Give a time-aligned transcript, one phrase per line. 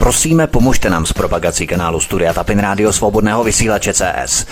[0.00, 4.46] Prosíme, pomožte nám s propagací kanálu Studia Tapin Rádio Svobodného vysílače CS.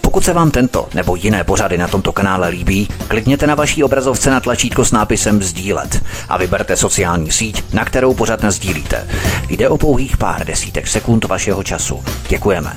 [0.00, 4.30] Pokud se vám tento nebo jiné pořady na tomto kanále líbí, klikněte na vaší obrazovce
[4.30, 9.08] na tlačítko s nápisem Sdílet a vyberte sociální síť, na kterou pořad sdílíte.
[9.48, 12.04] Jde o pouhých pár desítek sekund vašeho času.
[12.28, 12.76] Děkujeme.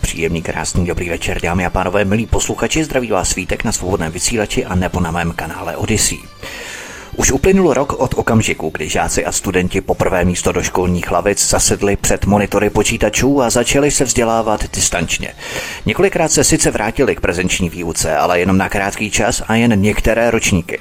[0.00, 4.64] Příjemný, krásný, dobrý večer, dámy a pánové, milí posluchači, zdraví vás svítek na svobodném vysílači
[4.64, 6.18] a nebo na mém kanále Odyssey.
[7.16, 11.96] Už uplynul rok od okamžiku, kdy žáci a studenti poprvé místo do školních lavic zasedli
[11.96, 15.34] před monitory počítačů a začali se vzdělávat distančně.
[15.86, 20.30] Několikrát se sice vrátili k prezenční výuce, ale jenom na krátký čas a jen některé
[20.30, 20.80] ročníky.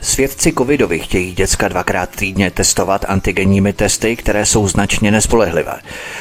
[0.00, 5.74] Svědci covidovi chtějí děcka dvakrát týdně testovat antigenními testy, které jsou značně nespolehlivé.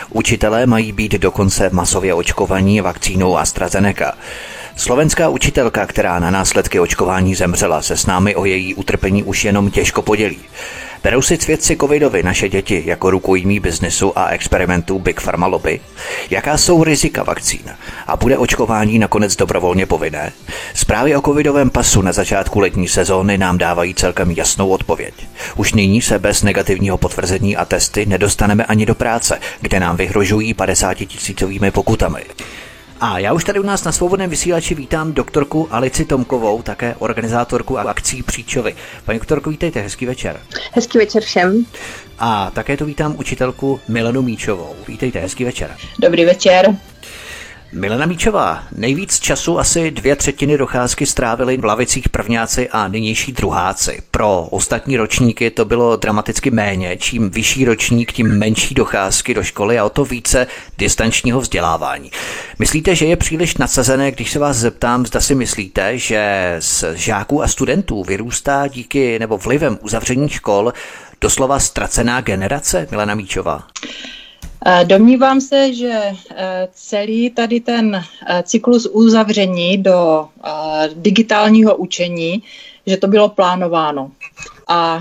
[0.09, 4.13] Učitelé mají být dokonce masově očkovaní vakcínou AstraZeneca.
[4.77, 9.71] Slovenská učitelka, která na následky očkování zemřela, se s námi o její utrpení už jenom
[9.71, 10.39] těžko podělí.
[11.03, 15.79] Berou si svědci covidovi naše děti jako rukojmí biznesu a experimentů Big Pharma lobby?
[16.29, 17.61] Jaká jsou rizika vakcín?
[18.07, 20.31] A bude očkování nakonec dobrovolně povinné?
[20.73, 25.13] Zprávy o covidovém pasu na začátku letní sezóny nám dávají celkem jasnou odpověď.
[25.55, 30.53] Už nyní se bez negativního potvrzení a testy nedostaneme ani do práce, kde nám vyhrožují
[30.53, 32.21] 50 tisícovými pokutami.
[33.01, 37.79] A já už tady u nás na svobodném vysílači vítám doktorku Alici Tomkovou, také organizátorku
[37.79, 38.75] akcí Příčovy.
[39.05, 40.39] Paní doktorko, vítejte, hezký večer.
[40.71, 41.65] Hezký večer všem.
[42.19, 44.75] A také tu vítám učitelku Milenu Míčovou.
[44.87, 45.75] Vítejte, hezký večer.
[45.99, 46.75] Dobrý večer.
[47.71, 54.01] Milena Míčová, nejvíc času asi dvě třetiny docházky strávili v lavicích prvňáci a nynější druháci.
[54.11, 56.97] Pro ostatní ročníky to bylo dramaticky méně.
[56.97, 62.11] Čím vyšší ročník, tím menší docházky do školy a o to více distančního vzdělávání.
[62.59, 67.43] Myslíte, že je příliš nadsazené, když se vás zeptám, zda si myslíte, že z žáků
[67.43, 70.73] a studentů vyrůstá díky nebo vlivem uzavření škol
[71.21, 73.67] doslova ztracená generace, Milena Míčová?
[74.83, 76.01] Domnívám se, že
[76.35, 80.49] eh, celý tady ten eh, cyklus uzavření do eh,
[80.95, 82.43] digitálního učení,
[82.85, 84.11] že to bylo plánováno.
[84.67, 84.99] A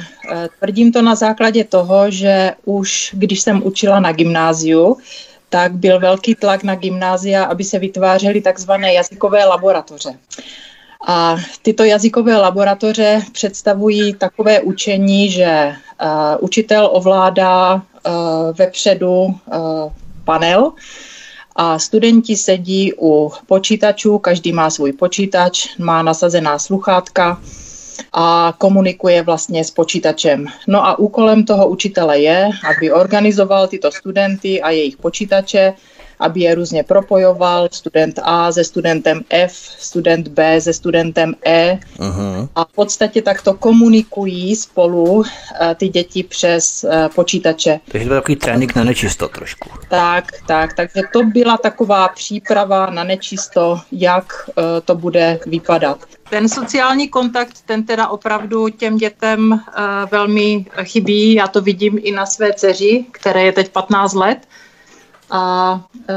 [0.59, 4.97] tvrdím to na základě toho, že už když jsem učila na gymnáziu,
[5.49, 10.19] tak byl velký tlak na gymnázia, aby se vytvářely takzvané jazykové laboratoře.
[11.07, 15.73] A tyto jazykové laboratoře představují takové učení, že
[16.41, 19.59] učitel ovládá Eh, vepředu eh,
[20.25, 20.73] panel
[21.57, 27.41] a studenti sedí u počítačů, každý má svůj počítač, má nasazená sluchátka
[28.13, 30.47] a komunikuje vlastně s počítačem.
[30.69, 35.75] No a úkolem toho učitele je, aby organizoval tyto studenty a jejich počítače
[36.21, 42.49] aby je různě propojoval, student A se studentem F, student B se studentem E uh-huh.
[42.55, 45.25] a v podstatě takto komunikují spolu uh,
[45.77, 47.81] ty děti přes uh, počítače.
[47.93, 49.71] Takže to byl takový trénink na nečisto trošku.
[49.89, 55.99] Tak, tak, takže to byla taková příprava na nečisto, jak uh, to bude vypadat.
[56.31, 59.61] Ten sociální kontakt, ten teda opravdu těm dětem uh,
[60.11, 61.35] velmi chybí.
[61.35, 64.39] Já to vidím i na své dceři, které je teď 15 let
[65.31, 66.15] a e,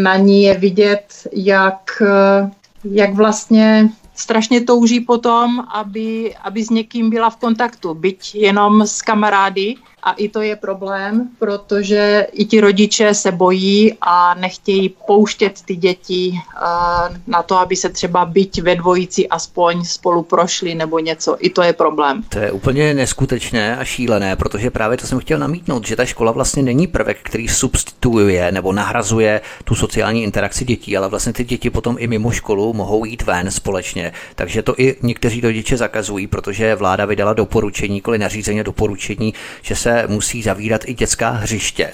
[0.00, 2.50] na ní je vidět, jak, e,
[2.84, 9.02] jak vlastně strašně touží potom, aby, aby s někým byla v kontaktu, byť jenom s
[9.02, 9.74] kamarády,
[10.06, 15.76] a i to je problém, protože i ti rodiče se bojí a nechtějí pouštět ty
[15.76, 21.36] děti uh, na to, aby se třeba byť ve dvojici aspoň spolu prošli nebo něco.
[21.38, 22.22] I to je problém.
[22.28, 26.32] To je úplně neskutečné a šílené, protože právě to jsem chtěl namítnout, že ta škola
[26.32, 31.70] vlastně není prvek, který substituuje nebo nahrazuje tu sociální interakci dětí, ale vlastně ty děti
[31.70, 34.12] potom i mimo školu mohou jít ven společně.
[34.34, 39.95] Takže to i někteří rodiče zakazují, protože vláda vydala doporučení, kvůli nařízení doporučení, že se
[40.06, 41.92] musí zavírat i dětská hřiště.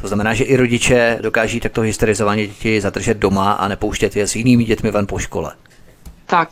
[0.00, 4.36] To znamená, že i rodiče dokáží takto hysterizovaně děti zadržet doma a nepouštět je s
[4.36, 5.52] jinými dětmi ven po škole.
[6.26, 6.48] Tak.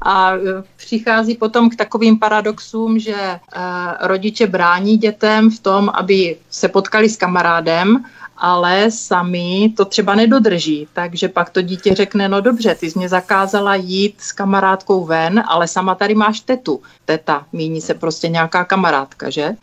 [0.00, 0.38] A e,
[0.76, 3.40] přichází potom k takovým paradoxům, že e,
[4.00, 8.04] rodiče brání dětem v tom, aby se potkali s kamarádem,
[8.36, 10.88] ale sami to třeba nedodrží.
[10.92, 15.44] Takže pak to dítě řekne, no dobře, ty jsi mě zakázala jít s kamarádkou ven,
[15.48, 16.82] ale sama tady máš tetu.
[17.04, 19.56] Teta, míní se prostě nějaká kamarádka, že?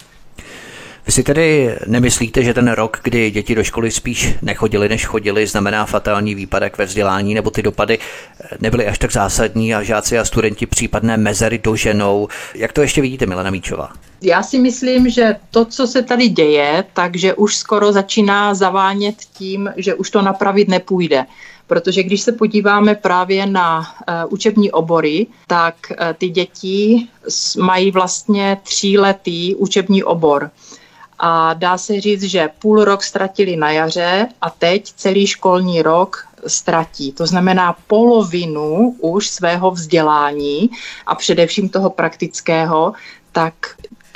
[1.05, 5.47] Vy si tedy nemyslíte, že ten rok, kdy děti do školy spíš nechodili, než chodili,
[5.47, 7.99] znamená fatální výpadek ve vzdělání, nebo ty dopady
[8.59, 12.27] nebyly až tak zásadní a žáci a studenti případné mezery doženou?
[12.55, 13.89] Jak to ještě vidíte, Milena Míčová?
[14.21, 19.73] Já si myslím, že to, co se tady děje, takže už skoro začíná zavánět tím,
[19.77, 21.25] že už to napravit nepůjde
[21.67, 27.07] protože když se podíváme právě na uh, učební obory, tak uh, ty děti
[27.57, 30.51] mají vlastně tříletý učební obor
[31.19, 36.27] a dá se říct, že půl rok ztratili na jaře a teď celý školní rok
[36.47, 37.11] ztratí.
[37.11, 40.69] To znamená polovinu už svého vzdělání
[41.05, 42.93] a především toho praktického,
[43.31, 43.53] tak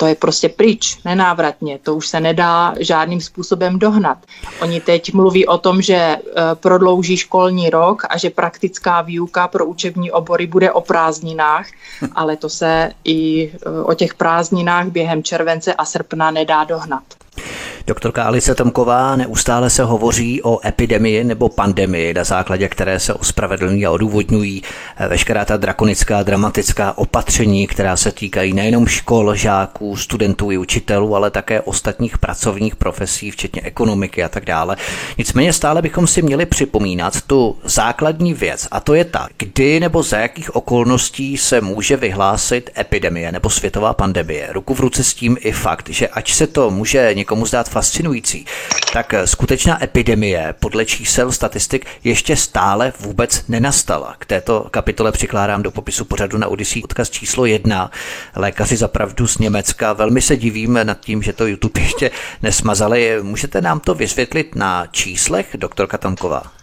[0.00, 4.18] to je prostě pryč, nenávratně, to už se nedá žádným způsobem dohnat.
[4.62, 6.18] Oni teď mluví o tom, že e,
[6.54, 11.66] prodlouží školní rok a že praktická výuka pro učební obory bude o prázdninách,
[12.14, 17.02] ale to se i e, o těch prázdninách během července a srpna nedá dohnat.
[17.86, 23.86] Doktorka Alice Tomková neustále se hovoří o epidemii nebo pandemii, na základě které se ospravedlní
[23.86, 24.62] a odůvodňují
[25.08, 31.30] veškerá ta drakonická, dramatická opatření, která se týkají nejenom škol, žáků, studentů i učitelů, ale
[31.30, 34.76] také ostatních pracovních profesí, včetně ekonomiky a tak dále.
[35.18, 40.02] Nicméně stále bychom si měli připomínat tu základní věc, a to je ta, kdy nebo
[40.02, 44.48] za jakých okolností se může vyhlásit epidemie nebo světová pandemie.
[44.52, 48.46] Ruku v ruce s tím i fakt, že ať se to může někomu zdát fascinující,
[48.92, 54.16] tak skutečná epidemie podle čísel statistik ještě stále vůbec nenastala.
[54.18, 57.90] K této kapitole přikládám do popisu pořadu na Odyssey odkaz číslo jedna.
[58.36, 59.92] Lékaři za pravdu z Německa.
[59.92, 62.10] Velmi se divím nad tím, že to YouTube ještě
[62.42, 63.18] nesmazali.
[63.22, 66.59] Můžete nám to vysvětlit na číslech, doktorka Tamková?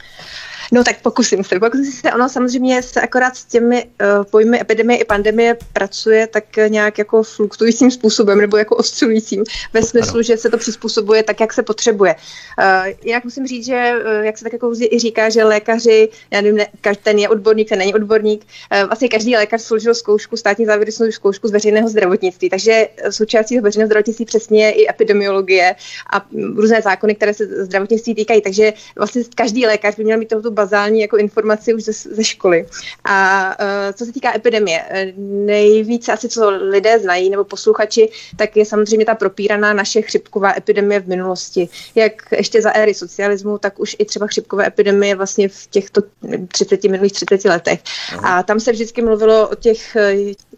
[0.72, 1.60] No tak pokusím se.
[1.60, 2.12] Pokusím se.
[2.14, 7.24] Ono samozřejmě se akorát s těmi uh, pojmy epidemie i pandemie pracuje tak nějak jako
[7.24, 9.44] fluktujícím způsobem nebo jako oscilujícím
[9.74, 12.16] ve smyslu, že se to přizpůsobuje tak, jak se potřebuje.
[12.16, 16.42] Uh, jinak musím říct, že uh, jak se tak jako i říká, že lékaři, já
[16.42, 16.68] nevím, ne,
[17.04, 21.48] ten je odborník, ten není odborník, uh, vlastně každý lékař složil zkoušku, státní závěrečnou zkoušku
[21.48, 22.50] z veřejného zdravotnictví.
[22.50, 25.76] Takže součástí veřejného zdravotnictví přesně je i epidemiologie
[26.14, 26.26] a
[26.56, 28.42] různé zákony, které se zdravotnictví týkají.
[28.42, 32.66] Takže vlastně každý lékař by měl mít tohoto bazální jako informaci už ze, ze školy.
[33.06, 33.18] A
[33.60, 38.66] uh, co se týká epidemie, eh, nejvíce asi, co lidé znají nebo posluchači, tak je
[38.66, 41.70] samozřejmě ta propíraná naše chřipková epidemie v minulosti.
[41.96, 46.02] Jak ještě za éry socialismu, tak už i třeba chřipkové epidemie vlastně v těchto
[46.48, 47.80] 30, minulých 30 letech.
[48.24, 49.98] A tam se vždycky mluvilo o těch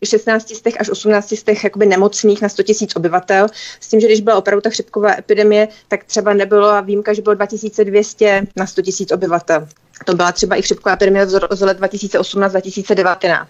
[0.03, 3.47] 16 eh, až 18 jakoby nemocných na 100 000 obyvatel,
[3.79, 7.21] s tím, že když byla opravdu ta chřipková epidemie, tak třeba nebylo a výjimka, že
[7.21, 9.67] bylo 2200 na 100 000 obyvatel.
[10.05, 13.45] To byla třeba i chřipková epidemie z let 2018-2019.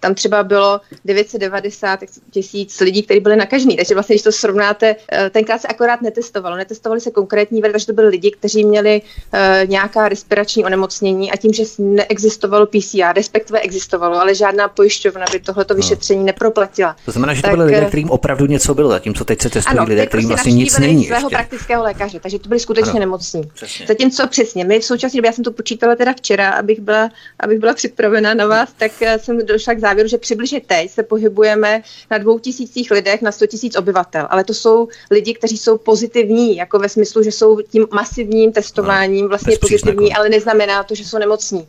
[0.00, 2.00] Tam třeba bylo 990
[2.30, 3.76] tisíc lidí, kteří byli nakažení.
[3.76, 6.56] Takže vlastně, když to srovnáte, eh, tenkrát se akorát netestovalo.
[6.56, 11.36] Netestovali se konkrétní věci, takže to byli lidi, kteří měli uh, nějaká respirační onemocnění a
[11.36, 15.76] tím, že neexistovalo PCR, respektive existovalo, ale žádná pojišťovna by tohleto no.
[15.76, 16.96] vyšetření neproplatila.
[17.04, 19.50] To znamená, že tak, to byly lidé, eh, kterým opravdu něco bylo, zatímco teď se
[19.50, 21.06] testují ano, lidé, kterým prostě vlastně nic není.
[21.06, 21.36] svého ještě.
[21.36, 23.42] praktického lékaře, takže to byli skutečně ano, nemocní.
[23.54, 23.86] Přesně.
[23.86, 27.10] Zatímco přesně, my v současné době, já jsem to počítala, počítala teda včera, abych byla,
[27.38, 31.02] abych byla připravena na vás, tak eh, jsem došla k závěru, že přibližně teď se
[31.02, 34.26] pohybujeme na dvou tisících lidech na sto tisíc obyvatel.
[34.30, 39.24] Ale to jsou lidi, kteří jsou pozitivní, jako ve smyslu, že jsou tím masivním testováním
[39.24, 41.68] no, vlastně pozitivní, ale neznamená to, že jsou nemocní.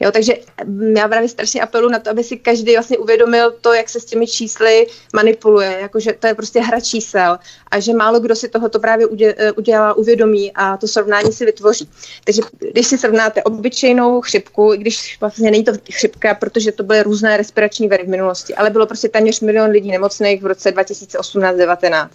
[0.00, 0.34] Jo, takže
[0.64, 4.00] mm, já právě strašně apelu na to, aby si každý vlastně uvědomil to, jak se
[4.00, 7.38] s těmi čísly manipuluje, jakože to je prostě hra čísel
[7.70, 9.06] a že málo kdo si tohoto právě
[9.36, 11.88] eh, udělá, uvědomí a to srovnání si vytvoří.
[12.24, 17.02] Takže když si srovnáte obyčejnou chřipku, i když vlastně není to chřipka, protože to byly
[17.02, 22.08] různé respirační viry v minulosti, ale bylo prostě téměř milion lidí nemocných v roce 2018-19.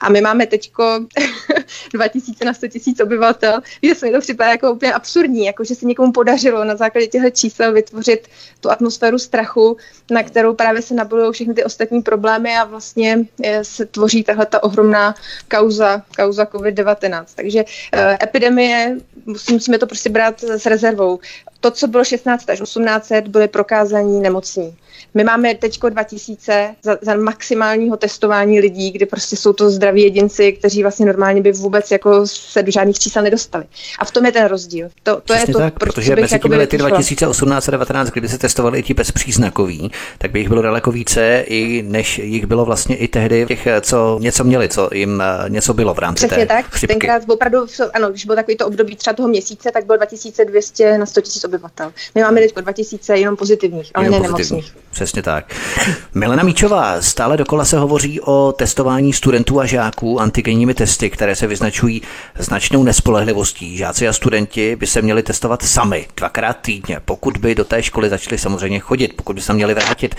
[0.00, 1.00] A my máme teďko
[1.94, 5.74] 2000 na 100 tisíc obyvatel, kde se mi to připadá jako úplně absurdní, jako že
[5.74, 8.28] se někomu podařilo na základě těchto čísel vytvořit
[8.60, 9.76] tu atmosféru strachu,
[10.10, 14.46] na kterou právě se nabalují všechny ty ostatní problémy a vlastně eh, se tvoří tahle
[14.46, 15.14] ta ohromná
[15.50, 17.24] kauza, kauza COVID-19.
[17.34, 18.96] Takže eh, epidemie,
[19.50, 21.20] musíme to prostě brát s rezervou.
[21.64, 24.76] To, co bylo 16 až 18, byly prokázání nemocní.
[25.14, 30.52] My máme teď 2000 za, za maximálního testování lidí, kdy prostě jsou to zdraví jedinci,
[30.52, 33.64] kteří vlastně normálně by vůbec jako se do žádných čísel nedostali.
[33.98, 34.88] A v tom je ten rozdíl.
[35.02, 38.78] To, to je to, tak, protože mezi těmi lety 2018 a 2019, kdyby se testovali
[38.78, 43.08] i ti bezpříznakoví, tak by jich bylo daleko více, i než jich bylo vlastně i
[43.08, 46.66] tehdy těch, co něco měli, co jim eh, něco bylo v rámci Přesně té tak.
[46.66, 46.94] Chřipky.
[46.94, 47.58] Tenkrát opravdu,
[47.94, 51.53] ano, když bylo takový to období třeba toho měsíce, tak bylo 2200 na 100 000
[51.54, 51.92] obyvatel.
[52.14, 54.76] My máme teď 2000 jenom pozitivních, ale jenom ne nemocných.
[54.90, 55.54] Přesně tak.
[56.14, 61.46] Milena Míčová, stále dokola se hovoří o testování studentů a žáků antigenními testy, které se
[61.46, 62.02] vyznačují
[62.38, 63.76] značnou nespolehlivostí.
[63.76, 68.08] Žáci a studenti by se měli testovat sami dvakrát týdně, pokud by do té školy
[68.08, 70.14] začali samozřejmě chodit, pokud by se měli vrátit.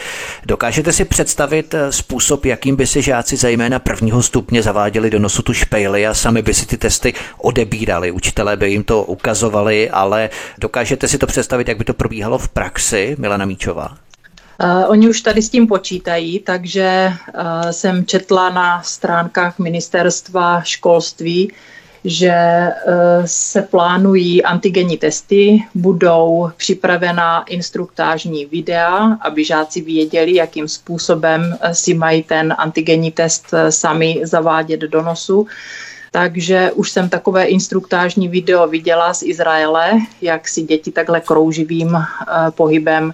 [0.45, 5.41] Dokážete si představit eh, způsob, jakým by si žáci zejména prvního stupně zaváděli do nosu
[5.41, 8.11] tu špejly a sami by si ty testy odebírali.
[8.11, 12.49] Učitelé by jim to ukazovali, ale dokážete si to představit, jak by to probíhalo v
[12.49, 13.97] praxi, Milena Míčová?
[14.63, 21.51] Uh, oni už tady s tím počítají, takže uh, jsem četla na stránkách ministerstva školství,
[22.03, 22.33] že
[22.87, 22.93] uh,
[23.25, 32.23] se plánují antigenní testy, budou připravena instruktážní videa, aby žáci věděli, jakým způsobem si mají
[32.23, 35.47] ten antigenní test sami zavádět do nosu.
[36.15, 39.91] Takže už jsem takové instruktážní video viděla z Izraele,
[40.21, 42.03] jak si děti takhle krouživým uh,
[42.49, 43.13] pohybem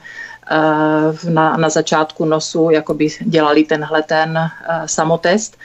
[0.51, 5.57] uh, na, na začátku nosu jakoby dělali tenhle ten uh, samotest.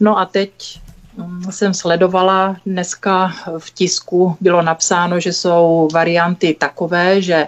[0.00, 0.80] No a teď
[1.16, 7.46] um, jsem sledovala dneska v tisku, bylo napsáno, že jsou varianty takové, že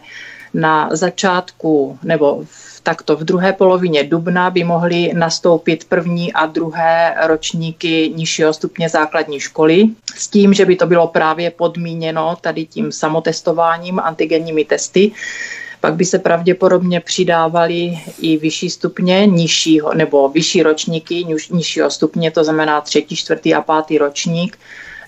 [0.54, 7.14] na začátku nebo v takto v druhé polovině dubna by mohly nastoupit první a druhé
[7.26, 12.92] ročníky nižšího stupně základní školy s tím, že by to bylo právě podmíněno tady tím
[12.92, 15.12] samotestováním, antigenními testy
[15.84, 22.44] pak by se pravděpodobně přidávaly i vyšší stupně nižšího, nebo vyšší ročníky nižšího stupně, to
[22.44, 24.58] znamená třetí, čtvrtý a pátý ročník.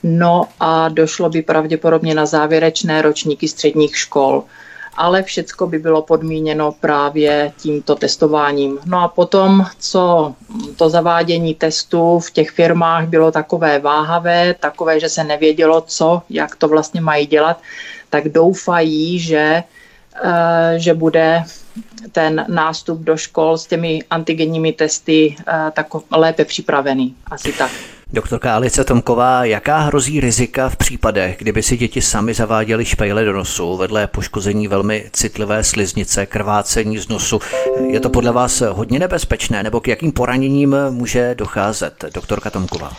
[0.02, 4.44] No a došlo by pravděpodobně na závěrečné ročníky středních škol
[4.96, 8.78] ale všecko by bylo podmíněno právě tímto testováním.
[8.84, 10.34] No a potom, co
[10.76, 16.56] to zavádění testů v těch firmách bylo takové váhavé, takové, že se nevědělo, co, jak
[16.56, 17.60] to vlastně mají dělat,
[18.10, 19.62] tak doufají, že,
[20.22, 21.44] eh, že bude
[22.12, 27.14] ten nástup do škol s těmi antigenními testy eh, tak lépe připravený.
[27.30, 27.95] Asi tak.
[28.12, 33.32] Doktorka Alice Tomková, jaká hrozí rizika v případech, kdyby si děti sami zaváděly špejle do
[33.32, 37.40] nosu vedle poškození velmi citlivé sliznice, krvácení z nosu?
[37.90, 42.04] Je to podle vás hodně nebezpečné nebo k jakým poraněním může docházet?
[42.14, 42.92] Doktorka Tomková.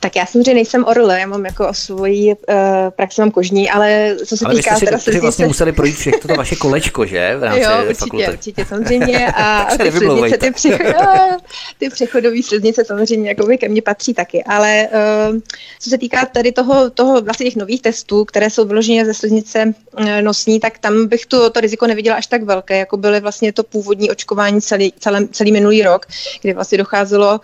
[0.00, 2.54] Tak já samozřejmě nejsem orl, já mám jako svoji uh,
[2.90, 4.70] praxi mám kožní, ale co se ale týká...
[4.70, 7.36] Ale jste si vlastně museli projít všechno to vaše kolečko, že?
[7.36, 8.32] V rámci jo, určitě, fakulty.
[8.32, 9.26] určitě, samozřejmě.
[9.26, 10.86] A, a ty sliznice, ty, přechod,
[11.78, 14.88] ty přechodové sliznice samozřejmě jako by ke mně patří taky, ale
[15.30, 15.38] uh,
[15.80, 19.74] co se týká tady toho, toho vlastně těch nových testů, které jsou vyloženě ze sliznice
[20.00, 23.52] uh, nosní, tak tam bych tu, to riziko neviděla až tak velké, jako byly vlastně
[23.52, 26.06] to původní očkování celý, celý, celý minulý rok,
[26.42, 27.40] kdy vlastně docházelo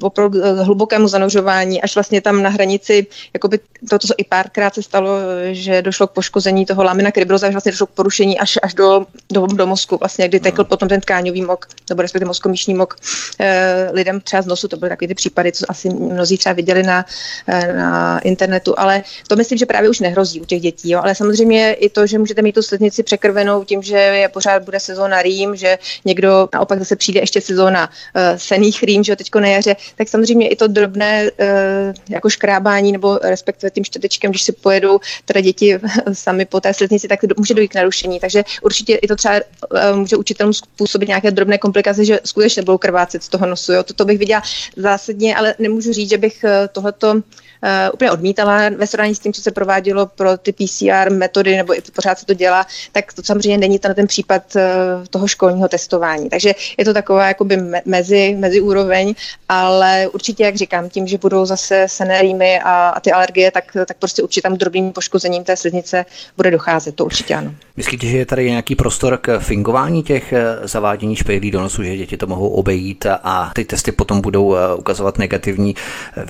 [0.00, 3.58] opravdu hlubokému zanořování, až vlastně tam na hranici, jakoby
[3.90, 5.18] to, co i párkrát se stalo,
[5.52, 9.06] že došlo k poškození toho lamina kribroza, že vlastně došlo k porušení až, až do,
[9.32, 10.68] do, do mozku, vlastně, kdy tekl hmm.
[10.68, 12.96] potom ten tkáňový mok, nebo respektive mozkomíšní mok
[13.40, 16.82] e, lidem třeba z nosu, to byly takové ty případy, co asi mnozí třeba viděli
[16.82, 17.06] na,
[17.46, 21.00] e, na internetu, ale to myslím, že právě už nehrozí u těch dětí, jo?
[21.02, 24.80] ale samozřejmě i to, že můžete mít tu sliznici překrvenou tím, že je pořád bude
[24.80, 29.52] sezóna rým, že někdo naopak zase přijde ještě sezóna e, sených rým, že teďko ne
[29.52, 34.52] jaře, tak samozřejmě i to drobné eh, jako škrábání nebo respektive tím štětečkem, když si
[34.52, 35.78] pojedou teda děti
[36.12, 38.20] sami po té sliznici, tak může dojít k narušení.
[38.20, 42.78] Takže určitě i to třeba eh, může učitelům způsobit nějaké drobné komplikace, že skutečně budou
[42.78, 43.72] krvácet z toho nosu.
[43.72, 43.82] Jo.
[43.82, 44.42] Toto bych viděla
[44.76, 47.22] zásadně, ale nemůžu říct, že bych eh, tohleto
[47.62, 51.78] uh, úplně odmítala ve srovnání s tím, co se provádělo pro ty PCR metody, nebo
[51.78, 54.62] i pořád se to dělá, tak to samozřejmě není ten, ten případ uh,
[55.10, 56.28] toho školního testování.
[56.28, 59.14] Takže je to taková jakoby me- mezi, mezi úroveň,
[59.48, 63.96] ale určitě, jak říkám, tím, že budou zase senerýmy a, a ty alergie, tak, tak
[63.96, 66.04] prostě určitým drobným poškozením té sliznice
[66.36, 67.54] bude docházet, to určitě ano.
[67.76, 71.96] Myslíte, že je tady nějaký prostor k fingování těch eh, zavádění špejlí do nosu, že
[71.96, 75.74] děti to mohou obejít a ty testy potom budou ukazovat negativní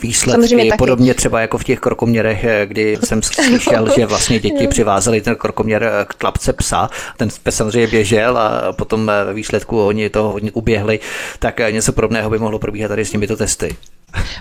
[0.03, 0.31] výsledky?
[0.31, 5.21] Samozřejmě Podobně třeba jako v těch krokoměrech, eh, kdy jsem slyšel, že vlastně děti přivázely
[5.21, 9.87] ten krokoměr eh, k tlapce psa, ten pes samozřejmě běžel a potom eh, ve výsledku
[9.87, 11.01] oni to hodně uběhli,
[11.39, 13.77] tak něco podobného by mohlo probíhat tady s těmito testy.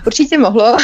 [0.06, 0.76] Určitě mohlo,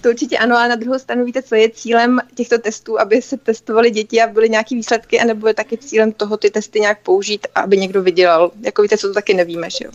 [0.00, 3.36] to určitě ano, a na druhou stranu víte, co je cílem těchto testů, aby se
[3.36, 7.46] testovaly děti a byly nějaké výsledky, anebo je taky cílem toho ty testy nějak použít,
[7.54, 8.50] aby někdo vydělal.
[8.60, 9.90] Jako víte, co to taky nevíme, že jo.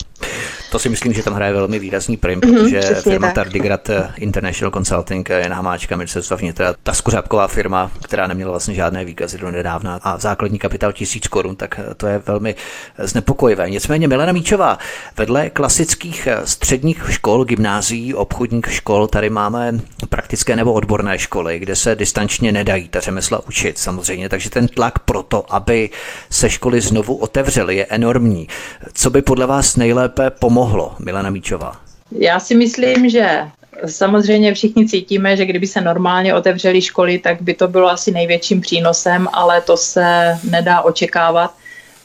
[0.72, 3.36] To si myslím, že tam hraje velmi výrazný prim, mm-hmm, protože firma tak.
[3.36, 6.76] Tardigrad International Consulting je námáčka ministerstva vnitra.
[6.84, 11.56] Ta skuřápková firma, která neměla vlastně žádné výkazy do nedávna a základní kapitál tisíc korun,
[11.56, 12.56] tak to je velmi
[12.98, 13.70] znepokojivé.
[13.70, 14.78] Nicméně Milena Míčová,
[15.18, 21.96] vedle klasických středních škol, gymnázií, obchodních škol, tady máme praktické nebo odborné školy, kde se
[21.96, 25.90] distančně nedají ta řemesla učit samozřejmě, takže ten tlak pro to, aby
[26.30, 28.48] se školy znovu otevřely, je enormní.
[28.94, 31.76] Co by podle vás nejlépe pomohlo, Milena Míčová?
[32.12, 33.42] Já si myslím, že
[33.86, 38.62] Samozřejmě všichni cítíme, že kdyby se normálně otevřely školy, tak by to bylo asi největším
[38.62, 41.54] přínosem, ale to se nedá očekávat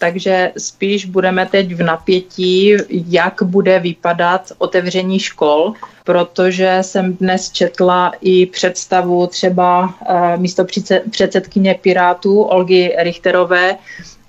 [0.01, 5.73] takže spíš budeme teď v napětí, jak bude vypadat otevření škol,
[6.05, 10.65] protože jsem dnes četla i představu třeba uh, místo
[11.11, 13.77] předsedkyně Pirátů Olgy Richterové,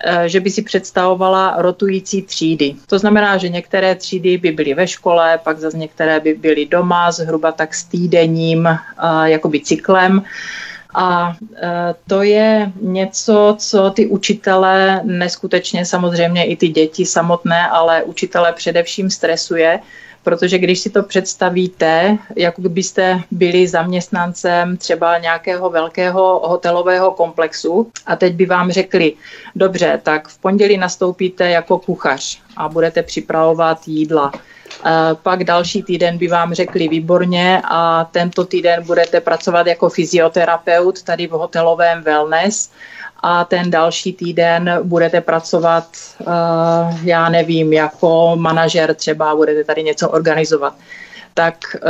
[0.05, 2.75] eh, že by si představovala rotující třídy.
[2.87, 7.11] To znamená, že některé třídy by byly ve škole, pak zase některé by byly doma,
[7.11, 8.79] zhruba tak s týdenním eh,
[9.23, 10.23] jakoby cyklem.
[10.93, 11.35] A
[12.07, 19.09] to je něco, co ty učitele, neskutečně samozřejmě i ty děti samotné, ale učitele především
[19.09, 19.79] stresuje,
[20.23, 28.15] protože když si to představíte, jako byste byli zaměstnancem třeba nějakého velkého hotelového komplexu a
[28.15, 29.13] teď by vám řekli,
[29.55, 34.31] dobře, tak v pondělí nastoupíte jako kuchař a budete připravovat jídla.
[35.23, 41.27] Pak další týden by vám řekli výborně a tento týden budete pracovat jako fyzioterapeut tady
[41.27, 42.71] v hotelovém wellness
[43.23, 45.87] a ten další týden budete pracovat,
[46.19, 46.27] uh,
[47.03, 50.73] já nevím, jako manažer třeba, budete tady něco organizovat.
[51.33, 51.89] Tak uh,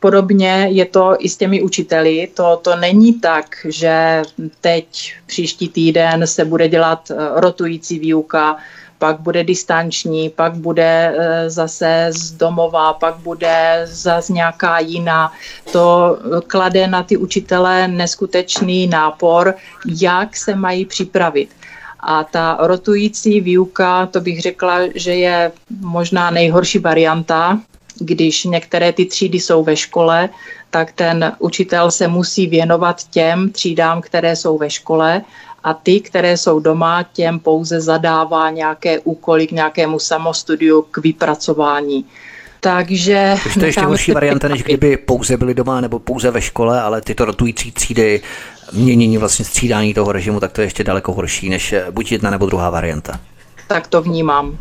[0.00, 2.28] podobně je to i s těmi učiteli.
[2.34, 4.22] To, to není tak, že
[4.60, 8.56] teď příští týden se bude dělat rotující výuka,
[9.00, 15.32] pak bude distanční, pak bude eh, zase z domova, pak bude zase nějaká jiná.
[15.72, 19.54] To klade na ty učitele neskutečný nápor,
[20.00, 21.50] jak se mají připravit.
[22.00, 27.58] A ta rotující výuka, to bych řekla, že je možná nejhorší varianta,
[27.98, 30.28] když některé ty třídy jsou ve škole,
[30.70, 35.22] tak ten učitel se musí věnovat těm třídám, které jsou ve škole
[35.64, 42.04] a ty, které jsou doma, těm pouze zadává nějaké úkoly k nějakému samostudiu, k vypracování.
[42.60, 43.36] Takže...
[43.54, 47.00] To je ještě horší varianta, než kdyby pouze byli doma nebo pouze ve škole, ale
[47.00, 48.20] tyto rotující třídy,
[48.72, 52.46] měnění vlastně střídání toho režimu, tak to je ještě daleko horší než buď jedna nebo
[52.46, 53.20] druhá varianta.
[53.66, 54.58] Tak to vnímám.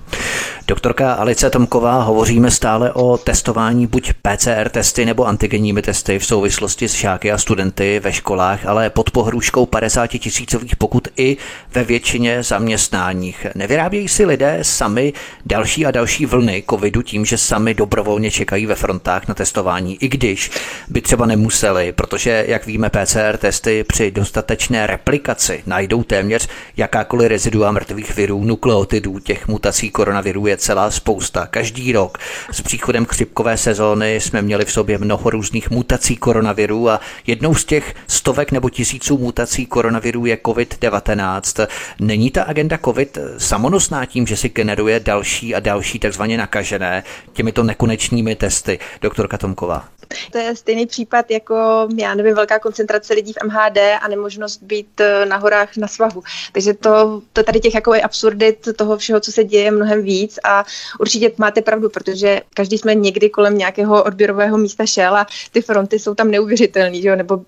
[0.67, 6.89] Doktorka Alice Tomková, hovoříme stále o testování buď PCR testy nebo antigenními testy v souvislosti
[6.89, 11.37] s žáky a studenty ve školách, ale pod pohrůžkou 50 tisícových pokut i
[11.73, 13.47] ve většině zaměstnáních.
[13.55, 15.13] Nevyrábějí si lidé sami
[15.45, 20.07] další a další vlny covidu tím, že sami dobrovolně čekají ve frontách na testování, i
[20.07, 20.51] když
[20.89, 26.47] by třeba nemuseli, protože, jak víme, PCR testy při dostatečné replikaci najdou téměř
[26.77, 31.47] jakákoliv rezidua mrtvých virů, nukleotidů těch mutací koronaviru je celá spousta.
[31.47, 32.17] Každý rok
[32.51, 37.65] s příchodem chřipkové sezóny jsme měli v sobě mnoho různých mutací koronavirů a jednou z
[37.65, 41.67] těch stovek nebo tisíců mutací koronavirů je COVID-19.
[41.99, 47.63] Není ta agenda COVID samonosná tím, že si generuje další a další takzvaně nakažené těmito
[47.63, 48.79] nekonečnými testy?
[49.01, 49.98] Doktorka Tomková.
[50.31, 55.01] To je stejný případ jako, já nevím, velká koncentrace lidí v MHD a nemožnost být
[55.01, 56.23] eh, na horách na svahu.
[56.51, 60.65] Takže to, to tady těch jako absurdit toho všeho, co se děje mnohem víc a
[60.99, 65.99] určitě máte pravdu, protože každý jsme někdy kolem nějakého odběrového místa šel a ty fronty
[65.99, 67.41] jsou tam neuvěřitelné, nebo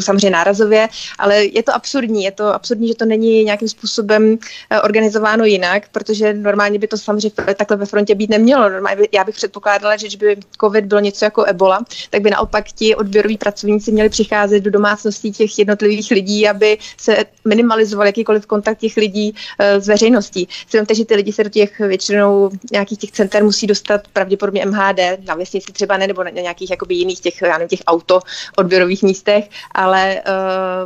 [0.00, 4.38] samozřejmě nárazově, ale je to absurdní, je to absurdní, že to není nějakým způsobem
[4.70, 8.68] eh, organizováno jinak, protože normálně by to samozřejmě takhle ve frontě být nemělo.
[8.68, 12.64] Normálně by, já bych předpokládala, že by COVID byl něco jako ebola, tak by naopak
[12.72, 18.78] ti odběroví pracovníci měli přicházet do domácností těch jednotlivých lidí, aby se minimalizoval jakýkoliv kontakt
[18.78, 20.48] těch lidí uh, s veřejností.
[20.68, 25.00] Si že ty lidi se do těch většinou nějakých těch center musí dostat pravděpodobně MHD,
[25.26, 28.20] na vesnici třeba ne, nebo na nějakých jakoby jiných těch, já nevím, těch auto
[28.56, 30.22] odběrových místech, ale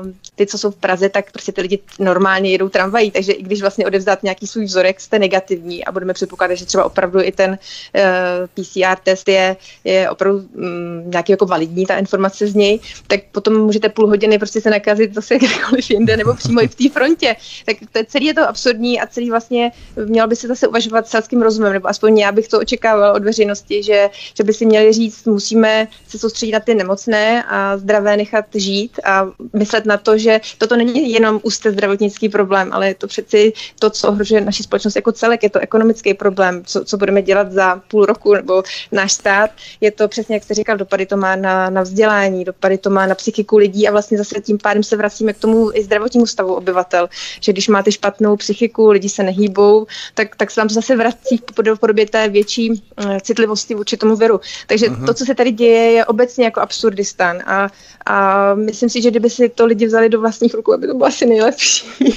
[0.03, 3.43] uh, ty, co jsou v Praze, tak prostě ty lidi normálně jedou tramvají, takže i
[3.43, 7.33] když vlastně odevzdat nějaký svůj vzorek, jste negativní a budeme předpokládat, že třeba opravdu i
[7.33, 7.57] ten uh,
[7.95, 13.21] eh, PCR test je, je opravdu um, nějaký jako validní ta informace z něj, tak
[13.33, 16.89] potom můžete půl hodiny prostě se nakazit zase kdekoliv jinde nebo přímo i v té
[16.89, 17.37] frontě.
[17.67, 19.73] Tak to je, celý je to absurdní a celý vlastně
[20.05, 23.83] měl by se zase uvažovat selským rozumem, nebo aspoň já bych to očekával od veřejnosti,
[23.83, 28.45] že, že by si měli říct, musíme se soustředit na ty nemocné a zdravé nechat
[28.55, 33.07] žít a myslet na to, že toto není jenom úzce zdravotnický problém, ale je to
[33.07, 37.23] přeci to, co ohrožuje naši společnost jako celek, je to ekonomický problém, co, co budeme
[37.23, 39.51] dělat za půl roku nebo náš stát.
[39.81, 43.07] Je to přesně, jak jste říkal, dopady to má na, na vzdělání, dopady to má
[43.07, 46.55] na psychiku lidí a vlastně zase tím pádem se vracíme k tomu i zdravotnímu stavu
[46.55, 47.09] obyvatel,
[47.41, 51.41] že když máte špatnou psychiku, lidi se nehýbou, tak, tak se vám zase vrací
[51.75, 54.41] v podobě té větší uh, citlivosti vůči tomu viru.
[54.67, 55.07] Takže uh-huh.
[55.07, 57.69] to, co se tady děje, je obecně jako absurdistán a,
[58.07, 61.07] a myslím si, že kdyby si to lidi vzali do vlastních rukou, aby to bylo
[61.07, 61.87] asi nejlepší.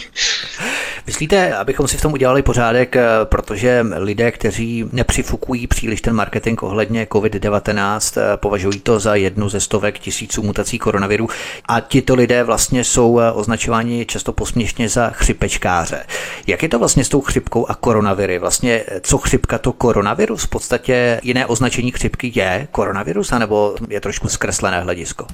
[1.07, 6.63] Myslíte, abychom si v tom udělali pořádek, eh, protože lidé, kteří nepřifukují příliš ten marketing
[6.63, 11.29] ohledně COVID-19, eh, považují to za jednu ze stovek tisíců mutací koronaviru
[11.65, 16.03] a tito lidé vlastně jsou eh, označováni často posměšně za chřipečkáře.
[16.47, 18.39] Jak je to vlastně s tou chřipkou a koronaviry?
[18.39, 20.43] Vlastně co chřipka to koronavirus?
[20.43, 25.25] V podstatě jiné označení chřipky je koronavirus, anebo je trošku zkreslené hledisko?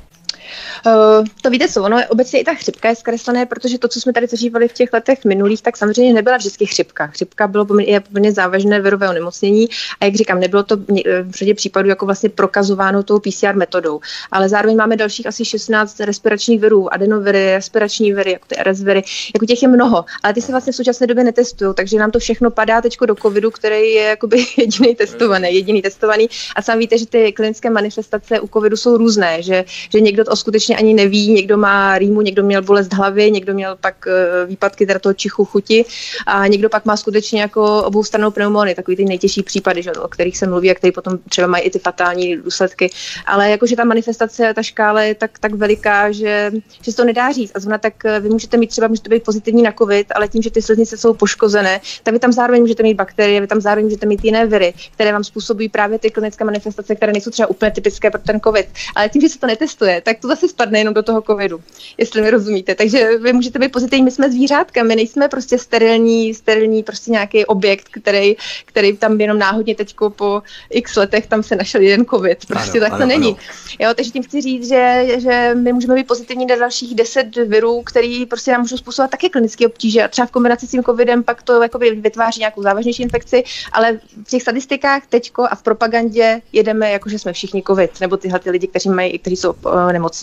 [0.86, 4.02] Uh, to víte co, ono je obecně i ta chřipka je zkreslené, protože to, co
[4.02, 7.08] jsme tady zažívali v těch letech minulých, tak samozřejmě nebyla vždycky chřipka.
[7.08, 9.68] Chřipka bylo poměrně, poměrně závažné virové onemocnění
[10.02, 10.78] a jak říkám, nebylo to
[11.24, 14.00] v řadě případů jako vlastně prokazováno tou PCR metodou.
[14.32, 19.04] Ale zároveň máme dalších asi 16 respiračních virů, adenoviry, respirační viry, jako ty RS viry,
[19.34, 22.20] jako těch je mnoho, ale ty se vlastně v současné době netestují, takže nám to
[22.20, 26.30] všechno padá teď do covidu, který je jakoby jediný testovaný, jediný testovaný.
[26.56, 30.36] A sám víte, že ty klinické manifestace u covidu jsou různé, že, že někdo to
[30.38, 34.86] skutečně ani neví, někdo má rýmu, někdo měl bolest hlavy, někdo měl pak eh, výpadky
[34.86, 35.86] teda toho čichu chuti
[36.26, 40.38] a někdo pak má skutečně jako oboustranou pneumony, takový ty nejtěžší případy, že, o kterých
[40.38, 42.90] se mluví a které potom třeba mají i ty fatální důsledky.
[43.26, 47.32] Ale jakože ta manifestace, ta škála je tak, tak veliká, že, že se to nedá
[47.32, 47.52] říct.
[47.56, 50.42] A zrovna tak eh, vy můžete mít třeba, můžete být pozitivní na COVID, ale tím,
[50.42, 53.86] že ty sliznice jsou poškozené, tak vy tam zároveň můžete mít bakterie, vy tam zároveň
[53.86, 57.72] můžete mít jiné viry, které vám způsobují právě ty klinické manifestace, které nejsou třeba úplně
[57.72, 58.68] typické pro ten COVID.
[58.96, 61.62] Ale tím, že se to netestuje, tak to zase spadne jenom do toho covidu,
[61.98, 62.76] jestli mi rozumíte.
[62.76, 67.46] Takže vy můžete být pozitivní, my jsme zvířátka, my nejsme prostě sterilní, sterilní prostě nějaký
[67.46, 68.36] objekt, který,
[68.66, 72.46] který tam jenom náhodně teď po x letech tam se našel jeden covid.
[72.46, 73.28] Prostě ano, tak to ano, není.
[73.28, 73.38] Ano.
[73.80, 77.82] Jo, takže tím chci říct, že, že my můžeme být pozitivní na dalších deset virů,
[77.86, 80.04] který prostě nám můžou způsobovat také klinické obtíže.
[80.04, 84.00] A třeba v kombinaci s tím covidem pak to jakoby vytváří nějakou závažnější infekci, ale
[84.26, 88.40] v těch statistikách teďko a v propagandě jedeme jako, že jsme všichni covid, nebo tyhle
[88.40, 90.17] ty lidi, kteří mají, kteří jsou uh, nemocní.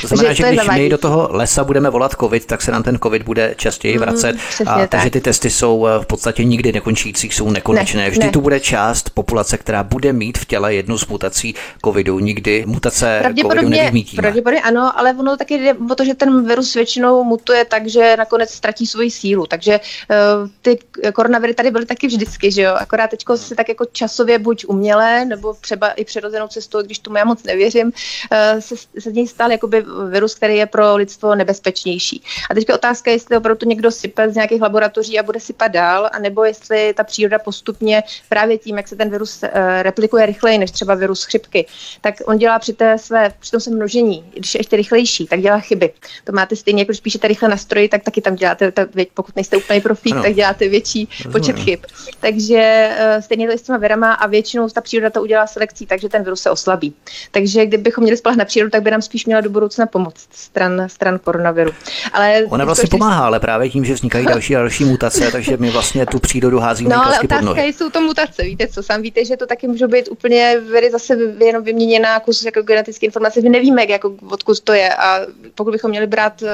[0.00, 2.82] To znamená, že, že když my do toho lesa budeme volat covid, tak se nám
[2.82, 4.32] ten covid bude častěji mhm, vracet.
[4.32, 4.90] Mm, a tak.
[4.90, 8.02] takže ty testy jsou eh, v podstatě nikdy nekončící, jsou nekonečné.
[8.02, 8.30] Ne, Vždy ne.
[8.30, 12.18] tu bude část populace, která bude mít v těle jednu z mutací covidu.
[12.18, 14.22] Nikdy mutace covidu nevymítíme.
[14.22, 18.16] Pravděpodobně ano, ale ono taky jde o to, že ten virus většinou mutuje tak, že
[18.18, 19.46] nakonec ztratí svoji sílu.
[19.46, 20.78] Takže uh, ty
[21.14, 22.74] koronaviry tady byly taky vždycky, že jo?
[22.74, 27.16] Akorát teď se tak jako časově buď umělé, nebo třeba i přirozenou cestou, když tomu
[27.16, 31.34] já moc nevěřím, uh, se, se z něj stal jakoby virus, který je pro lidstvo
[31.34, 32.22] nebezpečnější.
[32.50, 36.44] A teď otázka, jestli opravdu někdo sype z nějakých laboratoří a bude sypat dál, anebo
[36.44, 39.48] jestli ta příroda postupně právě tím, jak se ten virus uh,
[39.82, 41.66] replikuje rychleji než třeba virus chřipky,
[42.00, 45.40] tak on dělá při, té své, při tom se množení, když je ještě rychlejší, tak
[45.40, 45.92] dělá chyby.
[46.24, 49.36] To máte stejně, jako když píšete rychle na stroji, tak taky tam děláte, tak, pokud
[49.36, 50.22] nejste úplně profík, ano.
[50.22, 51.32] tak děláte větší Rozumím.
[51.32, 51.80] počet chyb.
[52.20, 55.86] Takže uh, stejně to je s těma virama a většinou ta příroda to udělá selekcí,
[55.86, 56.94] takže ten virus se oslabí.
[57.30, 60.84] Takže kdybychom měli spolehnout na přírodu, tak by nám spíš měla do budoucna pomoct stran,
[60.86, 61.70] stran koronaviru.
[62.12, 62.94] Ale Ona vlastně ještě...
[62.96, 66.58] pomáhá, ale právě tím, že vznikají další a další mutace, takže my vlastně tu přírodu
[66.58, 67.72] házíme no, ale otázka pod nohy.
[67.72, 71.16] jsou to mutace, víte co, sám víte, že to taky může být úplně věry zase
[71.44, 75.20] jenom vyměněná kus jako genetické informace, my nevíme, jak, jako, odkud to je a
[75.54, 76.48] pokud bychom měli brát uh,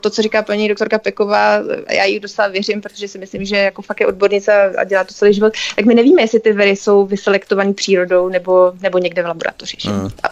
[0.00, 1.58] to, co říká paní doktorka Peková,
[1.90, 5.14] já jí docela věřím, protože si myslím, že jako fakt je odbornice a dělá to
[5.14, 9.26] celý život, tak my nevíme, jestli ty viry jsou vyselektované přírodou nebo, nebo někde v
[9.26, 9.76] laboratoři.
[9.86, 10.08] Mm.
[10.22, 10.28] A,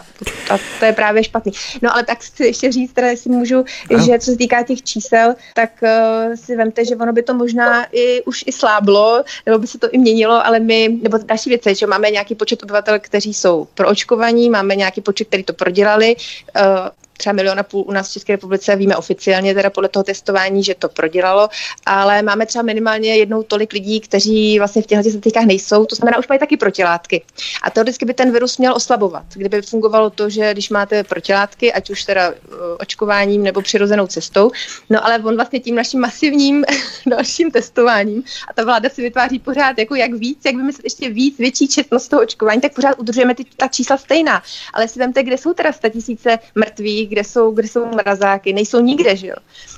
[0.53, 1.48] a to je právě špatný.
[1.81, 3.99] No ale tak chci ještě říct, teda jestli můžu, no.
[4.05, 7.85] že co se týká těch čísel, tak uh, si vemte, že ono by to možná
[7.91, 11.65] i už i sláblo, nebo by se to i měnilo, ale my, nebo další věc
[11.65, 16.15] je, že máme nějaký počet obyvatel, kteří jsou proočkovaní, máme nějaký počet, který to prodělali,
[16.15, 16.87] uh,
[17.19, 20.75] třeba miliona půl u nás v České republice, víme oficiálně teda podle toho testování, že
[20.75, 21.49] to prodělalo,
[21.85, 26.17] ale máme třeba minimálně jednou tolik lidí, kteří vlastně v těchto statistikách nejsou, to znamená,
[26.17, 27.23] už mají taky protilátky.
[27.63, 31.89] A teoreticky by ten virus měl oslabovat, kdyby fungovalo to, že když máte protilátky, ať
[31.89, 32.35] už teda uh,
[32.79, 34.51] očkováním nebo přirozenou cestou,
[34.89, 36.65] no ale on vlastně tím naším masivním
[37.07, 41.37] dalším testováním a ta vláda si vytváří pořád jako jak víc, jak vymyslet ještě víc,
[41.37, 44.43] větší četnost toho očkování, tak pořád udržujeme ty, ta čísla stejná.
[44.73, 49.15] Ale si vemte, kde jsou teda tisíce mrtvých, kde jsou, kde jsou mrazáky, nejsou nikde,
[49.15, 49.35] že jo.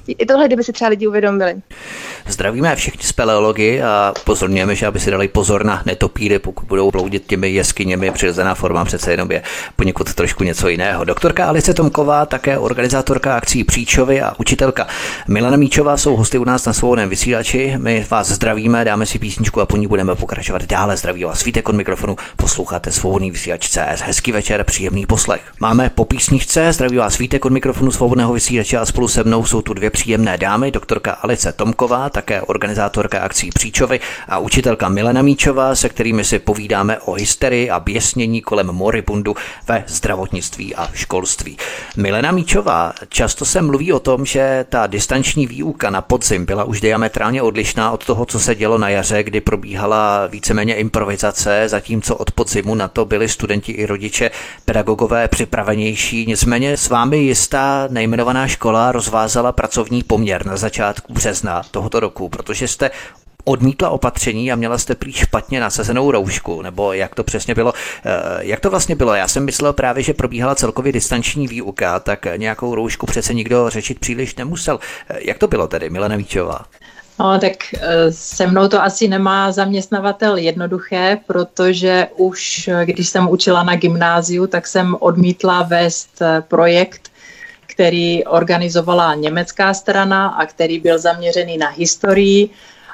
[0.08, 1.56] I tohle, kdyby si třeba lidi uvědomili.
[2.28, 7.26] Zdravíme všichni speleology a pozorňujeme, že aby si dali pozor na netopíry, pokud budou bloudit
[7.28, 8.12] těmi jeskyněmi.
[8.12, 9.42] Přirozená forma přece jenom je
[9.76, 11.04] poněkud trošku něco jiného.
[11.04, 14.88] Doktorka Alice Tomková, také organizátorka akcí Příčovy a učitelka
[15.28, 17.74] Milana Míčová jsou hosty u nás na svobodném vysílači.
[17.78, 20.98] My vás zdravíme, dáme si písničku a po ní budeme pokračovat dále.
[20.98, 24.02] Zdraví vás svítek od mikrofonu, posloucháte svobodný vysílač CS.
[24.02, 25.42] Hezký večer, příjemný poslech.
[25.60, 29.62] Máme po písničce, zdraví vás svítek od mikrofonu svobodného vysílače a spolu se mnou jsou
[29.62, 35.76] tu dvě příjemné dámy, doktorka Alice Tomková, také organizátorka akcí Příčovy a učitelka Milena Míčová,
[35.76, 39.36] se kterými si povídáme o hysterii a běsnění kolem moribundu
[39.68, 41.58] ve zdravotnictví a školství.
[41.98, 46.82] Milena Míčová, často se mluví o tom, že ta distanční výuka na podzim byla už
[46.82, 52.32] diametrálně odlišná od toho, co se dělo na jaře, kdy probíhala víceméně improvizace, zatímco od
[52.32, 54.32] podzimu na to byli studenti i rodiče
[54.66, 56.26] pedagogové připravenější.
[56.28, 62.68] Nicméně s vámi jistá nejmenovaná škola rozvázala pracovní poměr na začátku března tohoto roku, protože
[62.68, 62.92] jste
[63.44, 67.74] odmítla opatření a měla jste prý špatně nasazenou roušku, nebo jak to přesně bylo.
[68.06, 69.16] Eh, jak to vlastně bylo?
[69.16, 74.00] Já jsem myslel právě, že probíhala celkově distanční výuka, tak nějakou roušku přece nikdo řešit
[74.00, 74.80] příliš nemusel.
[75.10, 76.66] Eh, jak to bylo tedy, Milena Víčová?
[77.22, 83.64] No, tak eh, se mnou to asi nemá zaměstnavatel jednoduché, protože už když jsem učila
[83.64, 87.12] na gymnáziu, tak jsem odmítla vést projekt,
[87.66, 92.50] který organizovala německá strana a který byl zaměřený na historii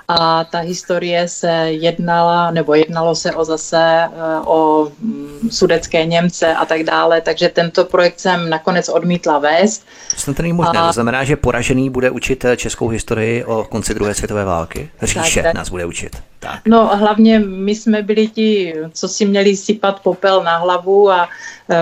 [0.07, 6.55] a ta historie se jednala, nebo jednalo se o zase eh, o mm, sudecké Němce
[6.55, 9.85] a tak dále, takže tento projekt jsem nakonec odmítla vést.
[10.17, 10.87] Snad to není možné, a...
[10.87, 14.89] to znamená, že poražený bude učit eh, českou historii o konci druhé světové války?
[15.01, 16.17] Říše tak, nás bude učit.
[16.39, 16.59] Tak.
[16.67, 21.27] No hlavně my jsme byli ti, co si měli sypat popel na hlavu a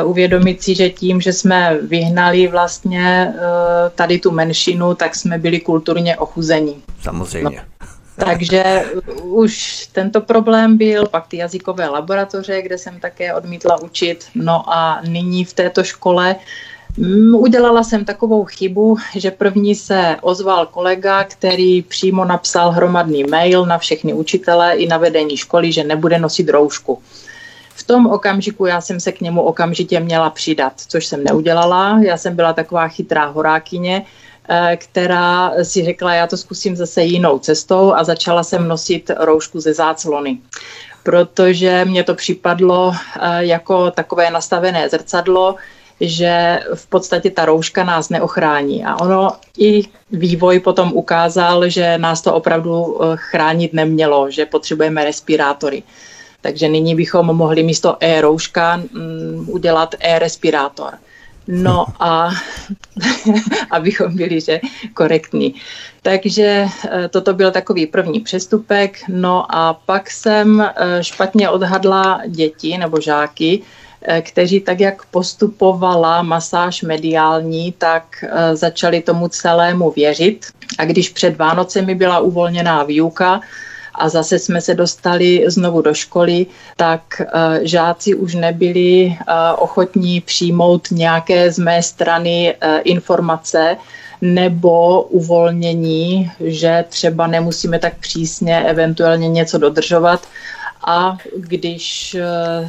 [0.01, 3.33] uh, uvědomit si, že tím, že jsme vyhnali vlastně
[3.95, 6.81] tady tu menšinu, tak jsme byli kulturně ochuzení.
[7.01, 7.61] Samozřejmě.
[7.81, 7.88] No.
[8.19, 8.86] Takže
[9.23, 14.25] už tento problém byl, pak ty jazykové laboratoře, kde jsem také odmítla učit.
[14.36, 16.36] No a nyní v této škole
[16.97, 23.65] mm, Udělala jsem takovou chybu, že první se ozval kolega, který přímo napsal hromadný mail
[23.65, 27.01] na všechny učitele i na vedení školy, že nebude nosit roušku.
[27.75, 31.99] V tom okamžiku já jsem se k němu okamžitě měla přidat, což jsem neudělala.
[32.04, 34.06] Já jsem byla taková chytrá horákyně,
[34.75, 39.73] která si řekla, já to zkusím zase jinou cestou a začala jsem nosit roušku ze
[39.73, 40.38] záclony
[41.05, 45.55] protože mě to připadlo eh, jako takové nastavené zrcadlo,
[46.01, 48.86] že v podstatě ta rouška nás neochrání.
[48.86, 55.05] A ono i vývoj potom ukázal, že nás to opravdu eh, chránit nemělo, že potřebujeme
[55.05, 55.84] respirátory.
[56.41, 60.93] Takže nyní bychom mohli místo e-rouška mm, udělat e-respirátor.
[61.47, 62.29] No a
[63.71, 64.60] abychom byli že
[64.93, 65.55] korektní.
[66.01, 68.97] Takže eh, toto byl takový první přestupek.
[69.08, 73.62] No a pak jsem eh, špatně odhadla děti nebo žáky,
[74.01, 80.45] eh, kteří tak, jak postupovala masáž mediální, tak začali tomu celému věřit.
[80.77, 83.41] A když před Vánocemi byla uvolněná výuka,
[83.97, 86.45] a zase jsme se dostali znovu do školy,
[86.77, 93.77] tak eh, žáci už nebyli eh, ochotní přijmout nějaké z mé strany eh, informace,
[94.21, 100.27] nebo uvolnění, že třeba nemusíme tak přísně eventuálně něco dodržovat,
[100.88, 102.67] a když eh,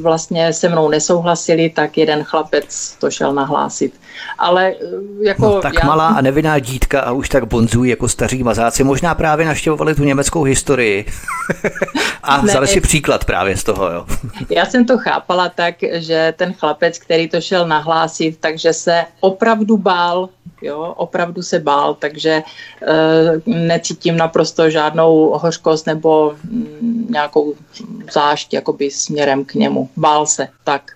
[0.00, 4.00] vlastně se mnou nesouhlasili, tak jeden chlapec to šel nahlásit.
[4.38, 4.76] Ale eh,
[5.20, 5.42] jako...
[5.42, 5.86] No, tak já...
[5.86, 8.84] malá a nevinná dítka a už tak bonzují jako staří mazáci.
[8.84, 11.06] Možná právě naštěvovali tu německou historii
[12.22, 13.90] a ne, vzali si příklad právě z toho.
[13.90, 14.06] Jo.
[14.50, 19.76] já jsem to chápala tak, že ten chlapec, který to šel nahlásit, takže se opravdu
[19.76, 20.28] bál
[20.66, 22.42] jo, opravdu se bál, takže e,
[23.46, 27.54] necítím naprosto žádnou hořkost nebo mm, nějakou
[28.12, 29.88] zášť jakoby směrem k němu.
[29.96, 30.95] Bál se, tak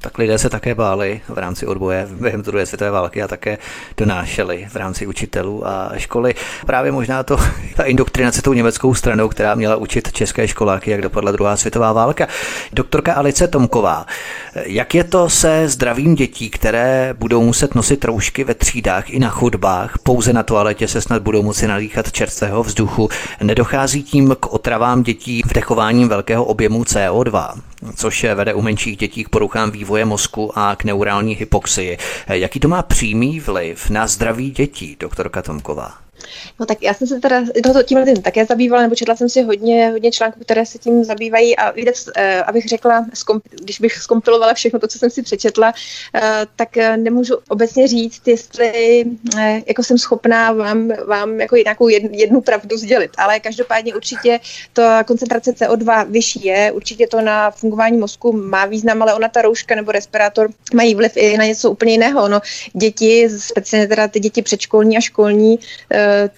[0.00, 3.58] tak lidé se také báli v rámci odboje během druhé světové války a také
[3.96, 6.34] donášeli v rámci učitelů a školy.
[6.66, 7.36] Právě možná to
[7.76, 12.28] ta indoktrinace tou německou stranou, která měla učit české školáky, jak dopadla druhá světová válka.
[12.72, 14.06] Doktorka Alice Tomková,
[14.54, 19.28] jak je to se zdravím dětí, které budou muset nosit roušky ve třídách i na
[19.28, 23.08] chodbách, pouze na toaletě se snad budou moci nalíchat čerstvého vzduchu,
[23.42, 27.60] nedochází tím k otravám dětí vdechováním velkého objemu CO2,
[27.96, 31.98] což vede u menších dětí k poruchám vývoje mozku a k neurální hypoxii.
[32.28, 36.09] Jaký to má přímý vliv na zdraví dětí, doktorka Tomková?
[36.60, 39.42] No tak já jsem se teda tohoto tímhle tím také zabývala, nebo četla jsem si
[39.42, 43.06] hodně, hodně článků, které se tím zabývají a víte, eh, abych řekla,
[43.50, 45.72] když bych skompilovala všechno to, co jsem si přečetla,
[46.14, 49.04] eh, tak eh, nemůžu obecně říct, jestli
[49.66, 54.40] jako jsem schopná vám, vám jako nějakou jednu pravdu sdělit, ale každopádně určitě
[54.72, 59.42] ta koncentrace CO2 vyšší je, určitě to na fungování mozku má význam, ale ona ta
[59.42, 62.28] rouška nebo respirátor mají vliv i na něco úplně jiného.
[62.28, 62.40] No,
[62.72, 65.58] děti, speciálně teda ty děti předškolní a školní,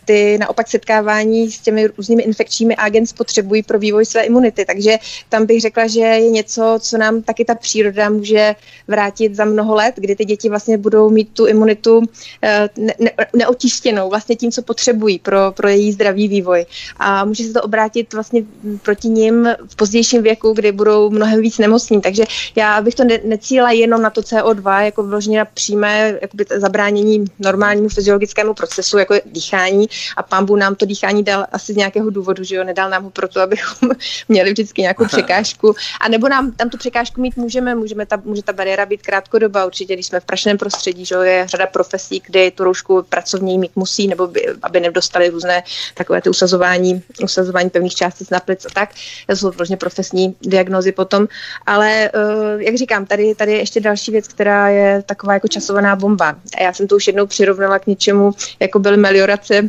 [0.04, 4.64] ty naopak setkávání s těmi různými infekčními agent potřebují pro vývoj své imunity.
[4.64, 8.54] Takže tam bych řekla, že je něco, co nám taky ta příroda může
[8.88, 12.02] vrátit za mnoho let, kdy ty děti vlastně budou mít tu imunitu
[12.42, 16.66] eh, ne, ne, neotištěnou vlastně tím, co potřebují pro, pro její zdravý vývoj.
[16.96, 18.42] A může se to obrátit vlastně
[18.82, 22.00] proti ním v pozdějším věku, kdy budou mnohem víc nemocní.
[22.00, 22.24] Takže
[22.56, 26.18] já bych to ne, necíla jenom na to CO2, jako vložně na přímé
[26.56, 31.72] zabránění normálnímu fyziologickému procesu, jako je dýchání, dýchání a pambu nám to dýchání dal asi
[31.72, 33.90] z nějakého důvodu, že jo, nedal nám ho proto, abychom
[34.28, 35.74] měli vždycky nějakou překážku.
[36.00, 39.66] A nebo nám tam tu překážku mít můžeme, můžeme ta, může ta bariéra být krátkodoba,
[39.66, 43.58] určitě, když jsme v prašném prostředí, že jo, je řada profesí, kde tu roušku pracovní
[43.58, 45.62] mít musí, nebo by, aby nedostali různé
[45.94, 48.90] takové ty usazování, usazování pevných částic na plic a tak.
[49.26, 51.28] To jsou vlastně profesní diagnózy potom.
[51.66, 55.96] Ale uh, jak říkám, tady, tady je ještě další věc, která je taková jako časovaná
[55.96, 56.36] bomba.
[56.58, 59.68] A já jsem to už jednou přirovnala k něčemu, jako byly meliorace uh,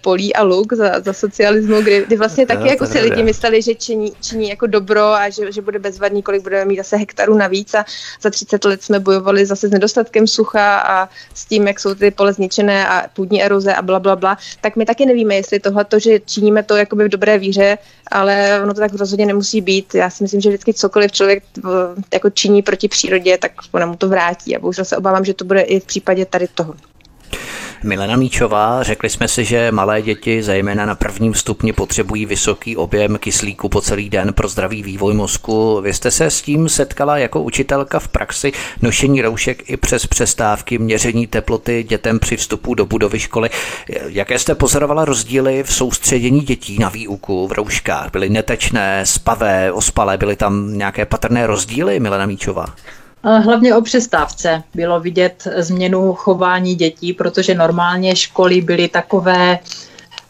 [0.00, 3.74] polí a luk za, za socialismu, kdy, kdy vlastně taky jako si lidi mysleli, že
[3.74, 7.74] činí, činí jako dobro a že, že bude bezvadný, kolik budeme mít zase hektarů navíc
[7.74, 7.84] a
[8.22, 12.10] za 30 let jsme bojovali zase s nedostatkem sucha a s tím, jak jsou ty
[12.10, 15.86] pole zničené a půdní eroze a bla, bla, bla, tak my taky nevíme, jestli tohle,
[15.98, 17.78] že činíme to jakoby v dobré víře,
[18.10, 19.94] ale ono to tak rozhodně nemusí být.
[19.94, 21.70] Já si myslím, že vždycky cokoliv člověk eh,
[22.14, 24.56] jako činí proti přírodě, tak ona mu to vrátí.
[24.56, 26.74] A bohužel se obávám, že to bude i v případě tady toho.
[27.84, 33.18] Milena Míčová, řekli jsme si, že malé děti, zejména na prvním stupni, potřebují vysoký objem
[33.18, 35.80] kyslíku po celý den pro zdravý vývoj mozku.
[35.80, 40.78] Vy jste se s tím setkala jako učitelka v praxi nošení roušek i přes přestávky,
[40.78, 43.50] měření teploty dětem při vstupu do budovy školy.
[44.06, 48.10] Jaké jste pozorovala rozdíly v soustředění dětí na výuku v rouškách?
[48.12, 52.66] Byly netečné, spavé, ospalé, byly tam nějaké patrné rozdíly, Milena Míčová?
[53.24, 59.58] Hlavně o přestávce bylo vidět změnu chování dětí, protože normálně školy byly takové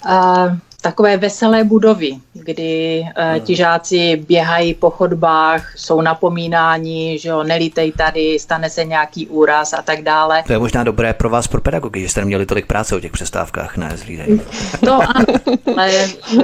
[0.05, 7.43] uh, takové veselé budovy, kdy uh, ti žáci běhají po chodbách, jsou napomínáni, že jo,
[7.43, 10.43] nelítej tady, stane se nějaký úraz a tak dále.
[10.47, 13.13] To je možná dobré pro vás, pro pedagogy, že jste neměli tolik práce o těch
[13.13, 14.41] přestávkách, ne, zlídej.
[14.85, 15.25] To ano,
[15.77, 16.43] ale uh,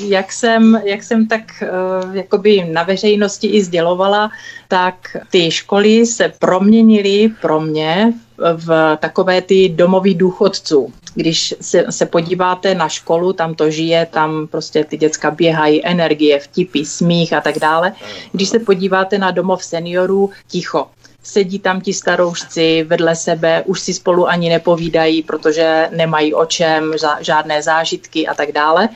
[0.00, 4.30] jak jsem, jak jsem tak uh, jakoby na veřejnosti i sdělovala,
[4.68, 8.12] tak ty školy se proměnily pro mě
[8.54, 10.92] v takové ty domovy důchodců.
[11.14, 16.40] Když se, se podíváte na školu, tam to žije, tam prostě ty děcka běhají, energie,
[16.40, 17.92] vtipy, smích a tak dále.
[18.32, 20.86] Když se podíváte na domov seniorů, ticho
[21.22, 26.92] sedí tam ti staroušci vedle sebe, už si spolu ani nepovídají, protože nemají o čem,
[27.20, 28.88] žádné zážitky a tak dále.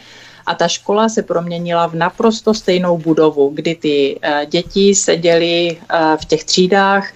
[0.46, 6.16] A ta škola se proměnila v naprosto stejnou budovu, kdy ty eh, děti seděly eh,
[6.16, 7.12] v těch třídách,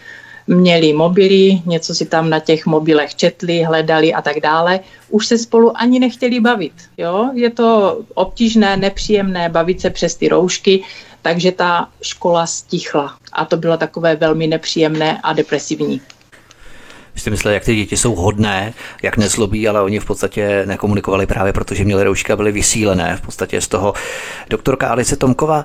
[0.48, 4.80] měli mobily, něco si tam na těch mobilech četli, hledali a tak dále,
[5.10, 6.72] už se spolu ani nechtěli bavit.
[6.96, 7.30] Jo?
[7.34, 10.82] Je to obtížné, nepříjemné bavit se přes ty roušky,
[11.22, 13.16] takže ta škola stichla.
[13.32, 16.00] A to bylo takové velmi nepříjemné a depresivní.
[17.18, 21.52] Jste mysleli, jak ty děti jsou hodné, jak nezlobí, ale oni v podstatě nekomunikovali právě
[21.52, 23.94] protože měli rouška, byly vysílené v podstatě z toho.
[24.50, 25.64] Doktorka Alice Tomková,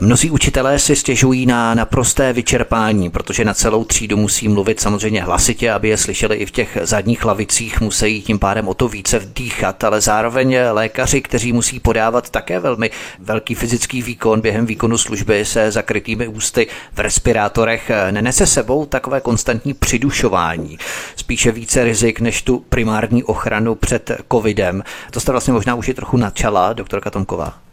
[0.00, 5.70] mnozí učitelé si stěžují na naprosté vyčerpání, protože na celou třídu musí mluvit samozřejmě hlasitě,
[5.72, 9.84] aby je slyšeli i v těch zadních lavicích, musí tím pádem o to více vdýchat,
[9.84, 15.70] ale zároveň lékaři, kteří musí podávat také velmi velký fyzický výkon během výkonu služby se
[15.70, 20.78] zakrytými ústy v respirátorech, nenese sebou takové konstantní přidušování
[21.16, 24.82] spíše více rizik než tu primární ochranu před covidem.
[25.10, 27.65] To jste vlastně možná už i trochu načala, doktorka Tomková.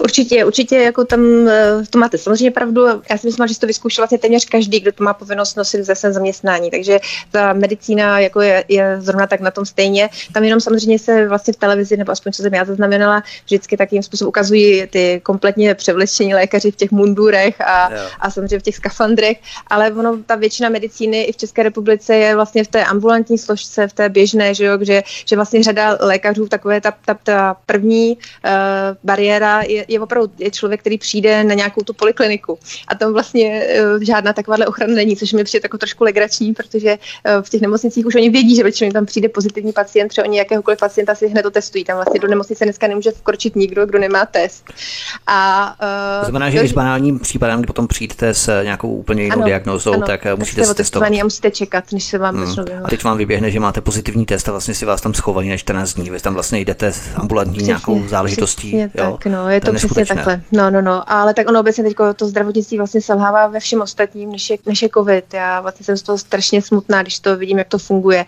[0.00, 2.86] Určitě, určitě jako tam eh, to máte samozřejmě pravdu.
[3.10, 5.94] Já si myslím, že to vyzkoušel vlastně téměř každý, kdo to má povinnost nosit ze
[5.94, 6.70] svém zaměstnání.
[6.70, 6.98] Takže
[7.30, 10.08] ta medicína jako je, je, zrovna tak na tom stejně.
[10.32, 14.02] Tam jenom samozřejmě se vlastně v televizi, nebo aspoň co jsem já zaznamenala, vždycky takým
[14.02, 19.38] způsobem ukazují ty kompletně převlečení lékaři v těch mundurech a, a samozřejmě v těch skafandrech,
[19.66, 23.88] ale ono, ta většina medicíny i v České republice je vlastně v té ambulantní složce,
[23.88, 28.16] v té běžné, že, jo, že, že vlastně řada lékařů takové ta, ta, ta první
[28.16, 28.50] uh,
[29.04, 33.66] bariéra je, je opravdu je člověk, který přijde na nějakou tu polikliniku a tam vlastně
[33.94, 37.60] uh, žádná takováhle ochrana není, což mi přijde jako trošku legrační, protože uh, v těch
[37.60, 41.28] nemocnicích už oni vědí, že většinou tam přijde pozitivní pacient, třeba oni jakéhokoliv pacienta si
[41.28, 41.84] hned to testují.
[41.84, 44.64] Tam vlastně do nemocnice dneska nemůže vkročit nikdo, kdo nemá test.
[45.26, 49.36] A, uh, to znamená, že když banálním případem, kdy potom přijdete s nějakou úplně jinou
[49.36, 51.12] ano, diagnózou, ano, tak musíte se testovat.
[51.12, 52.54] a musíte čekat, než se vám hmm.
[52.84, 55.56] A teď vám vyběhne, že máte pozitivní test a vlastně si vás tam schovají na
[55.56, 56.10] 14 dní.
[56.10, 58.68] Vy tam vlastně jdete s ambulantní přesně, nějakou záležitostí.
[58.68, 59.10] Přesně jo?
[59.12, 60.40] Tak, no, je to, to přesně takhle.
[60.52, 61.12] No, no, no.
[61.12, 64.82] Ale tak ono obecně teď to zdravotnictví vlastně selhává ve všem ostatním, než je, než
[64.82, 65.34] je COVID.
[65.34, 68.24] Já vlastně jsem z toho strašně smutná, když to vidím, jak to funguje.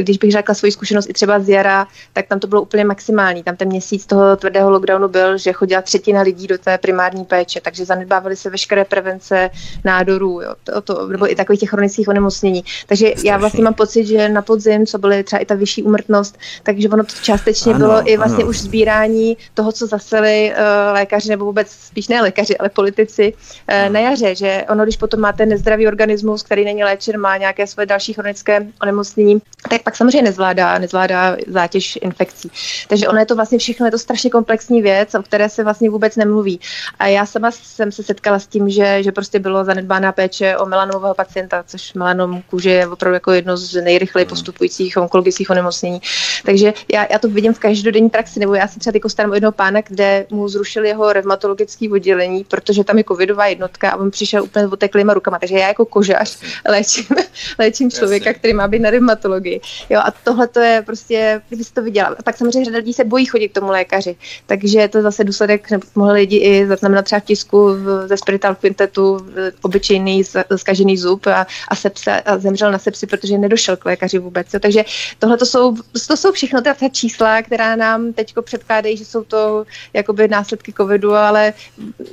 [0.00, 3.42] Když bych řekla svoji zkušenost i třeba z jara, tak tam to bylo úplně maximální.
[3.42, 7.60] Tam ten měsíc toho tvrdého lockdownu byl, že chodila třetina lidí do té primární péče,
[7.60, 9.50] takže zanedbávaly se veškeré prevence
[9.84, 12.64] nádorů, jo, to, to, nebo i takových těch chronických onemocnění.
[12.86, 13.28] Takže Strašný.
[13.28, 16.88] já vlastně mám pocit, že na podzim, co byly třeba i ta vyšší úmrtnost, takže
[16.88, 18.50] ono to částečně ano, bylo i vlastně ano.
[18.50, 20.53] už sbírání toho, co zaseli
[20.92, 25.20] lékaři, nebo vůbec spíš ne lékaři, ale politici uh, na jaře, že ono, když potom
[25.20, 30.22] máte nezdravý organismus, který není léčen, má nějaké své další chronické onemocnění, tak pak samozřejmě
[30.22, 32.50] nezvládá, nezvládá zátěž infekcí.
[32.88, 35.90] Takže ono je to vlastně všechno, je to strašně komplexní věc, o které se vlastně
[35.90, 36.60] vůbec nemluví.
[36.98, 40.66] A já sama jsem se setkala s tím, že, že prostě bylo zanedbána péče o
[40.66, 44.28] melanomového pacienta, což melanom kůže je opravdu jako jedno z nejrychleji hmm.
[44.28, 46.00] postupujících onkologických onemocnění.
[46.44, 49.34] Takže já, já to vidím v každodenní praxi, nebo já se třeba jako starám o
[49.34, 54.10] jednoho pána, kde mu zrušili jeho revmatologické oddělení, protože tam je covidová jednotka a on
[54.10, 55.38] přišel úplně oteklýma rukama.
[55.38, 56.38] Takže já jako kožař
[56.68, 57.06] léčím,
[57.58, 58.38] léčím člověka, Jasně.
[58.38, 59.60] který má být na revmatologii.
[59.90, 62.16] Jo, a tohle to je prostě, kdyby to viděla.
[62.18, 64.16] A pak samozřejmě řada lidí se bojí chodit k tomu lékaři.
[64.46, 67.70] Takže to zase důsledek, mohli lidi i zaznamenat třeba v tisku
[68.06, 69.26] ze Spirital Quintetu
[69.62, 70.24] obyčejný
[70.56, 74.54] zkažený zub a, a, sepse, a zemřel na sepsi, protože nedošel k lékaři vůbec.
[74.54, 74.60] Jo.
[74.60, 74.84] Takže
[75.18, 75.76] tohle to jsou,
[76.08, 80.72] to jsou všechno ta, ta čísla, která nám teď předkládají, že jsou to jakoby následky
[80.72, 81.52] covidu, ale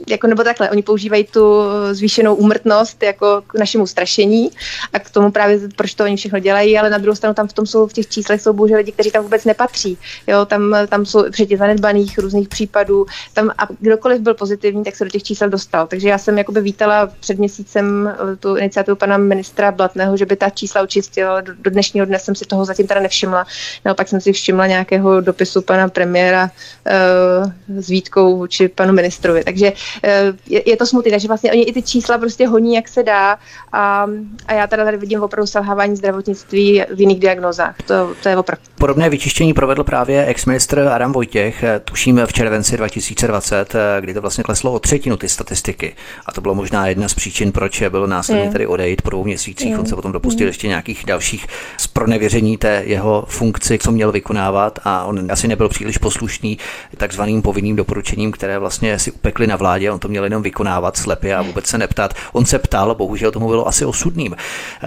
[0.10, 4.50] jako nebo takhle, oni používají tu zvýšenou úmrtnost jako k našemu strašení
[4.94, 7.54] a k tomu právě, proč to oni všechno dělají, ale na druhou stranu tam v
[7.54, 9.98] tom jsou, v těch číslech jsou bohužel lidi, kteří tam vůbec nepatří.
[10.28, 15.04] Jo, tam, tam jsou předtím zanedbaných různých případů, tam a kdokoliv byl pozitivní, tak se
[15.04, 15.88] do těch čísel dostal.
[15.88, 20.50] Takže já jsem jakoby vítala před měsícem tu iniciativu pana ministra Blatného, že by ta
[20.50, 21.42] čísla očistila.
[21.42, 23.46] Do, do dnešního dne jsem si toho zatím teda nevšimla.
[23.86, 29.44] Naopak jsem si všimla nějakého dopisu pana premiéra uh, s výtkou vůči panu ministrovi.
[29.44, 32.88] Takže uh, je, je to smutné, takže vlastně oni i ty čísla prostě honí, jak
[32.88, 33.38] se dá.
[33.72, 34.08] A,
[34.48, 37.76] a já teda tady vidím opravdu selhávání zdravotnictví v jiných diagnózách.
[37.88, 38.64] To, to je opravdu.
[38.76, 44.74] Podobné vyčištění provedl právě ex-ministr Adam Vojtěch, tuším v červenci 2020, kdy to vlastně kleslo
[44.74, 45.96] o třetinu ty statistiky.
[46.26, 49.80] A to bylo možná jedna z příčin, proč byl následně tady odejít po dvou měsících.
[49.80, 51.48] On se potom dopustil ještě nějakých dalších
[51.78, 56.58] zpronevěření té jeho funkci, co měl vykonávat a on asi nebyl příliš poslušný
[56.98, 57.91] takzvaným povinným doporučením,
[58.32, 59.92] které vlastně si upekli na vládě.
[59.92, 62.14] On to měl jenom vykonávat slepě a vůbec se neptat.
[62.34, 64.36] On se ptal, bohužel tomu bylo asi osudným.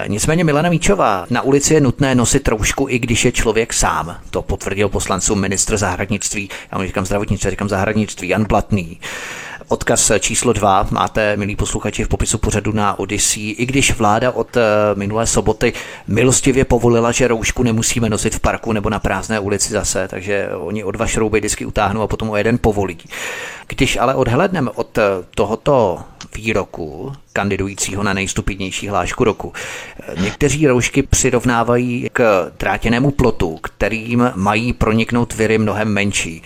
[0.06, 4.16] Nicméně Milena Míčová, na ulici je nutné nosit troušku, i když je člověk sám.
[4.30, 8.98] To potvrdil poslancům ministr zahraničí, já mu říkám zdravotnictví, říkám zahraničí, Jan Blatný.
[9.68, 13.54] Odkaz číslo dva máte, milí posluchači, v popisu pořadu na Odyssey.
[13.58, 14.62] I když vláda od eh,
[14.94, 15.72] minulé soboty
[16.08, 20.84] milostivě povolila, že roušku nemusíme nosit v parku nebo na prázdné ulici zase, takže oni
[20.84, 22.98] o dva šrouby vždycky utáhnou a potom o jeden povolí.
[23.66, 25.02] Když ale odhledneme od eh,
[25.34, 26.00] tohoto
[26.34, 29.52] výroku kandidujícího na nejstupidnější hlášku roku.
[30.00, 36.42] Eh, někteří roušky přirovnávají k drátěnému plotu, kterým mají proniknout viry mnohem menší.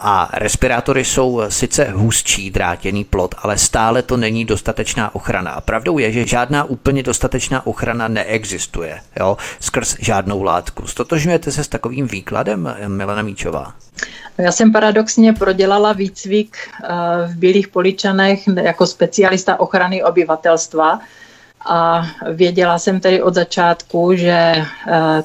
[0.00, 5.50] A respirátory jsou sice hustší drátěný plot, ale stále to není dostatečná ochrana.
[5.50, 10.86] A pravdou je, že žádná úplně dostatečná ochrana neexistuje, jo, skrz žádnou látku.
[10.86, 13.74] Stotožňujete se s takovým výkladem, Milena Míčová?
[14.38, 16.88] Já jsem paradoxně prodělala výcvik eh,
[17.26, 21.00] v Bílých Poličanech jako specialista ochrany obyvatelstva
[21.68, 24.64] a věděla jsem tedy od začátku, že eh,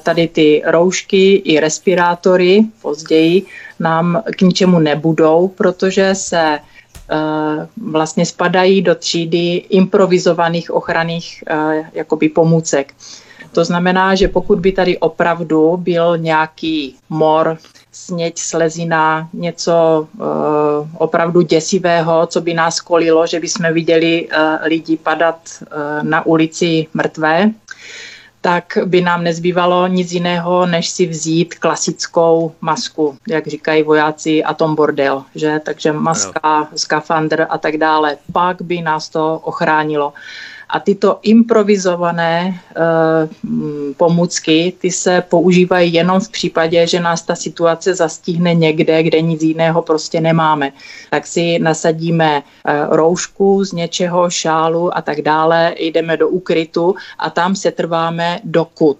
[0.02, 3.46] tady ty roušky i respirátory později
[3.80, 7.16] nám k ničemu nebudou, protože se eh,
[7.90, 12.94] vlastně spadají do třídy improvizovaných ochranných eh, jakoby pomůcek.
[13.52, 17.58] To znamená, že pokud by tady opravdu byl nějaký mor,
[17.92, 20.26] sněť, slezina, něco uh,
[20.98, 25.68] opravdu děsivého, co by nás kolilo, že by jsme viděli uh, lidi padat uh,
[26.02, 27.50] na ulici mrtvé,
[28.40, 34.74] tak by nám nezbývalo nic jiného, než si vzít klasickou masku, jak říkají vojáci, atom
[34.74, 35.60] bordel, že?
[35.64, 38.16] Takže maska, skafandr a tak dále.
[38.32, 40.12] Pak by nás to ochránilo.
[40.72, 47.94] A tyto improvizované uh, pomůcky, ty se používají jenom v případě, že nás ta situace
[47.94, 50.72] zastihne někde, kde nic jiného prostě nemáme.
[51.10, 57.30] Tak si nasadíme uh, roušku z něčeho, šálu a tak dále, jdeme do úkrytu a
[57.30, 58.98] tam se trváme dokud.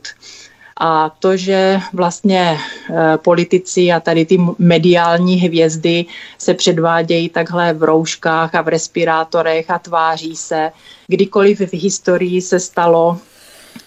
[0.85, 6.05] A to, že vlastně e, politici a tady ty mediální hvězdy
[6.39, 10.73] se předvádějí takhle v rouškách a v respirátorech a tváří se,
[11.07, 13.19] kdykoliv v historii se stalo,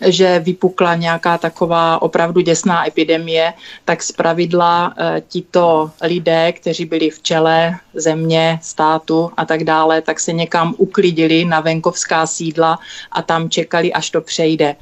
[0.07, 3.53] že vypukla nějaká taková opravdu děsná epidemie,
[3.85, 10.01] tak z pravidla e, tito lidé, kteří byli v čele země, státu a tak dále,
[10.01, 12.79] tak se někam uklidili na venkovská sídla
[13.11, 14.75] a tam čekali, až to přejde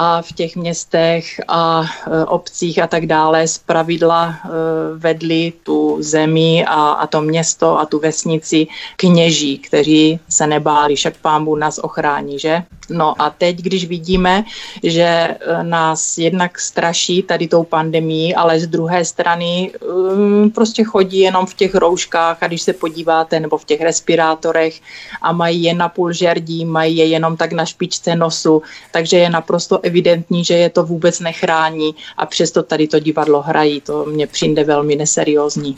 [0.00, 4.48] a v těch městech a e, obcích a tak dále z pravidla e,
[4.98, 11.16] vedli tu zemi a, a to město a tu vesnici kněží, kteří se nebáli, však
[11.16, 12.62] pán Bůh nás ochrání, že?
[12.90, 14.44] No a teď, když vidíme,
[14.82, 21.18] že e, nás jednak straší tady tou pandemí, ale z druhé strany um, prostě chodí
[21.18, 24.80] jenom v těch rouškách a když se podíváte, nebo v těch respirátorech
[25.22, 28.62] a mají je na půl žerdí, mají je jenom tak na špičce nosu,
[28.92, 33.80] takže je naprosto evidentní, že je to vůbec nechrání a přesto tady to divadlo hrají.
[33.80, 35.76] To mě přijde velmi neseriózní.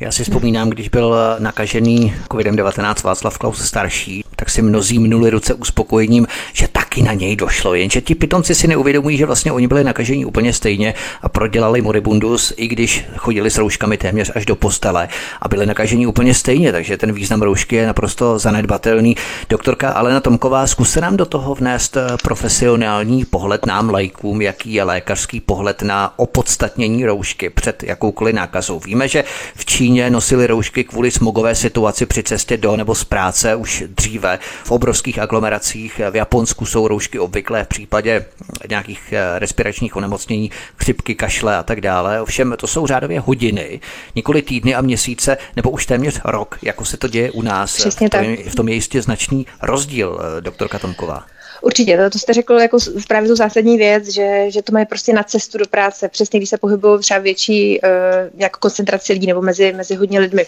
[0.00, 5.54] Já si vzpomínám, když byl nakažený COVID-19 Václav Klaus starší, tak si mnozí minuli ruce
[5.54, 7.74] uspokojením, že taky na něj došlo.
[7.74, 12.52] Jenže ti pitomci si neuvědomují, že vlastně oni byli nakažení úplně stejně a prodělali moribundus,
[12.56, 15.08] i když chodili s rouškami téměř až do postele
[15.40, 19.16] a byli nakažení úplně stejně, takže ten význam roušky je naprosto zanedbatelný.
[19.48, 24.82] Doktorka Alena Tomková, zkuste nám do toho vnést eh, profesionální pohled nám lajkům, jaký je
[24.82, 28.78] lékařský pohled na opodstatnění roušky před jakoukoliv nákazou.
[28.78, 29.24] Víme, že
[29.54, 34.38] v Číně nosili roušky kvůli smogové situaci při cestě do nebo z práce už dříve
[34.64, 36.00] v obrovských aglomeracích.
[36.10, 36.25] V Japonsku
[36.64, 38.24] jsou roušky obvyklé v případě
[38.68, 42.20] nějakých eh, respiračních onemocnění, chřipky, kašle a tak dále.
[42.20, 43.80] Ovšem to jsou řádově hodiny,
[44.14, 47.74] nikoli týdny a měsíce, nebo už téměř rok, jako se to děje u nás.
[47.74, 48.46] Přesně v tom, tak.
[48.46, 51.26] v tom je jistě značný rozdíl, eh, doktorka Tomková.
[51.62, 55.12] Určitě, to, to jste řekl jako právě tu zásadní věc, že, že to mají prostě
[55.12, 57.90] na cestu do práce, přesně když se pohybují třeba větší uh,
[58.36, 60.46] jako koncentrace lidí nebo mezi, mezi hodně lidmi.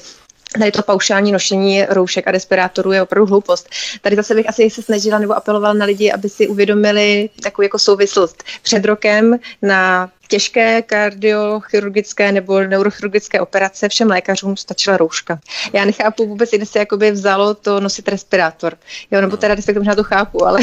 [0.58, 3.68] Tady to paušální nošení roušek a respirátorů je opravdu hloupost.
[4.00, 7.78] Tady zase bych asi se snažila nebo apeloval na lidi, aby si uvědomili takovou jako
[7.78, 8.44] souvislost.
[8.62, 15.38] Před rokem na těžké kardiochirurgické nebo neurochirurgické operace všem lékařům stačila rouška.
[15.72, 18.76] Já nechápu vůbec, kde se jakoby vzalo to nosit respirátor.
[19.10, 20.60] Jo, nebo teda respektive možná to chápu, ale...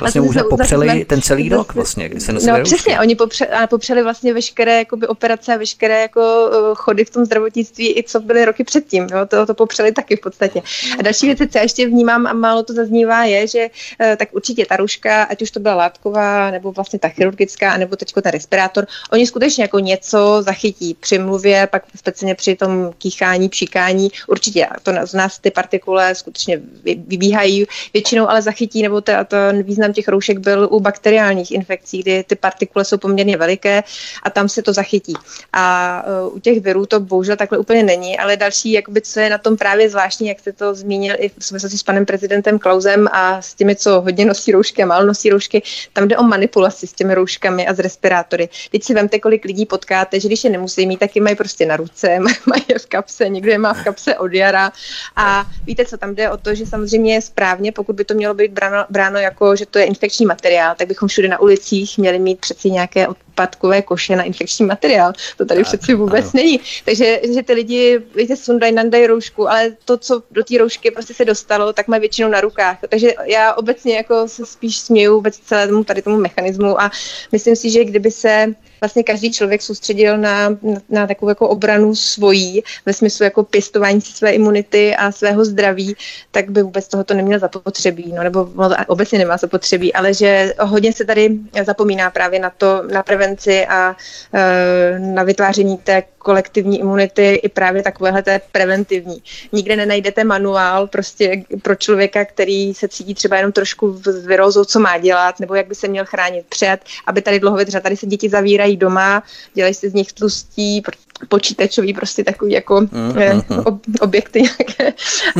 [0.00, 2.74] Vlastně možná popřeli jsme, ten celý rok vlastně, kdy se nosili No roušky.
[2.74, 7.24] přesně, oni popře, popřeli vlastně veškeré jakoby, operace a veškeré jako uh, chody v tom
[7.24, 9.06] zdravotnictví, i co byly roky předtím.
[9.12, 10.62] Jo, to, to popřeli taky v podstatě.
[10.98, 13.66] A další věc, co já ještě vnímám a málo to zaznívá, je, že
[14.00, 17.96] uh, tak určitě ta rouška, ať už to byla látková, nebo vlastně ta chirurgická, nebo
[17.96, 23.48] teď ta respirátor, oni skutečně jako něco zachytí při mluvě, pak speciálně při tom kýchání,
[23.48, 24.10] přikání.
[24.26, 29.92] Určitě to z nás ty partikule skutečně vybíhají většinou, ale zachytí, nebo ta, ten význam
[29.92, 33.82] těch roušek byl u bakteriálních infekcí, kdy ty partikule jsou poměrně veliké
[34.22, 35.14] a tam se to zachytí.
[35.52, 39.30] A uh, u těch virů to bohužel takhle úplně není, ale další, jakoby, co je
[39.30, 43.08] na tom právě zvláštní, jak jste to zmínil i v souvislosti s panem prezidentem Klausem
[43.12, 45.62] a s těmi, co hodně nosí roušky a málo nosí roušky,
[45.92, 48.48] tam jde o manipulaci s těmi rouškami a s respirátory.
[48.76, 51.66] Teď si vemte, kolik lidí potkáte, že když je nemusí mít, tak je mají prostě
[51.66, 54.72] na ruce, mají je v kapse, někdo je má v kapse od jara.
[55.16, 58.34] A víte, co tam jde o to, že samozřejmě je správně, pokud by to mělo
[58.34, 62.18] být bráno, bráno jako, že to je infekční materiál, tak bychom všude na ulicích měli
[62.18, 65.12] mít přeci nějaké odpadkové koše na infekční materiál.
[65.36, 66.32] To tady tak, přeci vůbec ano.
[66.34, 66.60] není.
[66.84, 71.14] Takže že ty lidi, víte, sundají, nandají roušku, ale to, co do té roušky prostě
[71.14, 72.78] se dostalo, tak mají většinou na rukách.
[72.88, 76.90] Takže já obecně jako se spíš směju vůbec celému tady tomu mechanismu a
[77.32, 78.54] myslím si, že kdyby se
[78.86, 80.56] vlastně každý člověk soustředil na, na,
[80.88, 85.96] na takovou jako obranu svojí, ve smyslu jako pěstování si své imunity a svého zdraví,
[86.30, 88.48] tak by vůbec tohoto neměl zapotřebí, no, nebo
[88.86, 91.30] obecně nemá zapotřebí, ale že hodně se tady
[91.66, 93.96] zapomíná právě na to, na prevenci a
[94.34, 99.22] e, na vytváření té kolektivní imunity i právě takovéhle té preventivní.
[99.52, 104.80] Nikde nenajdete manuál prostě pro člověka, který se cítí třeba jenom trošku s virozou, co
[104.80, 107.80] má dělat, nebo jak by se měl chránit před, aby tady dlouho vydržel.
[107.80, 109.22] Tady se děti zavírají doma,
[109.54, 110.82] dělají si z nich tlustí,
[111.28, 113.62] počítačový prostě takový jako mm-hmm.
[113.64, 114.92] ob, objekty nějaké.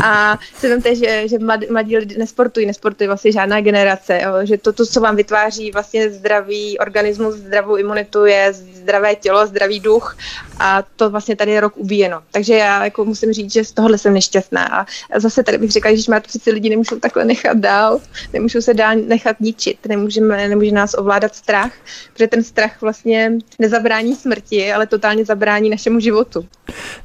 [0.03, 4.59] A si vemte, že, že mladí, mladí lidi nesportují, nesportují vlastně žádná generace, jo, že
[4.59, 10.16] to, to, co vám vytváří vlastně zdravý organismus, zdravou imunitu je zdravé tělo, zdravý duch
[10.59, 12.22] a to vlastně tady je rok ubíjeno.
[12.30, 14.86] Takže já jako musím říct, že z tohohle jsem nešťastná.
[15.12, 18.00] A zase tady bych řekla, že má to přeci lidi nemůžou takhle nechat dál,
[18.32, 21.72] nemůžou se dál nechat ničit, nemůžeme, nemůže nás ovládat strach,
[22.12, 26.46] protože ten strach vlastně nezabrání smrti, ale totálně zabrání našemu životu.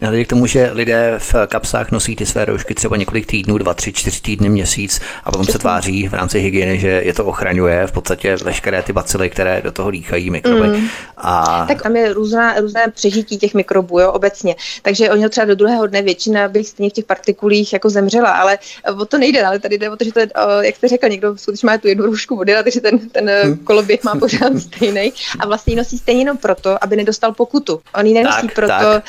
[0.01, 3.73] Nehledě k tomu, že lidé v kapsách nosí ty své roušky třeba několik týdnů, dva,
[3.73, 7.87] tři, čtyři týdny, měsíc a potom se tváří v rámci hygieny, že je to ochraňuje
[7.87, 10.67] v podstatě veškeré ty bacily, které do toho dýchají mikroby.
[10.67, 10.87] Mm.
[11.17, 11.65] A...
[11.67, 14.55] Tak tam je různá, různé přežití těch mikrobů, jo, obecně.
[14.81, 18.57] Takže oni třeba do druhého dne většina by stejně v těch partikulích jako zemřela, ale
[18.99, 20.27] o to nejde, ale tady jde o to, že to je,
[20.61, 23.57] jak jste řekl, někdo skutečně má tu jednu roušku vody, takže ten, ten hmm.
[23.57, 27.81] koloběh má pořád stejný a vlastně ji nosí stejně jenom proto, aby nedostal pokutu.
[27.95, 29.03] On ji nenosí tak, proto, tak.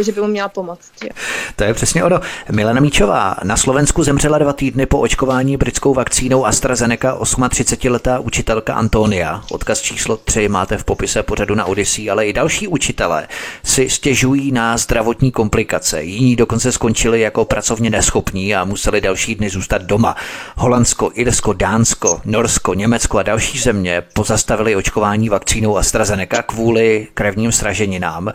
[0.00, 0.90] Že by mu měla pomoct.
[1.02, 1.08] Že?
[1.56, 2.20] To je přesně ono.
[2.50, 9.42] Milena Míčová na Slovensku zemřela dva týdny po očkování britskou vakcínou AstraZeneca 38-letá učitelka Antonia.
[9.50, 13.28] Odkaz číslo 3 máte v popise pořadu na Odyssey, ale i další učitelé
[13.68, 16.02] si stěžují na zdravotní komplikace.
[16.02, 20.16] Jiní dokonce skončili jako pracovně neschopní a museli další dny zůstat doma.
[20.56, 28.32] Holandsko, Irsko, Dánsko, Norsko, Německo a další země pozastavili očkování vakcínou AstraZeneca kvůli krevním sraženinám.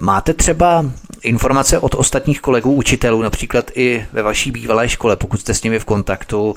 [0.00, 0.84] Máte třeba
[1.22, 5.78] informace od ostatních kolegů učitelů, například i ve vaší bývalé škole, pokud jste s nimi
[5.78, 6.54] v kontaktu,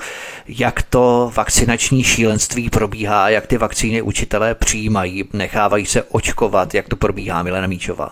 [0.48, 6.96] jak to vakcinační šílenství probíhá, jak ty vakcíny učitelé přijímají, nechávají se očkovat, jak to
[6.96, 8.10] probíhá, Milena Míčová?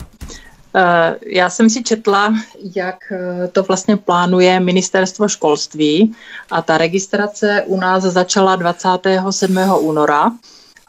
[0.75, 2.35] Eh, já jsem si četla,
[2.77, 6.15] jak eh, to vlastně plánuje ministerstvo školství
[6.51, 9.59] a ta registrace u nás začala 27.
[9.81, 10.31] února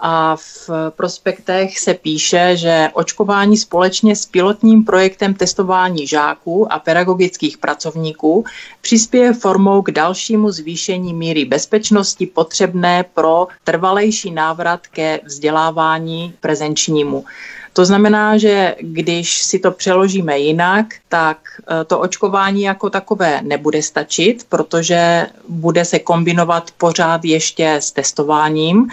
[0.06, 7.58] a v prospektech se píše, že očkování společně s pilotním projektem testování žáků a pedagogických
[7.58, 8.46] pracovníků
[8.82, 17.26] přispěje formou k dalšímu zvýšení míry bezpečnosti potřebné pro trvalejší návrat ke vzdělávání prezenčnímu.
[17.74, 21.38] To znamená, že když si to přeložíme jinak, tak
[21.68, 28.90] eh, to očkování jako takové nebude stačit, protože bude se kombinovat pořád ještě s testováním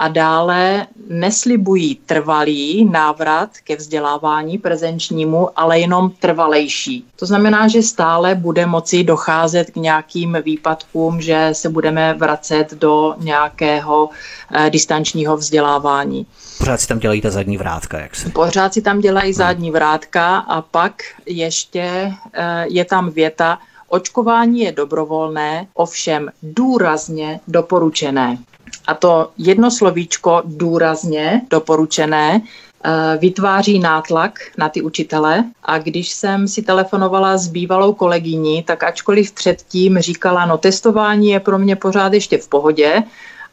[0.00, 7.04] a dále neslibují trvalý návrat ke vzdělávání prezenčnímu, ale jenom trvalejší.
[7.16, 13.14] To znamená, že stále bude moci docházet k nějakým výpadkům, že se budeme vracet do
[13.18, 14.08] nějakého
[14.52, 16.26] eh, distančního vzdělávání.
[16.58, 18.28] Pořád si tam dělají ta zadní vrátka, jak se?
[18.30, 23.58] Pořád si tam dělají zadní vrátka a pak ještě eh, je tam věta,
[23.92, 28.38] Očkování je dobrovolné, ovšem důrazně doporučené
[28.86, 36.48] a to jedno slovíčko důrazně doporučené eh, vytváří nátlak na ty učitele a když jsem
[36.48, 42.12] si telefonovala s bývalou kolegyní, tak ačkoliv předtím říkala, no testování je pro mě pořád
[42.12, 43.02] ještě v pohodě,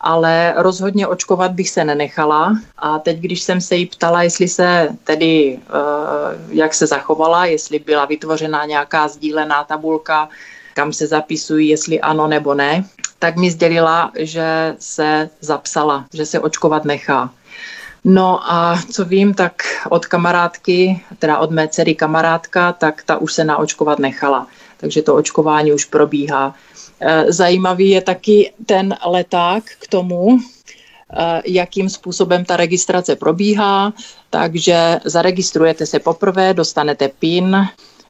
[0.01, 2.57] ale rozhodně očkovat bych se nenechala.
[2.77, 7.79] A teď, když jsem se jí ptala, jestli se tedy, eh, jak se zachovala, jestli
[7.79, 10.29] byla vytvořena nějaká sdílená tabulka,
[10.73, 12.85] kam se zapisují, jestli ano nebo ne,
[13.19, 17.29] tak mi sdělila, že se zapsala, že se očkovat nechá.
[18.03, 23.33] No a co vím, tak od kamarádky, teda od mé dcery kamarádka, tak ta už
[23.33, 24.47] se naočkovat nechala.
[24.77, 26.55] Takže to očkování už probíhá.
[26.99, 33.93] E, zajímavý je taky ten leták k tomu, e, jakým způsobem ta registrace probíhá.
[34.29, 37.67] Takže zaregistrujete se poprvé, dostanete PIN,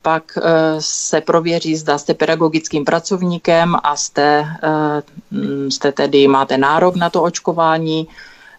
[0.07, 0.41] pak eh,
[0.79, 5.01] se prověří, zda jste pedagogickým pracovníkem a jste, eh,
[5.31, 8.07] mm, jste tedy, máte nárok na to očkování,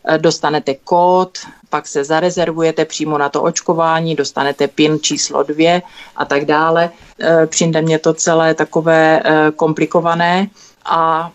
[0.05, 1.39] eh, dostanete kód,
[1.71, 5.83] pak se zarezervujete přímo na to očkování, dostanete PIN číslo dvě
[6.17, 6.91] a tak dále.
[7.47, 9.23] Přijde mě to celé takové
[9.57, 10.49] komplikované
[10.85, 11.33] a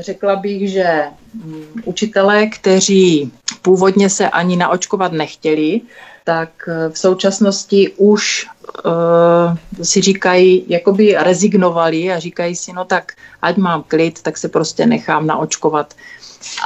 [0.00, 3.32] řekla bych, že mm, učitelé, kteří
[3.62, 5.80] původně se ani naočkovat nechtěli,
[6.24, 8.46] tak v současnosti už
[8.84, 13.12] uh, si říkají, jakoby rezignovali a říkají si, no tak
[13.42, 15.94] ať mám klid, tak se prostě nechám naočkovat.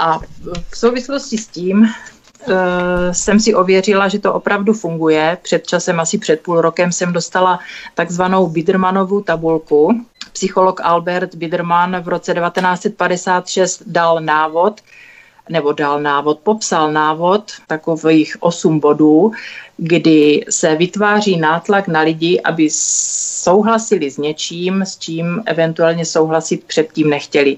[0.00, 0.18] A
[0.70, 1.86] v souvislosti s tím uh,
[3.12, 5.38] jsem si ověřila, že to opravdu funguje.
[5.42, 7.58] Před časem, asi před půl rokem, jsem dostala
[7.94, 10.04] takzvanou Bidermanovu tabulku.
[10.32, 14.80] Psycholog Albert Biderman v roce 1956 dal návod,
[15.48, 19.32] nebo dal návod, popsal návod, takových osm bodů,
[19.76, 27.10] kdy se vytváří nátlak na lidi, aby souhlasili s něčím, s čím eventuálně souhlasit předtím
[27.10, 27.56] nechtěli.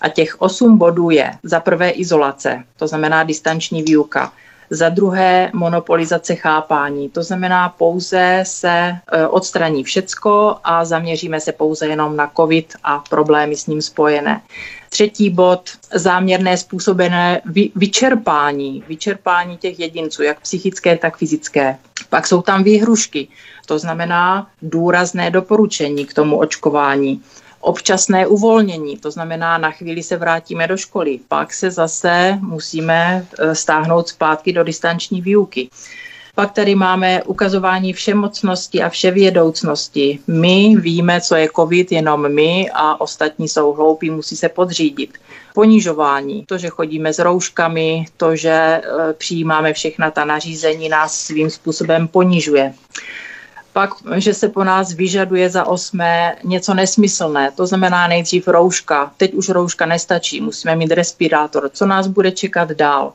[0.00, 4.32] A těch osm bodů je za prvé izolace, to znamená distanční výuka.
[4.72, 11.86] Za druhé monopolizace chápání, to znamená pouze se e, odstraní všecko a zaměříme se pouze
[11.86, 14.40] jenom na COVID a problémy s ním spojené.
[14.90, 17.40] Třetí bod, záměrné způsobené
[17.74, 21.78] vyčerpání, vyčerpání těch jedinců, jak psychické, tak fyzické.
[22.08, 23.28] Pak jsou tam výhrušky,
[23.66, 27.22] to znamená důrazné doporučení k tomu očkování
[27.60, 33.54] občasné uvolnění, to znamená, na chvíli se vrátíme do školy, pak se zase musíme e,
[33.54, 35.68] stáhnout zpátky do distanční výuky.
[36.34, 40.18] Pak tady máme ukazování všemocnosti a vševědoucnosti.
[40.26, 45.18] My víme, co je COVID, jenom my a ostatní jsou hloupí, musí se podřídit.
[45.54, 48.82] Ponižování, to, že chodíme s rouškami, to, že e,
[49.12, 52.74] přijímáme všechna ta nařízení, nás svým způsobem ponižuje
[53.72, 59.34] pak, že se po nás vyžaduje za osmé něco nesmyslné, to znamená nejdřív rouška, teď
[59.34, 63.12] už rouška nestačí, musíme mít respirátor, co nás bude čekat dál.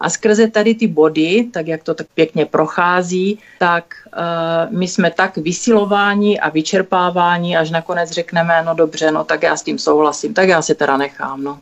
[0.00, 3.84] A skrze tady ty body, tak jak to tak pěkně prochází, tak
[4.16, 9.56] uh, my jsme tak vysilováni a vyčerpáváni, až nakonec řekneme, no dobře, no tak já
[9.56, 11.44] s tím souhlasím, tak já se teda nechám.
[11.44, 11.58] No.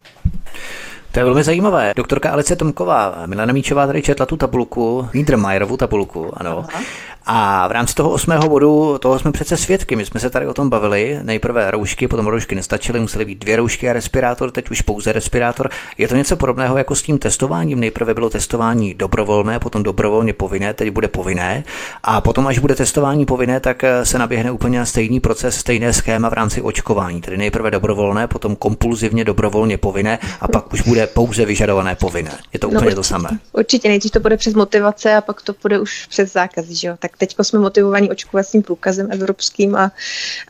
[1.13, 1.93] To je velmi zajímavé.
[1.97, 6.65] Doktorka Alice Tomková, Milena Míčová tady četla tu tabulku, Niedermayerovu tabulku, ano.
[6.69, 6.83] Aha.
[7.27, 10.55] A v rámci toho osmého bodu, toho jsme přece svědky, my jsme se tady o
[10.55, 11.18] tom bavili.
[11.22, 15.70] Nejprve roušky, potom roušky nestačily, musely být dvě roušky a respirátor, teď už pouze respirátor.
[15.99, 17.81] Je to něco podobného jako s tím testováním.
[17.81, 21.64] Nejprve bylo testování dobrovolné, potom dobrovolně povinné, teď bude povinné.
[22.03, 26.33] A potom, až bude testování povinné, tak se naběhne úplně stejný proces, stejné schéma v
[26.33, 27.20] rámci očkování.
[27.20, 32.39] Tedy nejprve dobrovolné, potom kompulzivně dobrovolně povinné a pak už bude pouze vyžadované povinné.
[32.53, 33.29] Je to no, úplně určitě, to samé.
[33.53, 36.64] Určitě nejdřív to bude přes motivace a pak to bude už přes zákaz.
[36.66, 36.95] Že jo?
[36.99, 39.93] Tak teď jsme motivovaní očkovacím průkazem evropským a,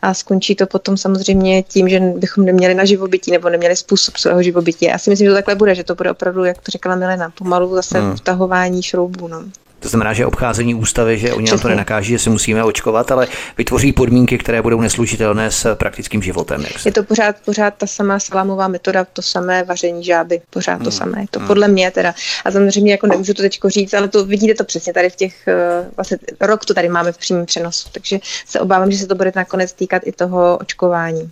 [0.02, 4.42] a skončí to potom samozřejmě tím, že bychom neměli na živobytí nebo neměli způsob svého
[4.42, 4.84] živobytí.
[4.84, 7.30] Já si myslím, že to takhle bude, že to bude opravdu, jak to řekla Milena,
[7.30, 8.16] pomalu zase hmm.
[8.16, 9.28] vtahování šroubů.
[9.28, 9.44] No.
[9.84, 13.28] To znamená, že obcházení ústavy, že oni nám to nenakáží, že se musíme očkovat, ale
[13.58, 16.60] vytvoří podmínky, které budou neslučitelné s praktickým životem.
[16.60, 16.88] Jak se...
[16.88, 20.92] Je to pořád, pořád ta samá salámová metoda, to samé vaření žáby, pořád to hmm.
[20.92, 21.24] samé.
[21.30, 21.48] To hmm.
[21.48, 22.14] podle mě teda.
[22.44, 25.48] A samozřejmě jako nemůžu to teď říct, ale to vidíte to přesně tady v těch,
[25.48, 29.14] eh, vlastně rok to tady máme v přímém přenosu, takže se obávám, že se to
[29.14, 31.30] bude nakonec týkat i toho očkování.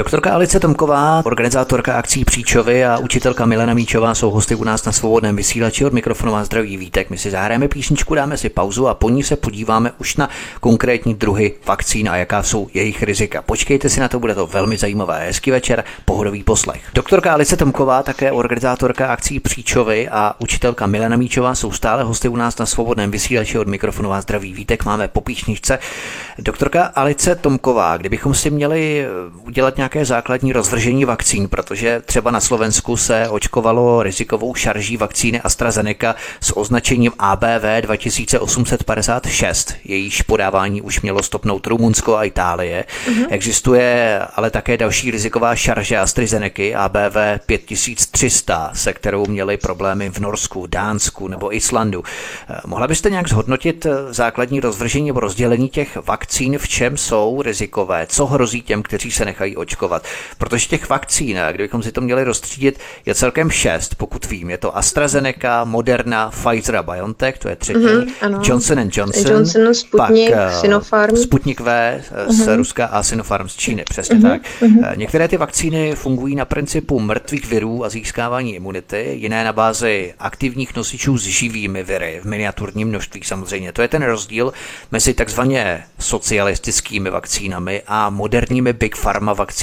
[0.00, 4.92] Doktorka Alice Tomková, organizátorka akcí Příčovy a učitelka Milena Míčová jsou hosty u nás na
[4.92, 7.10] svobodném vysílači od mikrofonu vás zdraví vítek.
[7.10, 10.28] My si zahrajeme písničku, dáme si pauzu a po ní se podíváme už na
[10.60, 13.42] konkrétní druhy vakcín a jaká jsou jejich rizika.
[13.42, 15.26] Počkejte si na to, bude to velmi zajímavé.
[15.26, 16.82] Hezký večer, pohodový poslech.
[16.94, 22.36] Doktorka Alice Tomková, také organizátorka akcí Příčovy a učitelka Milena Míčová jsou stále hosty u
[22.36, 24.84] nás na svobodném vysílači od mikrofonu vás zdraví vítek.
[24.84, 25.78] Máme po písničce.
[26.38, 29.06] Doktorka Alice Tomková, kdybychom si měli
[29.46, 36.14] udělat nějaké základní rozvržení vakcín, protože třeba na Slovensku se očkovalo rizikovou šarží vakcíny AstraZeneca
[36.40, 39.74] s označením ABV 2856.
[39.84, 42.84] Jejíž podávání už mělo stopnout Rumunsko a Itálie.
[43.06, 43.26] Mm-hmm.
[43.30, 47.16] Existuje ale také další riziková šarže AstraZeneca ABV
[47.46, 52.04] 5300, se kterou měli problémy v Norsku, Dánsku nebo Islandu.
[52.66, 58.26] Mohla byste nějak zhodnotit základní rozvržení nebo rozdělení těch vakcín, v čem jsou rizikové, co
[58.26, 59.69] hrozí těm, kteří se nechají očkovat?
[60.38, 64.50] Protože těch vakcín, kdybychom si to měli rozstřídit, je celkem šest, pokud vím.
[64.50, 70.30] Je to AstraZeneca, Moderna, Pfizer a BioNTech, to je třetí, mm-hmm, Johnson Johnson, Johnson Sputnik,
[70.30, 71.16] pak, eh, Sinopharm.
[71.16, 72.32] Sputnik V mm-hmm.
[72.32, 72.56] z mhm.
[72.56, 74.42] Ruska a Sinopharm z Číny, přesně mm-hmm, tak.
[74.60, 74.96] Mm-hmm.
[74.96, 80.76] Některé ty vakcíny fungují na principu mrtvých virů a získávání imunity, jiné na bázi aktivních
[80.76, 83.72] nosičů s živými viry, v miniaturním množství samozřejmě.
[83.72, 84.52] To je ten rozdíl
[84.92, 89.59] mezi takzvaně socialistickými vakcínami a moderními big pharma vakcínami.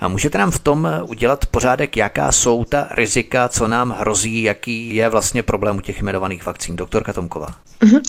[0.00, 4.94] A můžete nám v tom udělat pořádek, jaká jsou ta rizika, co nám hrozí, jaký
[4.94, 6.76] je vlastně problém u těch jmenovaných vakcín?
[6.76, 7.54] Doktorka Tomková.
[7.80, 8.00] Mm-hmm.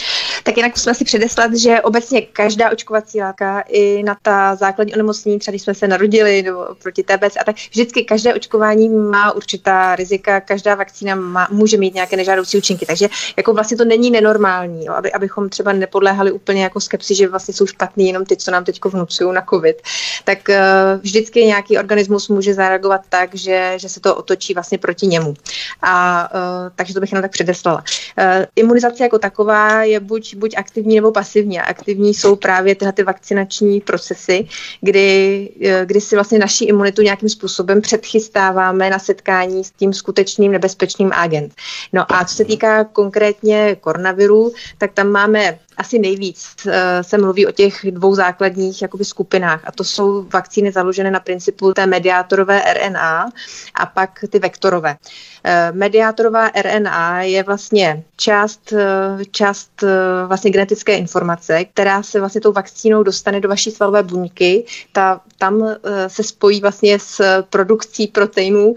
[0.44, 5.40] Tak jinak musíme si předeslat, že obecně každá očkovací látka i na ta základní onemocnění,
[5.40, 9.96] třeba když jsme se narodili nebo proti TBC a tak, vždycky každé očkování má určitá
[9.96, 14.86] rizika, každá vakcína má, může mít nějaké nežádoucí účinky, takže jako vlastně to není nenormální,
[14.86, 18.52] jo, aby, abychom třeba nepodléhali úplně jako skepsi, že vlastně jsou špatný jenom ty, co
[18.52, 19.82] nám teď vnucují na covid.
[20.24, 20.56] Tak uh,
[21.20, 25.34] vždycky nějaký organismus může zareagovat tak, že, že se to otočí vlastně proti němu.
[25.82, 26.40] A uh,
[26.76, 27.84] takže to bych jenom tak předeslala.
[28.18, 31.60] Uh, imunizace jako taková je buď, buď aktivní nebo pasivní.
[31.60, 34.48] A aktivní jsou právě tyhle ty vakcinační procesy,
[34.82, 40.52] kdy, uh, kdy si vlastně naší imunitu nějakým způsobem předchystáváme na setkání s tím skutečným
[40.52, 41.54] nebezpečným agent.
[41.94, 46.48] No a co se týká konkrétně koronaviru, tak tam máme asi nejvíc
[47.02, 51.74] se mluví o těch dvou základních jakoby, skupinách a to jsou vakcíny založené na principu
[51.74, 53.30] té mediátorové RNA
[53.76, 54.98] a pak ty vektorové.
[55.50, 58.80] Uh, mediátorová RNA je vlastně část, uh,
[59.32, 59.90] část uh,
[60.28, 64.66] vlastně genetické informace, která se vlastně tou vakcínou dostane do vaší svalové buňky.
[64.92, 65.76] Ta, tam
[66.08, 68.74] se spojí vlastně s produkcí proteinů.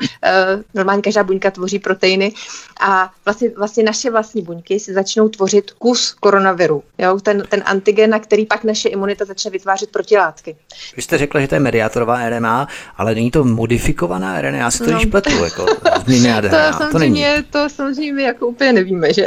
[0.75, 2.33] Normálně každá buňka tvoří proteiny
[2.81, 8.11] a vlastně, vlastně naše vlastní buňky si začnou tvořit kus koronaviru jo, ten, ten antigen,
[8.11, 10.57] na který pak naše imunita začne vytvářet protilátky.
[10.97, 14.85] Vy jste řekla, že to je mediátorová RNA, ale není to modifikovaná RNA, já si
[14.85, 14.99] to no.
[14.99, 15.67] již pletu, jako
[16.51, 16.57] to,
[16.91, 17.25] to není.
[17.51, 19.27] To samozřejmě my jako úplně nevíme, že?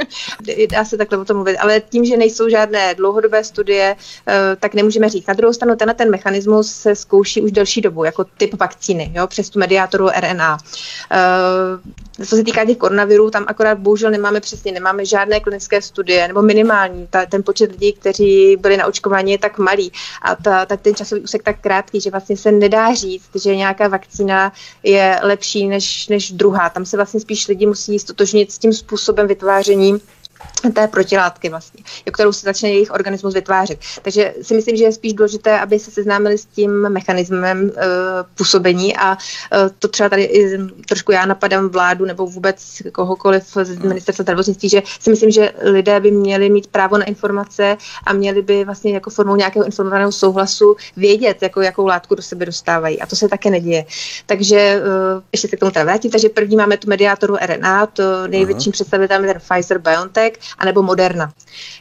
[0.70, 3.96] Dá se takhle o tom mluvit, ale tím, že nejsou žádné dlouhodobé studie,
[4.26, 5.26] eh, tak nemůžeme říct.
[5.26, 9.26] Na druhou stranu tenhle ten mechanismus se zkouší už delší dobu, jako typ vakcíny, jo,
[9.26, 10.58] přes tu mediátoru RNA.
[11.10, 16.28] Eh, co se týká těch koronavirů, tam akorát bohužel nemáme přesně, nemáme žádné klinické studie,
[16.28, 20.66] nebo minimální ta, ten počet lidí, kteří byli na očkování, je tak malý a ta,
[20.66, 24.52] tak ten časový úsek tak krátký, že vlastně se nedá říct, že nějaká vakcína
[24.82, 26.55] je lepší než, než druhá.
[26.74, 30.00] Tam se vlastně spíš lidi musí stotožnit s tím způsobem vytváření
[30.74, 33.78] té protilátky vlastně, kterou se začne jejich organismus vytvářet.
[34.02, 37.70] Takže si myslím, že je spíš důležité, aby se seznámili s tím mechanismem uh,
[38.34, 39.18] působení a uh,
[39.78, 40.58] to třeba tady i
[40.88, 46.00] trošku já napadám vládu nebo vůbec kohokoliv z ministerstva zdravotnictví, že si myslím, že lidé
[46.00, 47.76] by měli mít právo na informace
[48.06, 52.46] a měli by vlastně jako formou nějakého informovaného souhlasu vědět, jako, jakou látku do sebe
[52.46, 53.00] dostávají.
[53.00, 53.84] A to se také neděje.
[54.26, 56.10] Takže uh, ještě se k tomu teda vrátím.
[56.10, 60.25] Takže první máme tu mediátoru RNA, to největším představitelem je ten Pfizer BioNTech,
[60.58, 61.32] anebo Moderna.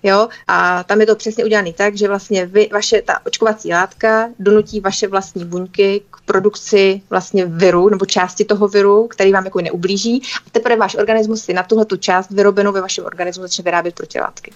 [0.04, 0.30] Jo?
[0.48, 4.80] A tam je to přesně udělané tak, že vlastně vy, vaše ta očkovací látka donutí
[4.80, 10.22] vaše vlastní buňky k produkci vlastně viru nebo části toho viru, který vám jako neublíží.
[10.48, 13.96] A teprve váš organismus si na tuhle tu část vyrobenou ve vašem organismu začne vyrábět
[13.96, 14.52] protilátky.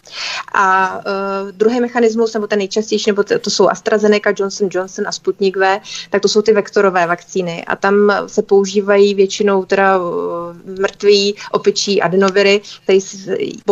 [0.54, 5.12] A uh, druhý mechanismus, nebo ten nejčastější, nebo to, to jsou AstraZeneca, Johnson Johnson a
[5.12, 5.80] Sputnik V,
[6.10, 7.66] tak to jsou ty vektorové vakcíny.
[7.66, 10.06] A tam se používají většinou teda uh,
[10.80, 13.00] mrtví opičí adenoviry, který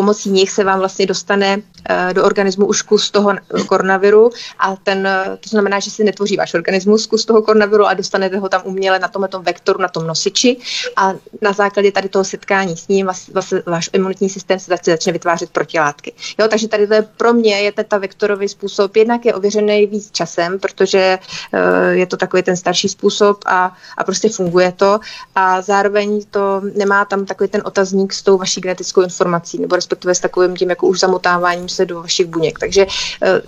[0.07, 3.35] pomocí nich se vám vlastně dostane uh, do organismu už kus toho
[3.67, 4.29] koronaviru.
[4.59, 8.37] A ten, uh, to znamená, že si netvoří váš organismus kus toho koronaviru a dostanete
[8.37, 10.57] ho tam uměle na tomhle vektoru, na tom nosiči.
[10.95, 15.11] A na základě tady toho setkání s ním vás, vás, váš imunitní systém se začne
[15.11, 16.13] vytvářet protilátky.
[16.39, 20.11] Jo, takže tady to je pro mě je ta vektorový způsob, jednak je ověřený víc
[20.11, 21.19] časem, protože
[21.53, 24.99] uh, je to takový ten starší způsob a, a prostě funguje to.
[25.35, 29.96] A zároveň to nemá tam takový ten otazník s tou vaší genetickou informací, nebo respektive
[30.05, 32.59] s takovým tím jako už zamotáváním se do vašich buněk.
[32.59, 32.85] Takže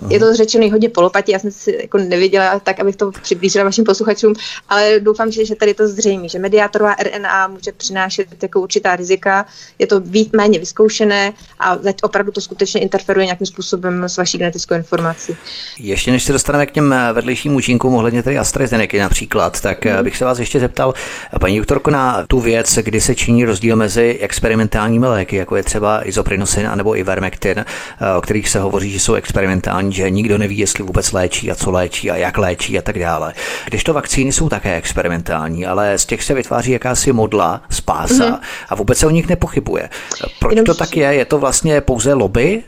[0.02, 3.66] uh, je to řečeno hodně polopatě, já jsem si jako nevěděla tak, abych to přiblížila
[3.66, 4.34] vašim posluchačům,
[4.70, 8.96] ale doufám, že, že tady je to zřejmé, že mediátorová RNA může přinášet jako určitá
[8.96, 9.46] rizika,
[9.80, 14.76] je to víc méně vyzkoušené a opravdu to skutečně interferuje nějakým způsobem s vaší genetickou
[14.76, 15.36] informací.
[15.80, 20.04] Ještě než se dostaneme k těm eh, vedlejším účinkům ohledně tedy AstraZeneca například, tak mm.
[20.04, 20.94] bych se vás ještě zeptal,
[21.40, 26.02] paní doktorko, na tu věc, kdy se činí rozdíl mezi experimentálními léky, jako je třeba
[26.76, 27.66] nebo ivermectin,
[28.18, 31.72] o kterých se hovoří, že jsou experimentální, že nikdo neví, jestli vůbec léčí a co
[31.72, 33.34] léčí a jak léčí a tak dále.
[33.66, 38.40] Když to vakcíny jsou také experimentální, ale z těch se vytváří jakási modla, spása mm-hmm.
[38.70, 39.90] a vůbec se o nich nepochybuje.
[40.40, 41.14] Proč Jenom to tak je?
[41.14, 42.64] Je to vlastně pouze lobby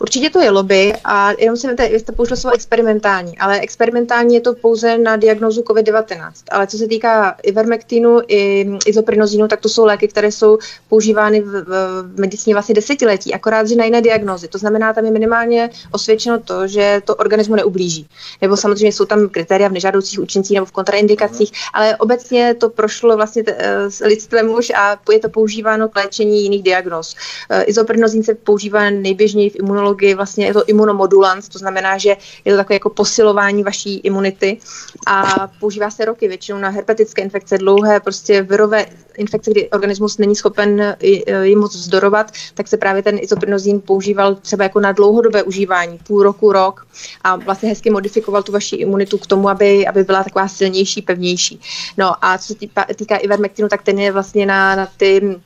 [0.00, 4.40] Určitě to je lobby a jenom si vy jste použil slovo experimentální, ale experimentální je
[4.40, 6.32] to pouze na diagnózu COVID-19.
[6.50, 10.58] Ale co se týká ivermectinu i izoprinozinu, tak to jsou léky, které jsou
[10.88, 11.64] používány v,
[12.02, 14.48] v medicíně vlastně desetiletí, akorát, že na jiné diagnózy.
[14.48, 18.06] To znamená, tam je minimálně osvědčeno to, že to organismu neublíží.
[18.42, 23.16] Nebo samozřejmě jsou tam kritéria v nežádoucích účincích nebo v kontraindikacích, ale obecně to prošlo
[23.16, 27.16] vlastně t- eh, s lidstvem už a je to používáno k léčení jiných diagnóz.
[27.50, 32.52] Eh, izoprinozin se používá nejběžněji v imunologii vlastně je to imunomodulant, to znamená, že je
[32.52, 34.58] to takové jako posilování vaší imunity
[35.06, 38.86] a používá se roky většinou na herpetické infekce, dlouhé prostě virové
[39.16, 40.96] infekce, kdy organismus není schopen
[41.42, 46.22] jim moc vzdorovat, tak se právě ten izoprinozín používal třeba jako na dlouhodobé užívání, půl
[46.22, 46.86] roku, rok
[47.24, 51.60] a vlastně hezky modifikoval tu vaši imunitu k tomu, aby, aby byla taková silnější, pevnější.
[51.96, 55.40] No a co se týká, týká ivermectinu, tak ten je vlastně na, na ty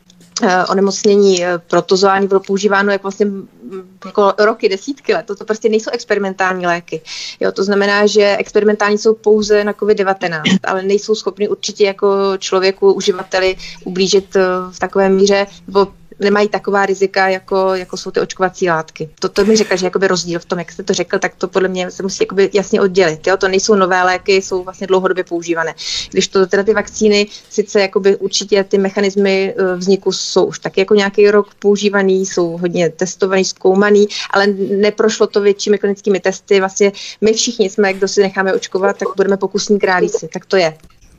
[0.69, 3.27] onemocnění eh, protozoální bylo používáno jako vlastně
[4.05, 5.27] jako roky, desítky let.
[5.27, 7.01] To prostě nejsou experimentální léky.
[7.41, 12.93] Jo, to znamená, že experimentální jsou pouze na COVID-19, ale nejsou schopny určitě jako člověku,
[12.93, 15.87] uživateli ublížit eh, v takové míře, nebo
[16.21, 19.11] nemají taková rizika, jako, jako jsou ty očkovací látky.
[19.21, 21.49] To, to mi řekla, že jakoby rozdíl v tom, jak jste to řekl, tak to
[21.49, 23.27] podle mě se musí jakoby jasně oddělit.
[23.27, 23.37] Jo?
[23.37, 25.75] To nejsou nové léky, jsou vlastně dlouhodobě používané.
[26.11, 30.81] Když to teda ty vakcíny, sice jakoby určitě ty mechanismy e, vzniku jsou už taky
[30.81, 36.61] jako nějaký rok používaný, jsou hodně testovaný, zkoumaný, ale neprošlo to většími klinickými testy.
[36.61, 40.29] Vlastně my všichni jsme, kdo si necháme očkovat, tak budeme pokusní králíci.
[40.33, 40.79] Tak to je.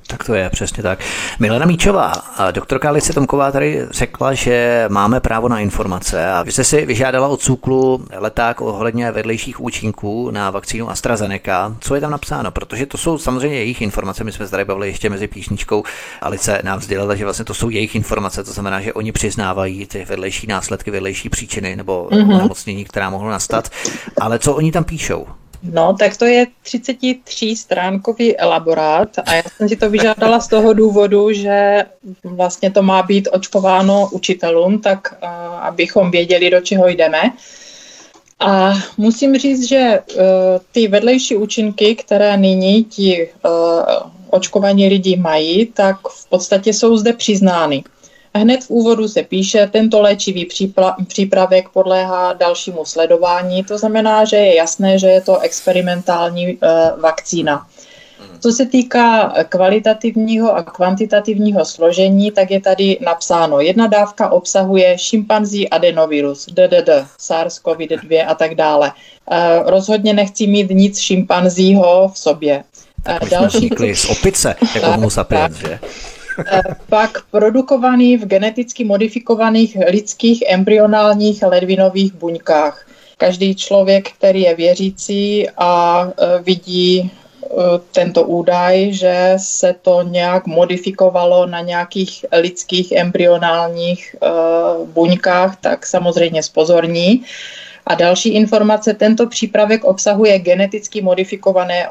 [0.10, 0.99] Tak to je, přesně tak.
[1.39, 2.14] Milena Míčová,
[2.51, 7.28] doktorka Alice Tomková tady řekla, že máme právo na informace a vy jste si vyžádala
[7.28, 11.76] od Cuklu leták ohledně vedlejších účinků na vakcínu AstraZeneca.
[11.80, 12.51] Co je tam napsáno?
[12.51, 14.24] Protože to jsou samozřejmě jejich informace.
[14.24, 15.84] My jsme se tady bavili ještě mezi písničkou.
[16.22, 20.05] Alice nám sdělila, že vlastně to jsou jejich informace, to znamená, že oni přiznávají ty
[20.05, 22.86] vedlejší následky, vedlejší příčiny nebo mm-hmm.
[22.86, 23.70] která mohlo nastat.
[24.22, 25.28] Ale co oni tam píšou?
[25.64, 30.74] No, tak to je 33 stránkový elaborát a já jsem si to vyžádala z toho
[30.74, 31.86] důvodu, že
[32.24, 35.30] vlastně to má být očkováno učitelům, tak uh,
[35.60, 37.22] abychom věděli, do čeho jdeme.
[38.39, 40.22] A musím říct, že uh,
[40.72, 43.51] ty vedlejší účinky, které nyní ti uh,
[44.30, 47.84] očkovaní lidi mají, tak v podstatě jsou zde přiznány.
[48.36, 50.47] Hned v úvodu se píše, tento léčivý
[51.07, 56.57] přípravek podléhá dalšímu sledování, to znamená, že je jasné, že je to experimentální e,
[57.01, 57.67] vakcína.
[58.39, 65.69] Co se týká kvalitativního a kvantitativního složení, tak je tady napsáno, jedna dávka obsahuje šimpanzí
[65.69, 68.91] adenovirus, DDD, SARS-CoV-2 a tak dále.
[69.32, 72.63] Eh, rozhodně nechci mít nic šimpanzího v sobě.
[73.32, 73.69] Další...
[73.93, 75.80] z opice, jako homo sapiens, že?
[76.89, 82.85] Pak produkovaný v geneticky modifikovaných lidských embryonálních ledvinových buňkách.
[83.17, 87.09] Každý člověk, který je věřící a e, vidí e,
[87.91, 94.27] tento údaj, že se to nějak modifikovalo na nějakých lidských embryonálních e,
[94.85, 97.23] buňkách, tak samozřejmě spozorní.
[97.87, 101.89] A další informace, tento přípravek obsahuje geneticky modifikované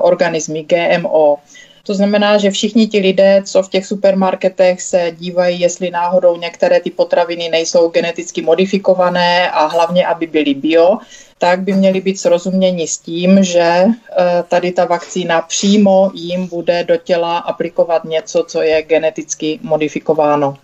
[0.00, 1.38] organismy, GMO.
[1.86, 6.80] To znamená, že všichni ti lidé, co v těch supermarketech se dívají, jestli náhodou některé
[6.80, 10.98] ty potraviny nejsou geneticky modifikované a hlavně, aby byly bio,
[11.38, 16.84] tak by měli být srozuměni s tím, že eh, tady ta vakcína přímo jim bude
[16.84, 20.56] do těla aplikovat něco, co je geneticky modifikováno.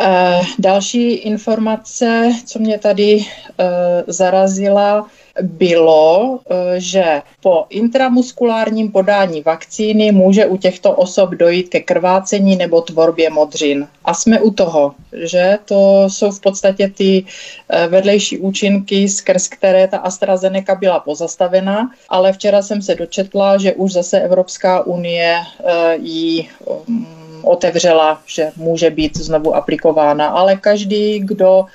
[0.00, 3.24] Eh, další informace, co mě tady
[3.58, 5.06] eh, zarazila,
[5.42, 12.80] bylo, eh, že po intramuskulárním podání vakcíny může u těchto osob dojít ke krvácení nebo
[12.80, 13.88] tvorbě modřin.
[14.04, 17.24] A jsme u toho, že to jsou v podstatě ty
[17.68, 23.72] eh, vedlejší účinky, skrz které ta AstraZeneca byla pozastavena, ale včera jsem se dočetla, že
[23.72, 26.48] už zase Evropská unie eh, ji
[26.86, 27.06] mm,
[27.42, 31.66] otevřela, že může být znovu aplikována, ale každý, kdo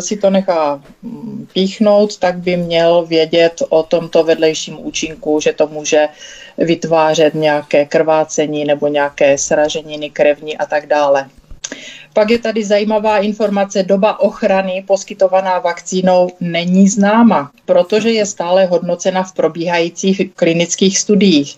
[0.00, 5.66] si to nechá mm, píchnout, tak by měl vědět o tomto vedlejším účinku, že to
[5.66, 6.08] může
[6.58, 11.28] vytvářet nějaké krvácení nebo nějaké sraženiny krevní a tak dále.
[12.12, 19.22] Pak je tady zajímavá informace, doba ochrany poskytovaná vakcínou není známa, protože je stále hodnocena
[19.22, 21.56] v probíhajících klinických studiích.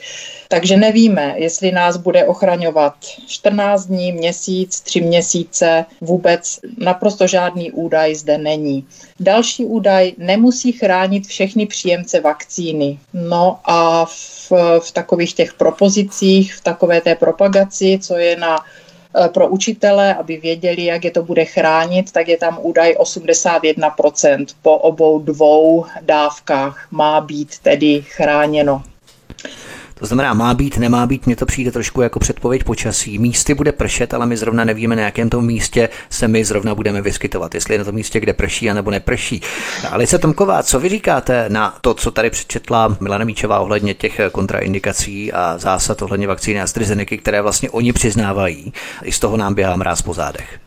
[0.49, 2.95] Takže nevíme, jestli nás bude ochraňovat
[3.27, 8.87] 14 dní, měsíc, 3 měsíce, vůbec naprosto žádný údaj zde není.
[9.21, 12.99] Další údaj nemusí chránit všechny příjemce vakcíny.
[13.13, 18.59] No a v, v takových těch propozicích, v takové té propagaci, co je na
[19.33, 24.77] pro učitele, aby věděli, jak je to bude chránit, tak je tam údaj 81% po
[24.77, 28.83] obou dvou dávkách má být tedy chráněno.
[29.99, 33.19] To znamená, má být, nemá být, mně to přijde trošku jako předpověď počasí.
[33.19, 37.03] Místy bude pršet, ale my zrovna nevíme, na jakém tom místě se my zrovna budeme
[37.03, 39.43] vyskytovat, jestli je na tom místě, kde prší, anebo neprší.
[39.91, 45.33] Alice Tomková, co vy říkáte na to, co tady přečetla Milana Míčová ohledně těch kontraindikací
[45.33, 48.73] a zásad ohledně vakcíny AstraZeneca, které vlastně oni přiznávají?
[49.03, 50.59] I z toho nám běhá mráz po zádech.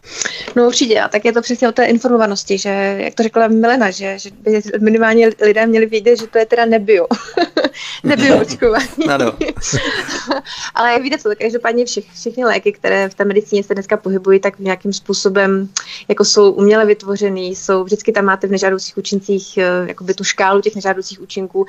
[0.56, 2.70] No určitě, a tak je to přesně o té informovanosti, že,
[3.00, 6.66] jak to řekla Milena, že, že by minimálně lidé měli vědět, že to je teda
[6.66, 7.08] nebio.
[8.04, 8.88] nebio očkování.
[9.22, 9.34] Ano.
[10.76, 14.40] Ale jak víte co, každopádně všech, všechny léky, které v té medicíně se dneska pohybují,
[14.40, 15.70] tak nějakým způsobem
[16.08, 20.62] jako jsou uměle vytvořený, jsou vždycky tam máte v nežádoucích účincích eh, jakoby tu škálu
[20.62, 21.66] těch nežádoucích účinků,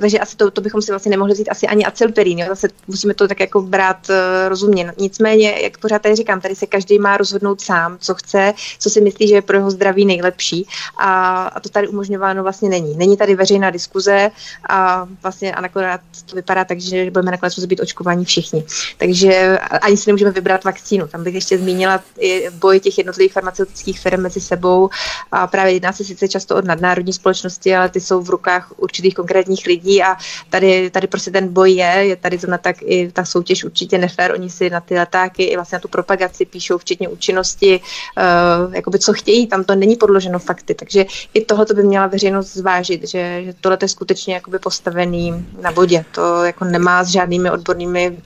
[0.00, 2.46] takže asi to, to bychom si vlastně nemohli vzít asi ani acylperín, jo?
[2.48, 4.92] zase musíme to tak jako brát uh, rozumně.
[4.98, 9.00] Nicméně, jak pořád tady říkám, tady se každý má rozhodnout sám, co chce, co si
[9.00, 10.66] myslí, že je pro jeho zdraví nejlepší
[10.98, 12.96] a, a to tady umožňováno vlastně není.
[12.96, 14.30] Není tady veřejná diskuze
[14.68, 18.64] a vlastně a nakonec to vypadá tak, že budeme nakonec muset být očkováni všichni.
[18.98, 21.06] Takže ani si nemůžeme vybrat vakcínu.
[21.06, 24.90] Tam bych ještě zmínila i boj těch jednotlivých farmaceutických firm mezi sebou.
[25.32, 29.14] A právě jedná se sice často od nadnárodní společnosti, ale ty jsou v rukách určitých
[29.14, 30.16] konkrétních lidí a
[30.50, 34.32] tady, tady prostě ten boj je, je tady zrovna tak i ta soutěž určitě nefér,
[34.32, 38.98] oni si na ty letáky i vlastně na tu propagaci píšou včetně účinnosti, uh, jakoby
[38.98, 43.42] co chtějí, tam to není podloženo fakty, takže i tohle by měla veřejnost zvážit, že,
[43.44, 48.18] že tohle je skutečně jakoby postavený na bodě, to jako nemá s žádnými odbornými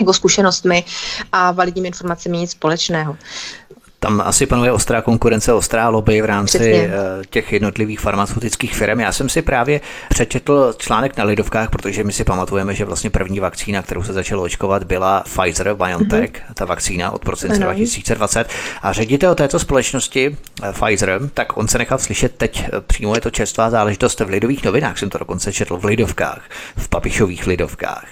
[0.00, 0.84] jako zkušenostmi
[1.32, 3.16] a validními informacemi nic společného.
[4.02, 6.74] Tam asi panuje ostrá konkurence, ostrá lobby v rámci Přesně.
[6.74, 6.90] Eh,
[7.30, 9.00] těch jednotlivých farmaceutických firm.
[9.00, 13.40] Já jsem si právě přečetl článek na Lidovkách, protože my si pamatujeme, že vlastně první
[13.40, 16.54] vakcína, kterou se začalo očkovat, byla Pfizer BioNTech, mm-hmm.
[16.54, 18.48] ta vakcína od prosince 2020.
[18.82, 23.20] A ředitel této společnosti eh, Pfizer, tak on se nechal slyšet teď, eh, přímo je
[23.20, 26.42] to čerstvá záležitost v Lidových novinách, jsem to dokonce četl v Lidovkách,
[26.76, 28.06] v papišových Lidovkách,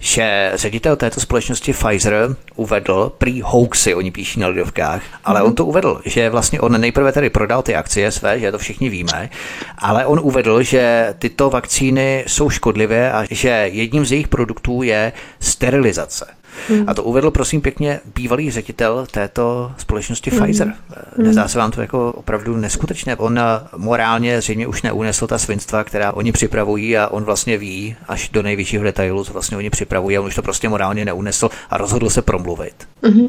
[0.00, 5.64] že ředitel této společnosti Pfizer uvedl prý hoaxy, oni píší na Lidovkách, ale on to
[5.64, 9.30] uvedl, že vlastně on nejprve tady prodal ty akcie své, že to všichni víme,
[9.78, 15.12] ale on uvedl, že tyto vakcíny jsou škodlivé a že jedním z jejich produktů je
[15.40, 16.37] sterilizace.
[16.68, 16.84] Hmm.
[16.86, 20.42] A to uvedl, prosím pěkně, bývalý ředitel této společnosti hmm.
[20.42, 20.74] Pfizer.
[21.16, 23.16] Nezdá se vám to jako opravdu neskutečné?
[23.16, 23.40] On
[23.76, 28.42] morálně zřejmě už neunesl ta svinstva, která oni připravují a on vlastně ví až do
[28.42, 32.10] největšího detailu, co vlastně oni připravují a on už to prostě morálně neunesl a rozhodl
[32.10, 32.74] se promluvit.
[33.02, 33.28] Hmm.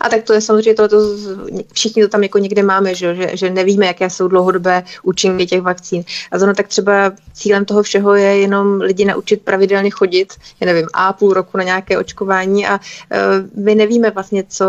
[0.00, 0.96] A tak to je samozřejmě to, to
[1.72, 5.62] všichni to tam jako někde máme, že, že, že nevíme, jaké jsou dlouhodobé účinky těch
[5.62, 6.04] vakcín.
[6.30, 10.86] A zrovna tak třeba cílem toho všeho je jenom lidi naučit pravidelně chodit, já nevím,
[10.92, 14.64] a půl roku na nějaké očkování a uh, my nevíme vlastně, co,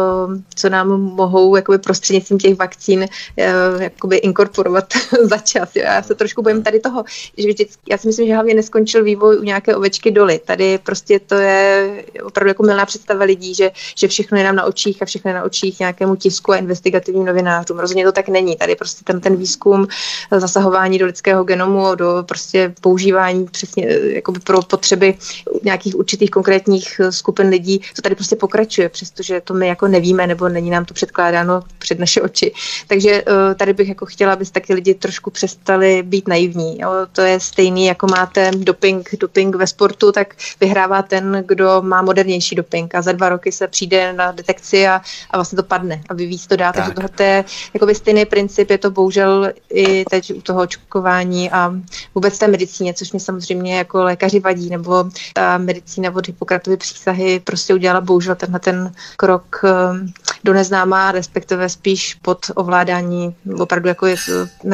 [0.55, 4.93] co nám mohou jakoby prostřednictvím těch vakcín uh, jakoby inkorporovat
[5.23, 5.75] za čas.
[5.75, 7.03] Já se trošku bojím tady toho,
[7.37, 10.39] že vždycky, já si myslím, že hlavně neskončil vývoj u nějaké ovečky doly.
[10.45, 11.91] Tady prostě to je
[12.23, 15.35] opravdu jako milná představa lidí, že, že všechno je nám na očích a všechno je
[15.35, 17.79] na očích nějakému tisku a investigativním novinářům.
[17.79, 18.55] Rozhodně to tak není.
[18.55, 19.87] Tady prostě ten, ten výzkum
[20.31, 25.17] zasahování do lidského genomu, do prostě používání přesně jakoby pro potřeby
[25.63, 30.49] nějakých určitých konkrétních skupin lidí, to tady prostě pokračuje, přestože to my jako nevíme nebo
[30.49, 32.53] není nám to předkládáno před naše oči.
[32.87, 36.81] Takže uh, tady bych jako chtěla, aby taky lidi trošku přestali být naivní.
[36.81, 36.91] Jo?
[37.11, 42.55] To je stejný, jako máte doping, doping ve sportu, tak vyhrává ten, kdo má modernější
[42.55, 46.13] doping a za dva roky se přijde na detekci a, a vlastně to padne a
[46.13, 46.71] vy víc to dá.
[46.71, 46.85] Tak.
[46.85, 51.73] Takže tohle je jakoby stejný princip, je to bohužel i teď u toho očkování a
[52.15, 57.39] vůbec té medicíně, což mě samozřejmě jako lékaři vadí, nebo ta medicína od Hippokratovy přísahy
[57.39, 60.13] prostě udělala bohužel tenhle ten krok ehm,
[60.43, 64.15] do neznámá, respektive spíš pod ovládání, opravdu jako je,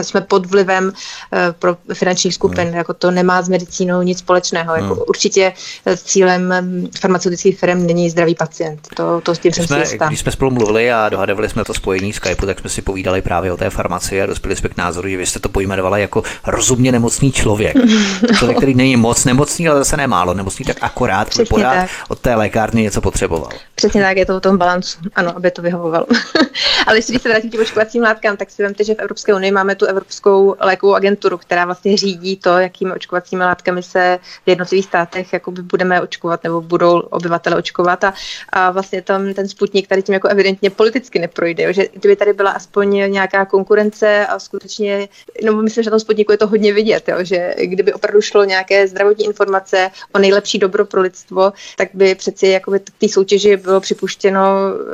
[0.01, 0.91] jsme pod vlivem
[1.34, 2.76] eh, pro finančních skupin, hmm.
[2.76, 4.76] jako to nemá s medicínou nic společného.
[4.76, 5.03] Jako hmm.
[5.08, 5.53] určitě
[5.95, 8.88] cílem ehm, farmaceutických firm není zdravý pacient.
[8.95, 10.08] To, to s tím jsem jsme, si jistá.
[10.08, 13.51] Když jsme spolu mluvili a dohadovali jsme to spojení Skypeu, tak jsme si povídali právě
[13.51, 16.91] o té farmaci a dospěli jsme k názoru, že vy jste to pojmenovala jako rozumně
[16.91, 17.78] nemocný člověk.
[18.38, 21.28] Člověk, který není moc nemocný, ale zase nemálo nemocný, tak akorát,
[21.62, 21.89] tak.
[22.08, 23.50] od té lékárny něco potřeboval.
[23.76, 26.06] Přesně tak, je to o tom balancu, ano, aby to vyhovovalo.
[26.88, 29.76] ale když se vrátím k očkovacím látkám, tak si vemte, že v Evropské unii máme
[29.76, 35.34] tu Evropskou lékovou agenturu, která vlastně řídí to, jakými očkovacími látkami se v jednotlivých státech
[35.34, 38.04] jakoby budeme očkovat nebo budou obyvatele očkovat.
[38.04, 38.14] A,
[38.50, 41.74] a vlastně tam ten sputnik tady tím jako evidentně politicky neprojde, jo?
[41.74, 45.10] že kdyby tady byla aspoň nějaká konkurence a skutečně,
[45.43, 47.18] no myslím, že na tom sputniku je to hodně vidět, jo?
[47.22, 52.48] že kdyby opravdu šlo nějaké zdravotní informace o nejlepší dobro pro lidstvo, tak by přeci
[52.48, 54.43] jakoby té soutěži bylo připuštěno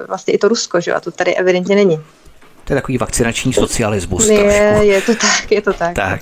[0.07, 0.93] vlastně i to Rusko, že?
[0.93, 1.99] a to tady evidentně není.
[2.65, 4.29] To je takový vakcinační socialismus.
[4.29, 4.87] Je, trošku.
[4.87, 5.93] je to tak, je to tak.
[5.93, 6.21] Tak.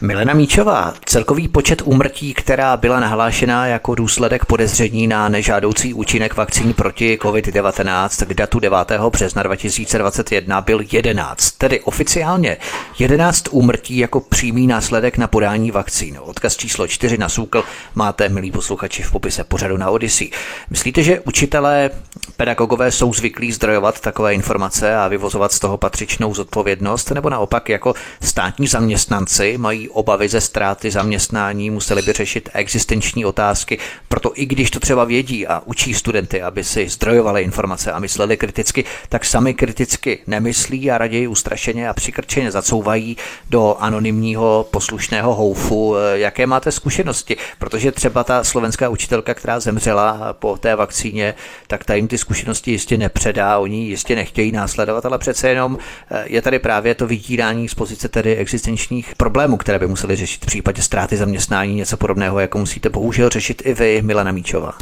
[0.00, 6.74] Milena Míčová, celkový počet úmrtí, která byla nahlášena jako důsledek podezření na nežádoucí účinek vakcín
[6.74, 8.78] proti COVID-19 k datu 9.
[9.10, 12.56] března 2021 byl 11, tedy oficiálně
[12.98, 16.18] 11 úmrtí jako přímý následek na podání vakcín.
[16.20, 20.30] Odkaz číslo 4 na Soukl máte, milí posluchači, v popise pořadu na Odyssey.
[20.70, 21.90] Myslíte, že učitelé,
[22.36, 27.94] pedagogové jsou zvyklí zdrojovat takové informace a vyvozovat z toho patřičnou zodpovědnost, nebo naopak jako
[28.22, 33.78] státní zaměstnanci mají obavy ze ztráty zaměstnání, museli by řešit existenční otázky,
[34.08, 38.36] proto i když to třeba vědí a učí studenty, aby si zdrojovali informace a mysleli
[38.36, 43.16] kriticky, tak sami kriticky nemyslí a raději ustrašeně a přikrčeně zacouvají
[43.50, 45.94] do anonymního poslušného houfu.
[46.14, 47.36] Jaké máte zkušenosti?
[47.58, 51.34] Protože třeba ta slovenská učitelka, která zemřela po té vakcíně,
[51.66, 55.78] tak ta jim ty zkušenosti jistě nepředá, oni jistě nechtějí následovat, ale přece jenom
[56.24, 60.46] je tady právě to vydírání z pozice tedy existenčních problémů, které by museli řešit v
[60.46, 64.72] případě ztráty zaměstnání, něco podobného, jako musíte bohužel řešit i vy, Milena Míčová.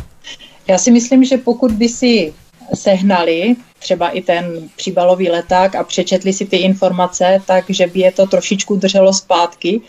[0.69, 2.33] Já si myslím, že pokud by si
[2.75, 8.27] sehnali třeba i ten příbalový leták a přečetli si ty informace, takže by je to
[8.27, 9.81] trošičku drželo zpátky,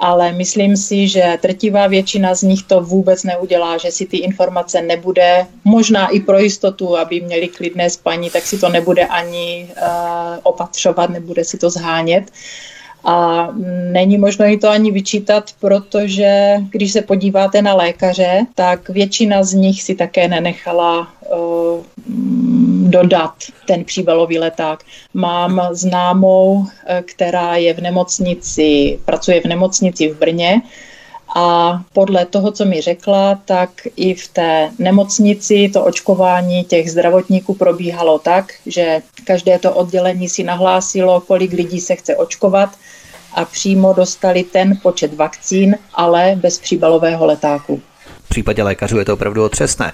[0.00, 4.82] ale myslím si, že trtivá většina z nich to vůbec neudělá, že si ty informace
[4.82, 10.38] nebude, možná i pro jistotu, aby měli klidné spaní, tak si to nebude ani uh,
[10.42, 12.24] opatřovat, nebude si to zhánět.
[12.24, 12.36] Uh,
[13.04, 13.48] a
[13.92, 19.54] není možno jí to ani vyčítat, protože když se podíváte na lékaře, tak většina z
[19.54, 21.84] nich si také nenechala uh,
[22.90, 23.34] dodat
[23.66, 24.84] ten příbalový leták.
[25.14, 30.62] Mám známou, eh, která je v nemocnici, pracuje v nemocnici v Brně
[31.36, 37.54] a podle toho, co mi řekla, tak i v té nemocnici to očkování těch zdravotníků
[37.54, 42.70] probíhalo tak, že každé to oddělení si nahlásilo, kolik lidí se chce očkovat
[43.34, 47.82] a přímo dostali ten počet vakcín, ale bez příbalového letáku.
[48.30, 49.92] Případě lékařů je to opravdu otřesné.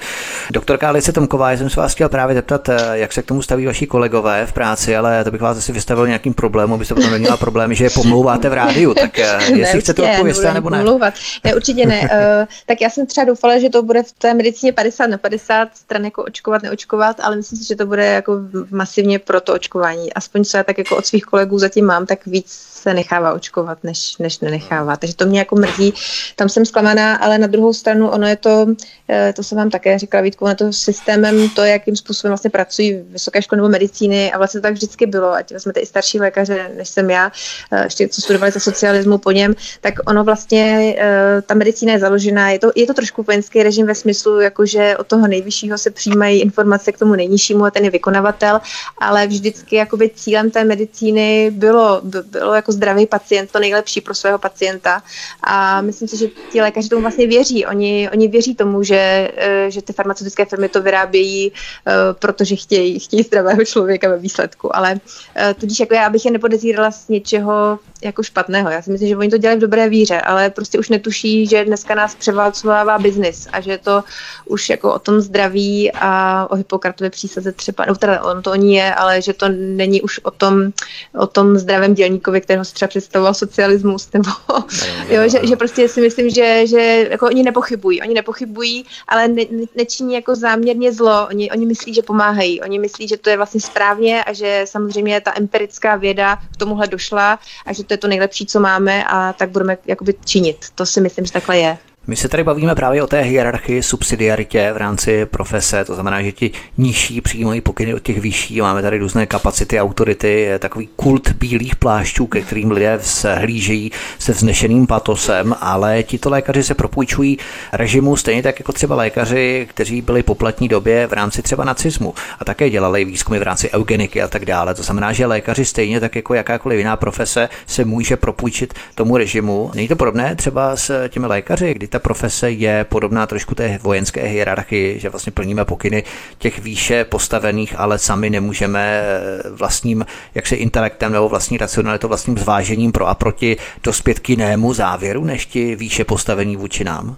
[0.50, 3.42] Doktorka Alice Tomková, já jsem se vás chtěl právě zeptat, eh, jak se k tomu
[3.42, 7.10] staví vaši kolegové v práci, ale to bych vás asi vystavil nějakým problémům, abyste potom
[7.10, 8.94] neměla problémy, že je pomlouváte v rádiu.
[8.94, 10.78] Tak eh, jestli ne, chcete odpovědět, nebo ne?
[10.78, 11.14] Pomlouvat.
[11.44, 12.00] Ne, určitě ne.
[12.00, 15.68] Uh, tak já jsem třeba doufala, že to bude v té medicíně 50 na 50
[15.74, 18.32] stran jako očkovat, neočkovat, ale myslím si, že to bude jako
[18.70, 20.12] masivně pro to očkování.
[20.12, 22.46] Aspoň co já tak jako od svých kolegů zatím mám, tak víc
[22.86, 24.96] se nechává očkovat, než, než nenechává.
[24.96, 25.94] Takže to mě jako mrzí.
[26.36, 28.66] Tam jsem zklamaná, ale na druhou stranu ono je to,
[29.08, 33.04] eh, to jsem vám také říkala, Vítku, ono to systémem, to, jakým způsobem vlastně pracují
[33.08, 36.70] vysoké školy nebo medicíny a vlastně to tak vždycky bylo, ať jsme i starší lékaře,
[36.76, 37.32] než jsem já,
[37.72, 41.98] eh, ještě co studovali za socialismu po něm, tak ono vlastně, eh, ta medicína je
[41.98, 45.90] založená, je to, je to trošku vojenský režim ve smyslu, jakože od toho nejvyššího se
[45.90, 48.60] přijímají informace k tomu nejnižšímu a ten je vykonavatel,
[48.98, 54.38] ale vždycky jakoby cílem té medicíny bylo, bylo jako zdravý pacient, to nejlepší pro svého
[54.38, 55.02] pacienta.
[55.42, 57.66] A myslím si, že ti lékaři tomu vlastně věří.
[57.66, 62.98] Oni, oni věří tomu, že, eh, že ty farmaceutické firmy to vyrábějí, eh, protože chtějí,
[62.98, 64.76] chtějí zdravého člověka ve výsledku.
[64.76, 65.00] Ale
[65.36, 68.70] eh, tudíž jako já bych je nepodezírala z něčeho jako špatného.
[68.70, 71.64] Já si myslím, že oni to dělají v dobré víře, ale prostě už netuší, že
[71.64, 74.04] dneska nás převálcovává biznis a že to
[74.44, 78.54] už jako o tom zdraví a o Hippokratově přísaze třeba, no teda on to o
[78.54, 80.72] ní je, ale že to není už o tom,
[81.18, 84.30] o tom zdravém dělníkovi, kterého se třeba představoval socialismus, nebo
[85.08, 89.42] jo, že, že, prostě si myslím, že, že jako oni nepochybují, oni nepochybují, ale ne,
[89.74, 93.60] nečiní jako záměrně zlo, oni, oni myslí, že pomáhají, oni myslí, že to je vlastně
[93.60, 98.08] správně a že samozřejmě ta empirická věda k tomuhle došla a že to je to
[98.08, 100.66] nejlepší, co máme a tak budeme jakoby činit.
[100.74, 101.78] To si myslím, že takhle je.
[102.08, 106.32] My se tady bavíme právě o té hierarchii, subsidiaritě v rámci profese, to znamená, že
[106.32, 111.76] ti nižší přijímají pokyny od těch vyšší, máme tady různé kapacity, autority, takový kult bílých
[111.76, 113.00] plášťů, ke kterým lidé
[113.34, 117.38] hlížejí se vznešeným patosem, ale tito lékaři se propůjčují
[117.72, 122.14] režimu stejně tak jako třeba lékaři, kteří byli po platní době v rámci třeba nacismu
[122.40, 124.74] a také dělali výzkumy v rámci eugeniky a tak dále.
[124.74, 129.70] To znamená, že lékaři stejně tak jako jakákoliv jiná profese se může propůjčit tomu režimu.
[129.74, 134.22] Není to podobné třeba s těmi lékaři, kdy ta profese je podobná trošku té vojenské
[134.22, 136.04] hierarchii, že vlastně plníme pokyny
[136.38, 142.92] těch výše postavených, ale sami nemůžeme eh, vlastním jaksi intelektem nebo vlastní racionalitou, vlastním zvážením
[142.92, 147.16] pro a proti dospět k jinému závěru, než ti výše postavení vůči nám?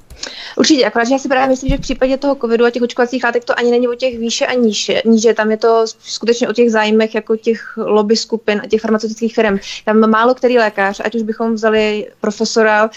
[0.56, 3.24] Určitě, akorát, že já si právě myslím, že v případě toho covidu a těch očkovacích
[3.24, 5.34] látek to ani není o těch výše a níže, níže.
[5.34, 9.58] Tam je to skutečně o těch zájmech jako těch lobby skupin a těch farmaceutických firm.
[9.84, 12.90] Tam málo který lékař, ať už bychom vzali profesora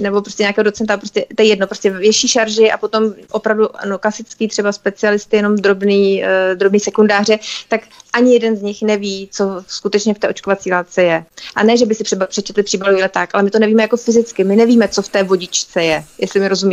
[0.00, 3.98] nebo prostě nějakého docenta, prostě to je jedno, prostě větší šarži a potom opravdu ano,
[3.98, 7.38] klasický třeba specialisty, jenom drobný, uh, drobný sekundáře,
[7.68, 7.80] tak
[8.12, 11.24] ani jeden z nich neví, co skutečně v té očkovací látce je.
[11.54, 14.44] A ne, že by si třeba přečetli příbalový leták, ale my to nevíme jako fyzicky.
[14.44, 16.67] My nevíme, co v té vodičce je, jestli mi rozumíte.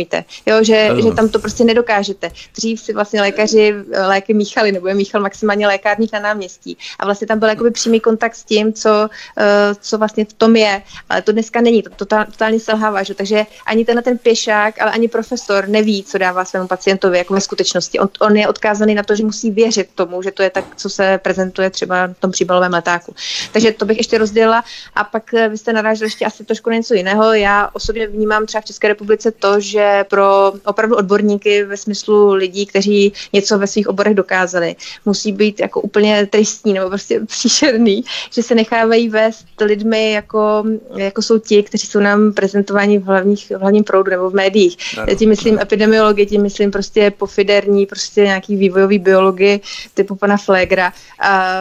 [0.46, 2.30] Jo, že, že tam to prostě nedokážete.
[2.56, 6.78] Dřív si vlastně lékaři eh, léky míchali, nebo je míchal maximálně lékárník na náměstí.
[6.98, 8.90] A vlastně tam byl jakoby přímý kontakt s tím, co,
[9.38, 9.44] uh,
[9.80, 10.82] co vlastně v tom je.
[11.08, 13.02] Ale to dneska není, to totálně selhává.
[13.02, 13.14] Že?
[13.14, 17.40] Takže ani tenhle ten pěšák, ale ani profesor neví, co dává svému pacientovi jako ve
[17.40, 17.98] skutečnosti.
[17.98, 20.90] On, on je odkázaný na to, že musí věřit tomu, že to je tak, co
[20.90, 23.14] se prezentuje třeba v tom příbalovém letáku.
[23.52, 24.64] Takže to bych ještě rozdělila.
[24.94, 27.32] A pak eh, vy jste naráželi ještě asi trošku něco jiného.
[27.32, 32.66] Já osobně vnímám třeba v České republice to, že pro opravdu odborníky ve smyslu lidí,
[32.66, 38.42] kteří něco ve svých oborech dokázali, musí být jako úplně tristní nebo prostě příšerný, že
[38.42, 40.64] se nechávají vést lidmi, jako,
[40.96, 44.76] jako jsou ti, kteří jsou nám prezentováni v, hlavních, v hlavním proudu nebo v médiích.
[45.08, 49.60] Já tím myslím epidemiologi, tím myslím prostě pofiderní, prostě nějaký vývojový biologi
[49.94, 51.54] typu pana Flegra a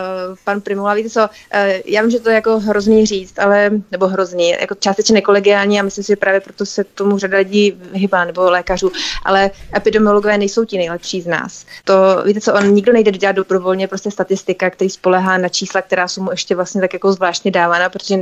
[0.44, 4.08] pan Primula, víte co, eh, já vím, že to je jako hrozný říct, ale, nebo
[4.08, 7.74] hrozný, jako částečně nekolegiální a myslím si, že právě proto se tomu řada lidí
[8.16, 8.92] hybá, nebo lékařů,
[9.24, 11.66] ale epidemiologové nejsou ti nejlepší z nás.
[11.84, 11.94] To,
[12.26, 16.24] víte co, on nikdo nejde dělat dobrovolně, prostě statistika, který spolehá na čísla, která jsou
[16.24, 18.16] mu ještě vlastně tak jako zvláštně dávána, protože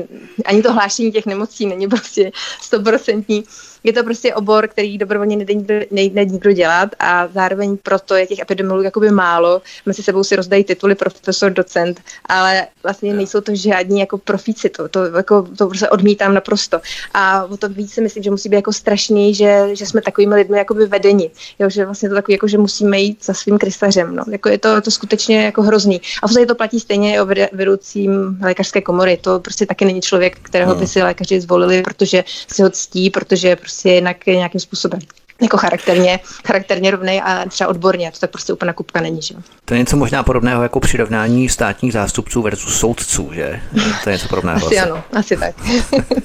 [0.46, 3.44] ani to hlášení těch nemocí není prostě stoprocentní
[3.84, 8.28] je to prostě obor, který dobrovolně nejde nikdo, nejde nikdo dělat a zároveň proto je
[8.28, 9.62] těch epidemiologů jakoby málo.
[9.86, 14.90] Mezi sebou si rozdají tituly profesor, docent, ale vlastně nejsou to žádní jako profíci, to,
[14.90, 16.80] to, jako, to prostě odmítám naprosto.
[17.14, 20.36] A o to víc si myslím, že musí být jako strašný, že, že jsme takovými
[20.36, 24.16] lidmi jakoby vedeni, jo, že vlastně to takový, jako, že musíme jít za svým krystařem,
[24.16, 24.24] no.
[24.32, 26.02] jako je to, to skutečně jako hrozný.
[26.24, 30.40] A v to platí stejně i o vedoucím lékařské komory, to prostě taky není člověk,
[30.42, 30.88] kterého by no.
[30.88, 35.00] si lékaři zvolili, protože si ho ctí, protože prostě prostě jinak nějakým způsobem
[35.44, 38.12] jako charakterně, charakterně rovnej a třeba odborně.
[38.12, 39.22] To tak prostě úplně kupka není.
[39.22, 39.36] Že?
[39.66, 43.62] To je něco možná podobného jako přirovnání státních zástupců versus soudců, že?
[44.04, 44.68] To je něco podobného.
[44.68, 45.56] asi ano, asi tak.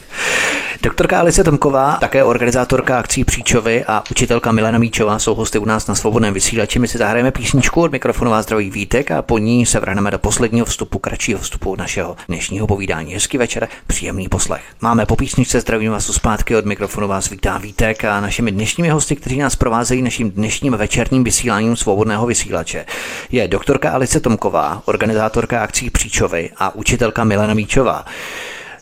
[0.82, 5.86] Doktorka Alice Tomková, také organizátorka akcí Příčovy a učitelka Milena Míčová jsou hosty u nás
[5.86, 6.78] na svobodném vysílači.
[6.78, 10.18] My si zahrajeme písničku od mikrofonu vás zdraví Vítek a po ní se vrhneme do
[10.18, 13.14] posledního vstupu, kratšího vstupu našeho dnešního povídání.
[13.14, 14.62] Hezký večer, příjemný poslech.
[14.80, 19.07] Máme po písničce zdravím vás zpátky od mikrofonu vás vítá Vítek a našimi dnešními hosty,
[19.16, 22.86] kteří nás provázejí naším dnešním večerním vysíláním svobodného vysílače,
[23.30, 28.04] je doktorka Alice Tomková, organizátorka akcí Příčovy a učitelka Milena Míčová.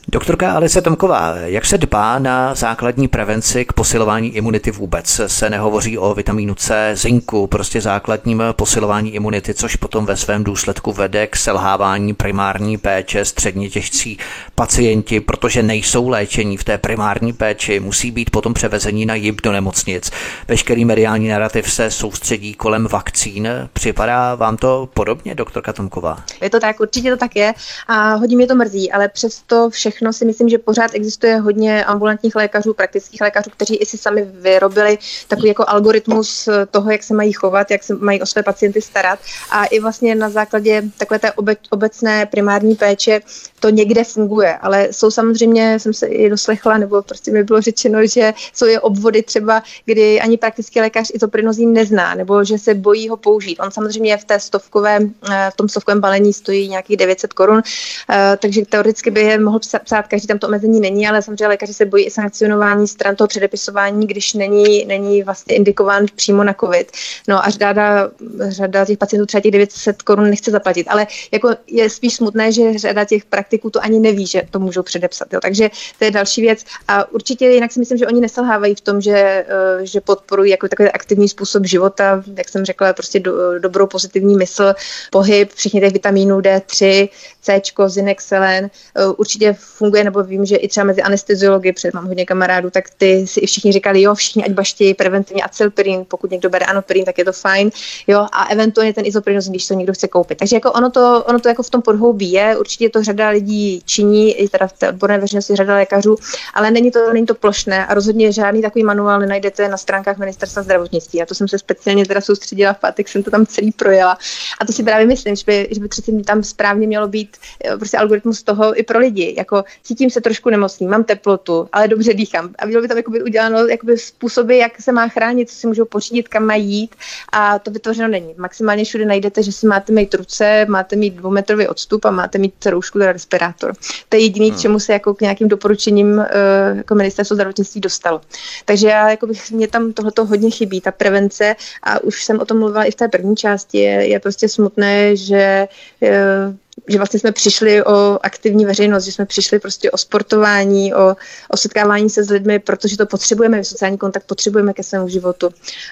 [0.09, 5.21] Doktorka Alice Tomková, jak se dbá na základní prevenci k posilování imunity vůbec?
[5.27, 10.93] Se nehovoří o vitamínu C, zinku, prostě základním posilování imunity, což potom ve svém důsledku
[10.93, 14.19] vede k selhávání primární péče středně těžcí
[14.55, 19.53] pacienti, protože nejsou léčení v té primární péči, musí být potom převezení na JIP do
[19.53, 20.11] nemocnic.
[20.49, 23.49] Veškerý mediální narrativ se soustředí kolem vakcín.
[23.73, 26.19] Připadá vám to podobně, doktorka Tomková?
[26.41, 27.55] Je to tak, určitě to tak je
[27.89, 31.85] a hodně mě to mrzí, ale přesto všechno všechno si myslím, že pořád existuje hodně
[31.85, 34.99] ambulantních lékařů, praktických lékařů, kteří i si sami vyrobili
[35.29, 39.19] takový jako algoritmus toho, jak se mají chovat, jak se mají o své pacienty starat.
[39.51, 41.33] A i vlastně na základě takové té
[41.71, 43.21] obecné primární péče
[43.67, 48.07] to někde funguje, ale jsou samozřejmě, jsem se i doslechla, nebo prostě mi bylo řečeno,
[48.07, 53.09] že jsou je obvody třeba, kdy ani praktický lékař izoprinozín nezná, nebo že se bojí
[53.09, 53.59] ho použít.
[53.59, 57.63] On samozřejmě v té stovkové, eh, v tom stovkovém balení stojí nějakých 900 korun,
[58.11, 61.75] eh, takže teoreticky by je mohl psát každý, tam to omezení není, ale samozřejmě lékaři
[61.75, 66.93] se bojí i sankcionování stran toho předepisování, když není, není vlastně indikován přímo na COVID.
[67.29, 68.11] No a řada,
[68.49, 72.79] řada těch pacientů třeba těch 900 korun nechce zaplatit, ale jako je spíš smutné, že
[72.79, 73.25] řada těch
[73.57, 75.33] praktiků to ani neví, že to můžou předepsat.
[75.33, 75.41] Jo.
[75.41, 76.65] Takže to je další věc.
[76.89, 80.69] A určitě jinak si myslím, že oni neselhávají v tom, že, eh, že podporují jako
[80.69, 84.75] takový aktivní způsob života, jak jsem řekla, prostě do, dobrou pozitivní mysl,
[85.11, 87.09] pohyb, všichni těch vitamínů D3,
[87.41, 88.71] C, zinek, selen.
[88.95, 92.91] Eh, určitě funguje, nebo vím, že i třeba mezi anesteziology, před mám hodně kamarádů, tak
[92.99, 97.05] ty si i všichni říkali, jo, všichni ať baštějí preventivně acylpirin, pokud někdo bere anopirin,
[97.05, 97.71] tak je to fajn,
[98.07, 100.39] jo, a eventuálně ten izoprinozin, když to někdo chce koupit.
[100.39, 103.83] Takže jako ono to, ono to jako v tom podhoubí je, určitě to řada lidí
[103.85, 106.17] činí, i teda v té odborné veřejnosti řada lékařů,
[106.55, 110.63] ale není to, není to plošné a rozhodně žádný takový manuál nenajdete na stránkách ministerstva
[110.63, 111.23] zdravotnictví.
[111.23, 114.19] A to jsem se speciálně teda soustředila v pátek, jsem to tam celý projela.
[114.61, 117.77] A to si právě myslím, že by, že by třeba tam správně mělo být eh,
[117.77, 119.35] prostě algoritmus toho i pro lidi.
[119.39, 122.55] Jako cítím se trošku nemocný, mám teplotu, ale dobře dýchám.
[122.59, 125.85] A bylo by tam jakoby uděláno jakoby způsoby, jak se má chránit, co si můžou
[125.85, 126.95] pořídit, kam mají jít.
[127.33, 128.35] A to vytvořeno není.
[128.37, 132.67] Maximálně všude najdete, že si máte mít ruce, máte mít dvoumetrový odstup a máte mít
[132.67, 133.75] roušku, teda respirátor.
[134.09, 134.59] To je jediný, hmm.
[134.61, 138.21] čemu se jako k nějakým doporučením uh, jako ministerstvo zdravotnictví dostalo.
[138.65, 142.45] Takže já jako bych, mě tam tohleto hodně chybí, ta prevence a už jsem o
[142.45, 145.69] tom mluvila i v té první části, je, je prostě smutné, že
[146.01, 146.55] uh,
[146.89, 151.17] že vlastně jsme přišli o aktivní veřejnost, že jsme přišli prostě o sportování, o,
[151.51, 155.51] o setkávání se s lidmi, protože to potřebujeme, sociální kontakt potřebujeme ke svému životu.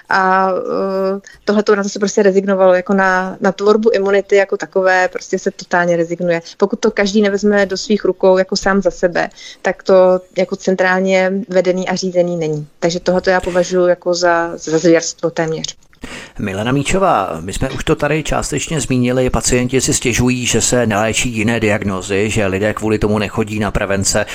[0.09, 0.59] A uh,
[1.45, 5.39] tohle to na to se prostě rezignovalo, jako na, na tvorbu imunity jako takové, prostě
[5.39, 6.41] se totálně rezignuje.
[6.57, 9.29] Pokud to každý nevezme do svých rukou jako sám za sebe,
[9.61, 12.67] tak to jako centrálně vedený a řízený není.
[12.79, 15.84] Takže tohoto já považuji jako za, za zvěrstvo téměř.
[16.39, 21.29] Milena Míčová, my jsme už to tady částečně zmínili, pacienti si stěžují, že se neléčí
[21.29, 24.25] jiné diagnozy, že lidé kvůli tomu nechodí na prevence.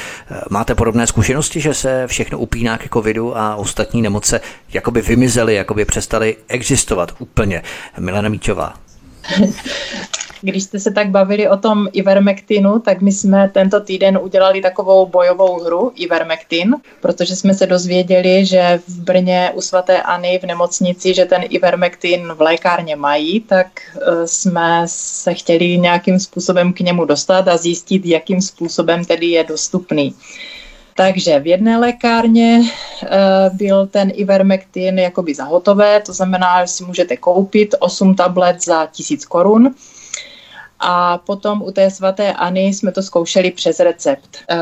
[0.51, 4.41] Máte podobné zkušenosti, že se všechno upíná ke covidu a ostatní nemoce
[4.73, 7.63] jakoby vymizely, jakoby přestaly existovat úplně?
[7.99, 8.75] Milena Míčová.
[10.43, 15.07] Když jste se tak bavili o tom Ivermectinu, tak my jsme tento týden udělali takovou
[15.07, 21.25] bojovou hru Ivermectin, protože jsme se dozvěděli, že v Brně u svatéAny v nemocnici, že
[21.25, 27.49] ten Ivermectin v lékárně mají, tak e, jsme se chtěli nějakým způsobem k němu dostat
[27.49, 30.15] a zjistit, jakým způsobem tedy je dostupný.
[30.97, 37.17] Takže v jedné lékárně uh, byl ten Ivermectin jakoby zahotové, to znamená, že si můžete
[37.17, 39.75] koupit 8 tablet za 1000 korun
[40.81, 44.37] a potom u té svaté Ani jsme to zkoušeli přes recept.
[44.51, 44.57] E,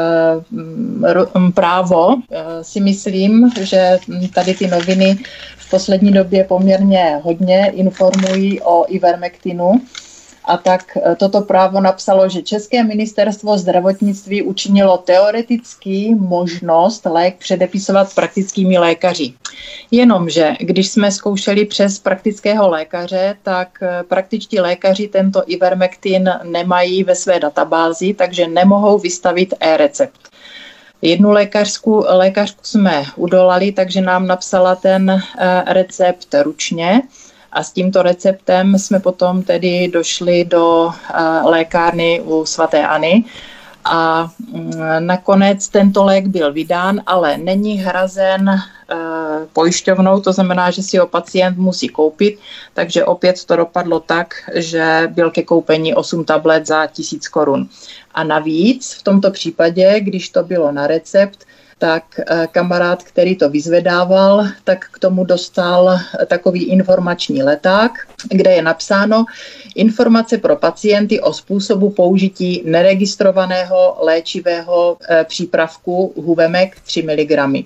[1.54, 3.98] právo e, si myslím, že
[4.34, 5.18] tady ty noviny
[5.58, 9.80] v poslední době poměrně hodně informují o ivermektinu
[10.48, 18.14] a tak e, toto právo napsalo, že České ministerstvo zdravotnictví učinilo teoreticky možnost lék předepisovat
[18.14, 19.32] praktickými lékaři.
[19.90, 27.14] Jenomže, když jsme zkoušeli přes praktického lékaře, tak e, praktičtí lékaři tento ivermectin nemají ve
[27.14, 30.28] své databázi, takže nemohou vystavit e-recept.
[31.02, 35.20] Jednu lékařskou, lékařku jsme udolali, takže nám napsala ten e,
[35.72, 37.02] recept ručně
[37.52, 40.90] a s tímto receptem jsme potom tedy došli do
[41.44, 43.24] lékárny u svatéAny
[43.84, 48.58] a mm, nakonec tento lék byl vydán, ale není hrazen e,
[49.52, 52.38] pojišťovnou, to znamená, že si ho pacient musí koupit,
[52.74, 57.68] takže opět to dopadlo tak, že byl ke koupení 8 tablet za 1000 korun.
[58.14, 61.47] A navíc v tomto případě, když to bylo na recept,
[61.78, 67.92] tak eh, kamarád, který to vyzvedával, tak k tomu dostal takový informační leták,
[68.30, 69.24] kde je napsáno
[69.74, 77.64] informace pro pacienty o způsobu použití neregistrovaného léčivého eh, přípravku Huvemek 3 mg.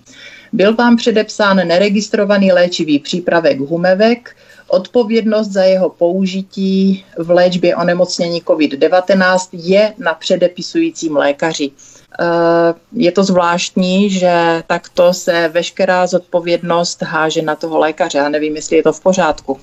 [0.52, 4.36] Byl vám předepsán neregistrovaný léčivý přípravek Humevek,
[4.72, 11.70] Odpovědnost za jeho použití v léčbě onemocnění COVID-19 je na předepisujícím lékaři.
[12.20, 18.18] Eh, je to zvláštní, že takto se veškerá zodpovědnost háže na toho lékaře.
[18.18, 19.60] Já nevím, jestli je to v pořádku.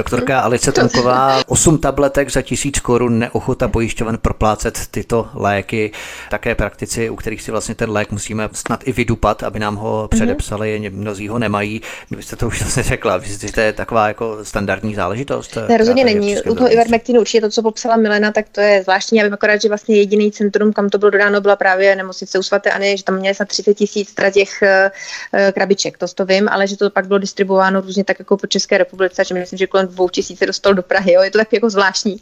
[0.00, 5.92] Doktorka Alice Tomková, 8 tabletek za tisíc korun, neochota pojišťoven proplácet tyto léky.
[6.30, 10.00] Také praktici, u kterých si vlastně ten lék musíme snad i vydupat, aby nám ho
[10.00, 10.08] mhm.
[10.08, 10.92] předepsali, mm-hmm.
[10.92, 11.82] mnozí ho nemají.
[12.08, 15.58] Kdybyste to už vlastně řekla, myslíte, že to je taková jako standardní záležitost?
[15.68, 16.36] Ne, rozhodně není.
[16.42, 19.18] U toho Ivermectinu určitě to, co popsala Milena, tak to je zvláštní.
[19.18, 22.42] Já vím akorát, že vlastně jediný centrum, kam to bylo dodáno, byla právě nemocnice u
[22.42, 26.66] svaté Ani, že tam měli snad 30 tisíc těch uh, krabiček, to, to vím, ale
[26.66, 29.88] že to pak bylo distribuováno různě tak jako po České republice, že myslím, že kolem
[29.90, 31.22] dvou tisíc dostal do Prahy, jo?
[31.22, 32.16] je to tak jako zvláštní.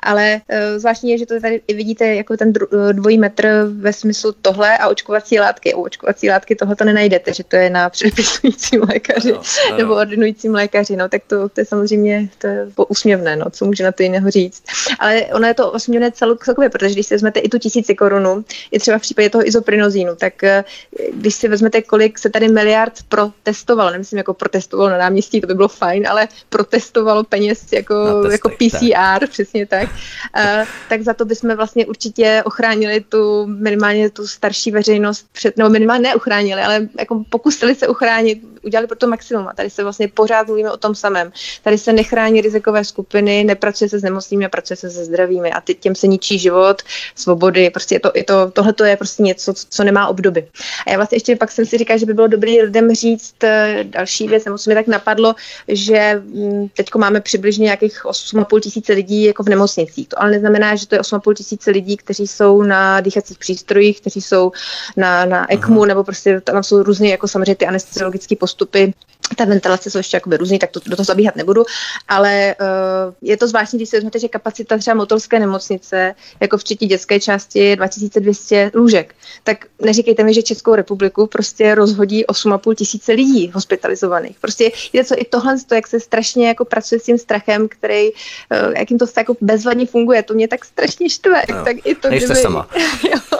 [0.00, 4.32] Ale uh, zvláštní je, že to tady vidíte jako ten eh, dvojí metr ve smyslu
[4.42, 5.74] tohle a očkovací látky.
[5.74, 9.76] U očkovací látky tohle to nenajdete, že to je na předepisujícím lékaři ano, ano.
[9.78, 13.84] nebo ordinujícím lékaři, no tak to, to je samozřejmě to je úsměvné, no, co může
[13.84, 14.62] na to jiného říct.
[14.98, 18.78] Ale ono je to úsměvné celkově, protože když si vezmete i tu tisíci korunu, i
[18.78, 20.64] třeba v případě toho izoprinozínu, tak eh,
[21.12, 25.54] když si vezmete, kolik se tady miliard protestovalo, nemyslím jako protestovalo na náměstí, to by
[25.54, 29.30] bylo fajn, ale protestovalo peníze peněz jako, jako PCR, tak.
[29.30, 29.88] přesně tak,
[30.36, 35.70] uh, tak za to bychom vlastně určitě ochránili tu minimálně tu starší veřejnost před, nebo
[35.70, 40.08] minimálně neuchránili, ale jako pokusili se uchránit, udělali pro to maximum a tady se vlastně
[40.08, 41.32] pořád mluvíme o tom samém.
[41.62, 45.74] Tady se nechrání rizikové skupiny, nepracuje se s nemocnými, pracuje se se zdravými a ty,
[45.74, 46.82] těm se ničí život,
[47.14, 50.48] svobody, prostě je to, je to, tohle to je prostě něco, co nemá obdoby.
[50.86, 53.84] A já vlastně ještě pak jsem si říkala, že by bylo dobré lidem říct eh,
[53.84, 55.34] další věc, nebo co mi tak napadlo,
[55.68, 60.08] že mm, teď máme přibližně nějakých 8,5 tisíce lidí jako v nemocnicích.
[60.08, 64.20] To ale neznamená, že to je 8,5 tisíce lidí, kteří jsou na dýchacích přístrojích, kteří
[64.20, 64.52] jsou
[64.96, 65.86] na, na ECMU, uh-huh.
[65.86, 68.94] nebo prostě tam jsou různě jako samozřejmě ty anesteziologické postupy
[69.36, 71.64] ta ventilace jsou ještě jakoby různý, tak to, do toho zabíhat nebudu,
[72.08, 76.86] ale uh, je to zvláštní, když si vezmete, že kapacita třeba motorské nemocnice, jako včetně
[76.86, 79.14] dětské části, je 2200 lůžek.
[79.44, 84.36] Tak neříkejte mi, že Českou republiku prostě rozhodí 8,5 tisíce lidí hospitalizovaných.
[84.40, 88.10] Prostě je to i tohle, to, jak se strašně jako pracuje s tím strachem, který,
[88.10, 91.42] uh, jakým to jako bezvadně funguje, to mě tak strašně štve.
[91.50, 92.68] No, tak i to, kdyby, sama.
[93.12, 93.38] jo,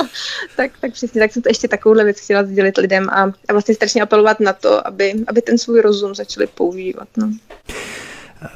[0.56, 3.74] tak, tak přesně, tak jsem to ještě takovouhle věc chtěla sdělit lidem a, a vlastně
[3.74, 7.08] strašně apelovat na to, aby, aby ten svůj rozum začali používat.
[7.16, 7.32] No.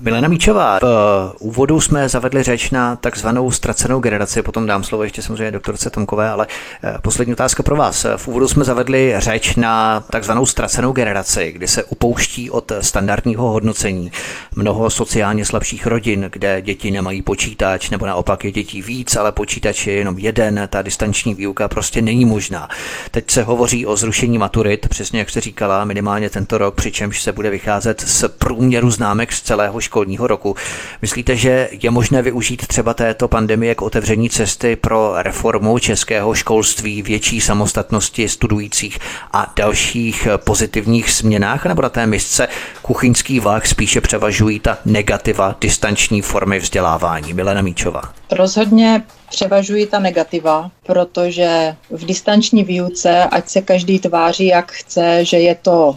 [0.00, 5.22] Milena Míčová, v úvodu jsme zavedli řeč na takzvanou ztracenou generaci, potom dám slovo ještě
[5.22, 6.46] samozřejmě doktorce Tomkové, ale
[6.84, 8.06] eh, poslední otázka pro vás.
[8.16, 14.12] V úvodu jsme zavedli řeč na takzvanou ztracenou generaci, kdy se upouští od standardního hodnocení
[14.56, 19.86] mnoho sociálně slabších rodin, kde děti nemají počítač, nebo naopak je dětí víc, ale počítač
[19.86, 22.68] je jenom jeden, ta distanční výuka prostě není možná.
[23.10, 27.32] Teď se hovoří o zrušení maturit, přesně jak se říkala, minimálně tento rok, přičemž se
[27.32, 30.56] bude vycházet z průměru známek z celého celého školního roku.
[31.02, 37.02] Myslíte, že je možné využít třeba této pandemie k otevření cesty pro reformu českého školství,
[37.02, 38.98] větší samostatnosti studujících
[39.32, 42.48] a dalších pozitivních změnách, nebo na té misce
[42.82, 47.34] kuchyňský vah spíše převažují ta negativa distanční formy vzdělávání?
[47.34, 48.02] Milena Míčová.
[48.30, 55.38] Rozhodně převažují ta negativa, protože v distanční výuce, ať se každý tváří, jak chce, že
[55.38, 55.96] je to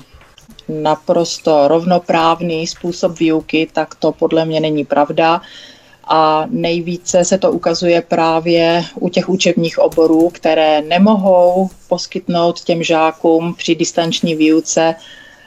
[0.70, 5.42] naprosto rovnoprávný způsob výuky, tak to podle mě není pravda.
[6.12, 13.54] A nejvíce se to ukazuje právě u těch učebních oborů, které nemohou poskytnout těm žákům
[13.54, 14.96] při distanční výuce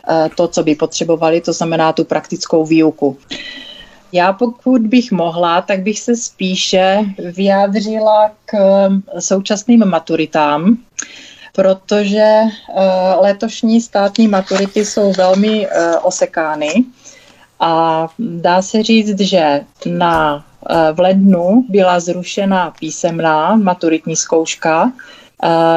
[0.09, 3.19] eh, to, co by potřebovali, to znamená tu praktickou výuku.
[4.12, 10.78] Já pokud bych mohla, tak bych se spíše vyjádřila k eh, současným maturitám,
[11.53, 12.51] protože eh,
[13.20, 16.85] letošní státní maturity jsou velmi eh, osekány
[17.61, 24.93] a dá se říct, že na, eh, v lednu byla zrušena písemná maturitní zkouška,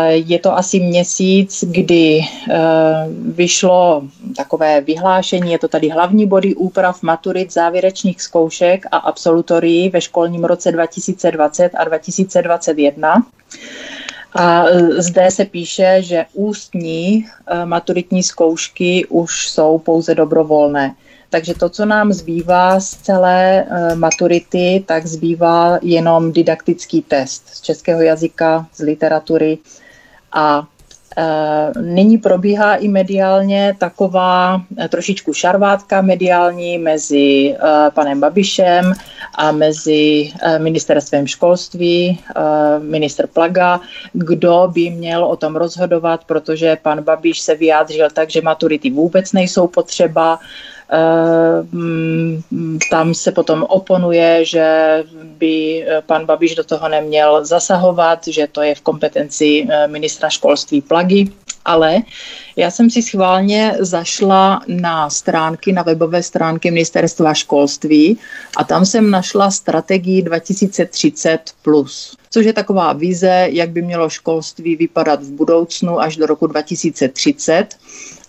[0.10, 2.22] Je to asi měsíc, kdy
[3.34, 4.04] vyšlo
[4.38, 10.44] takové vyhlášení, je to tady hlavní body úprav maturit závěrečných zkoušek a absolutorií ve školním
[10.46, 13.26] roce 2020 a 2021.
[14.36, 14.66] A
[14.98, 17.26] zde se píše, že ústní
[17.66, 20.96] maturitní zkoušky už jsou pouze dobrovolné.
[21.30, 28.02] Takže to, co nám zbývá z celé maturity, tak zbývá jenom didaktický test z českého
[28.02, 29.58] jazyka, z literatury
[30.32, 30.68] a
[31.82, 37.56] Nyní probíhá i mediálně taková trošičku šarvátka mediální mezi
[37.94, 38.94] panem Babišem
[39.36, 42.20] a mezi ministerstvem školství,
[42.80, 43.80] minister Plaga,
[44.14, 49.34] kdo by měl o tom rozhodovat, protože pan Babiš se vyjádřil tak, že maturity vůbec
[49.34, 50.40] nejsou potřeba,
[52.90, 58.76] tam se potom oponuje, že by pan Babiš do toho neměl zasahovat, že to je
[58.76, 61.26] v kompetenci ministra školství Plagy.
[61.68, 61.98] Ale
[62.56, 68.18] já jsem si schválně zašla na stránky, na webové stránky ministerstva školství
[68.58, 74.76] a tam jsem našla strategii 2030+, plus, což je taková vize, jak by mělo školství
[74.76, 77.76] vypadat v budoucnu až do roku 2030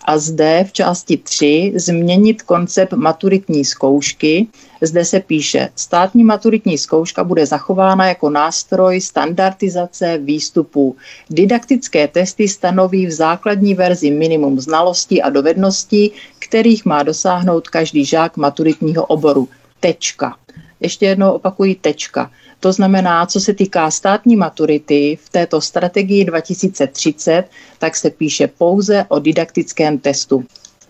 [0.07, 4.47] a zde v části 3 změnit koncept maturitní zkoušky.
[4.81, 10.97] Zde se píše, státní maturitní zkouška bude zachována jako nástroj standardizace výstupů.
[11.31, 18.37] Didaktické testy stanoví v základní verzi minimum znalostí a dovedností, kterých má dosáhnout každý žák
[18.37, 19.49] maturitního oboru.
[19.81, 20.37] Tečka.
[20.81, 22.31] Ještě jednou opakuji tečka.
[22.61, 27.45] To znamená, co se týká státní maturity v této strategii 2030,
[27.79, 30.45] tak se píše pouze o didaktickém testu.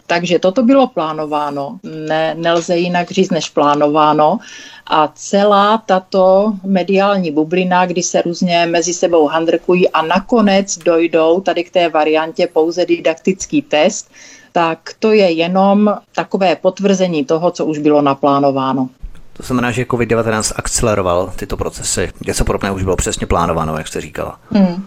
[0.07, 4.39] Takže toto bylo plánováno, ne, nelze jinak říct než plánováno
[4.87, 11.65] a celá tato mediální bublina, kdy se různě mezi sebou handrkují a nakonec dojdou tady
[11.65, 14.11] k té variantě pouze didaktický test,
[14.53, 18.89] tak to je jenom takové potvrzení toho, co už bylo naplánováno.
[19.37, 22.13] To znamená, že COVID-19 akceleroval tyto procesy.
[22.27, 24.41] Něco podobné už bylo přesně plánováno, jak jste říkala.
[24.51, 24.85] Hmm.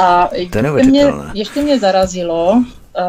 [0.00, 2.62] A to je mě, ještě mě zarazilo,
[2.98, 3.02] eh,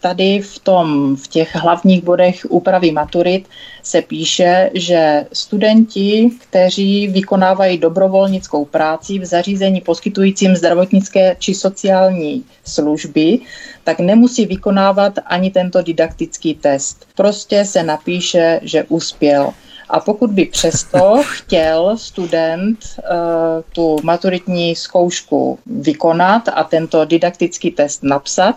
[0.00, 3.48] tady v, tom, v těch hlavních bodech úpravy maturit
[3.82, 13.38] se píše, že studenti, kteří vykonávají dobrovolnickou práci v zařízení poskytujícím zdravotnické či sociální služby,
[13.84, 17.06] tak nemusí vykonávat ani tento didaktický test.
[17.16, 19.52] Prostě se napíše, že uspěl.
[19.88, 23.06] A pokud by přesto chtěl student uh,
[23.72, 28.56] tu maturitní zkoušku vykonat a tento didaktický test napsat,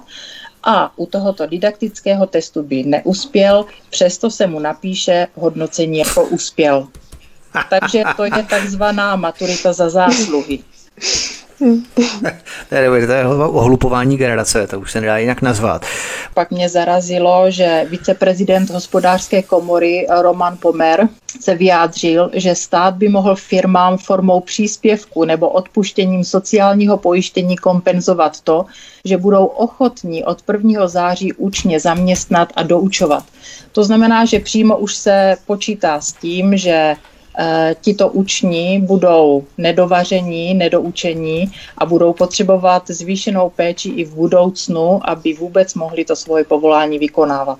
[0.65, 6.87] a u tohoto didaktického testu by neuspěl, přesto se mu napíše hodnocení jako uspěl.
[7.69, 10.59] Takže to je takzvaná maturita za zásluhy.
[12.69, 15.85] to je je ohlupování generace, to už se nedá jinak nazvat.
[16.33, 21.09] Pak mě zarazilo, že viceprezident hospodářské komory Roman Pomer
[21.39, 28.65] se vyjádřil, že stát by mohl firmám formou příspěvku nebo odpuštěním sociálního pojištění kompenzovat to,
[29.05, 30.87] že budou ochotní od 1.
[30.87, 33.23] září účně zaměstnat a doučovat.
[33.71, 36.95] To znamená, že přímo už se počítá s tím, že
[37.81, 45.73] tito uční budou nedovaření, nedoučení a budou potřebovat zvýšenou péči i v budoucnu, aby vůbec
[45.73, 47.59] mohli to svoje povolání vykonávat.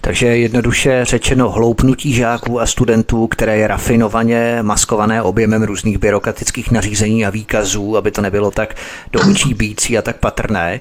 [0.00, 7.26] Takže jednoduše řečeno hloupnutí žáků a studentů, které je rafinovaně maskované objemem různých byrokratických nařízení
[7.26, 8.76] a výkazů, aby to nebylo tak
[9.12, 10.80] do očí bící a tak patrné.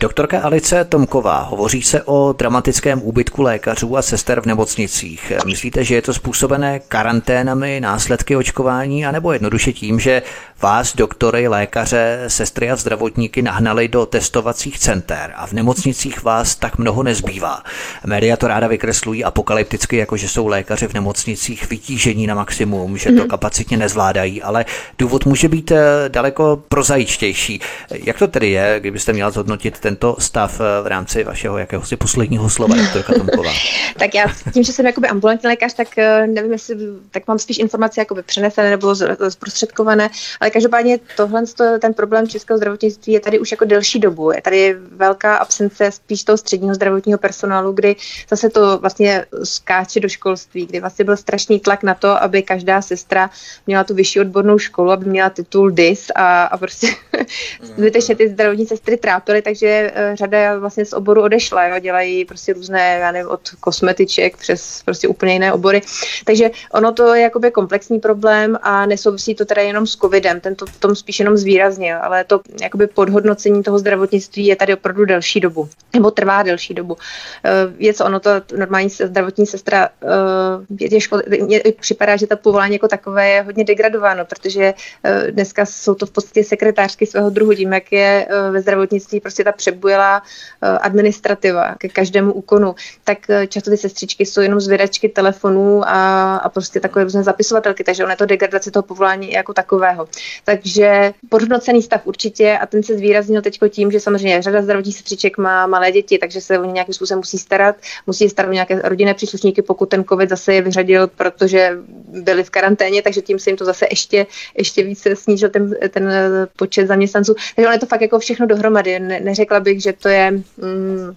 [0.00, 5.32] Doktorka Alice Tomková, hovoří se o dramatickém úbytku lékařů a sester v nemocnicích.
[5.46, 10.22] Myslíte, že je to způsobené karanténou karanténami, následky očkování, anebo jednoduše tím, že
[10.62, 16.78] vás, doktory, lékaře, sestry a zdravotníky nahnali do testovacích center a v nemocnicích vás tak
[16.78, 17.62] mnoho nezbývá.
[18.06, 23.10] Média to ráda vykreslují apokalypticky, jako že jsou lékaři v nemocnicích vytížení na maximum, že
[23.10, 23.28] to mhm.
[23.28, 24.64] kapacitně nezvládají, ale
[24.98, 27.60] důvod může být eh, daleko prozajičtější.
[27.90, 32.50] Jak to tedy je, kdybyste měla zhodnotit tento stav eh, v rámci vašeho jakéhosi posledního
[32.50, 33.52] slova, doktorka Tomková?
[33.98, 36.76] tak já tím, že jsem jakoby ambulantní lékař, tak eh, nevím, jestli
[37.10, 38.94] tak mám spíš informace jakoby přenesené nebo
[39.28, 41.42] zprostředkované, ale každopádně tohle,
[41.80, 44.32] ten problém českého zdravotnictví je tady už jako delší dobu.
[44.32, 47.96] Je tady velká absence spíš toho středního zdravotního personálu, kdy
[48.30, 52.82] zase to vlastně skáče do školství, kdy vlastně byl strašný tlak na to, aby každá
[52.82, 53.30] sestra
[53.66, 56.86] měla tu vyšší odbornou školu, aby měla titul DIS a, a prostě
[57.62, 62.52] zbytečně ty zdravotní sestry trápily, takže eh, řada vlastně z oboru odešla, jo, dělají prostě
[62.52, 65.80] různé, já nevím, od kosmetiček přes prostě úplně jiné obory.
[66.24, 70.40] Takže ono to je je jakoby komplexní problém a nesouvisí to teda jenom s covidem,
[70.40, 74.74] ten to v tom spíš jenom zvýraznil, ale to jakoby podhodnocení toho zdravotnictví je tady
[74.74, 76.96] opravdu delší dobu, nebo trvá delší dobu.
[77.44, 82.36] Eh, je co ono, to normální zdravotní sestra, eh, je škol, mně připadá, že to
[82.36, 84.74] povolání jako takové je hodně degradováno, protože
[85.04, 89.44] eh, dneska jsou to v podstatě sekretářky svého druhu, tím, jak je ve zdravotnictví prostě
[89.44, 90.22] ta přebujelá
[90.60, 92.74] administrativa ke každému úkonu,
[93.04, 93.18] tak
[93.48, 98.12] často ty sestřičky jsou jenom zvědačky telefonů a, a prostě takové různé zapisovatelky, takže ono
[98.12, 100.08] je to degradace toho povolání jako takového.
[100.44, 105.38] Takže podhodnocený stav určitě a ten se zvýraznil teď tím, že samozřejmě řada zdravotních sestřiček
[105.38, 107.76] má malé děti, takže se o ně nějakým způsobem musí starat,
[108.06, 111.78] musí starat o nějaké rodinné příslušníky, pokud ten COVID zase je vyřadil, protože
[112.08, 114.26] byli v karanténě, takže tím se jim to zase ještě,
[114.58, 116.12] ještě více snížil ten, ten
[116.56, 117.34] počet zaměstnanců.
[117.34, 119.00] Takže ono je to fakt jako všechno dohromady.
[119.00, 121.16] Ne, neřekla bych, že to je mm,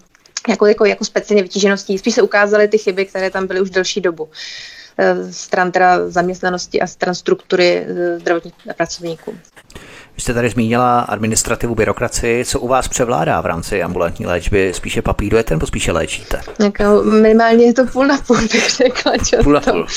[0.49, 1.97] jako, jako, jako speciálně vytížeností.
[1.97, 4.72] Spíš se ukázaly ty chyby, které tam byly už delší dobu eh,
[5.31, 9.33] stran teda zaměstnanosti a stran struktury eh, zdravotních pracovníků.
[10.15, 12.45] Vy jste tady zmínila administrativu, byrokracii.
[12.45, 14.71] Co u vás převládá v rámci ambulantní léčby?
[14.75, 16.41] Spíše papírujete nebo spíše léčíte?
[16.63, 19.17] Jako minimálně je to půl na půl, bych řekla.
[19.17, 19.43] Často.
[19.43, 19.87] Půl na půl.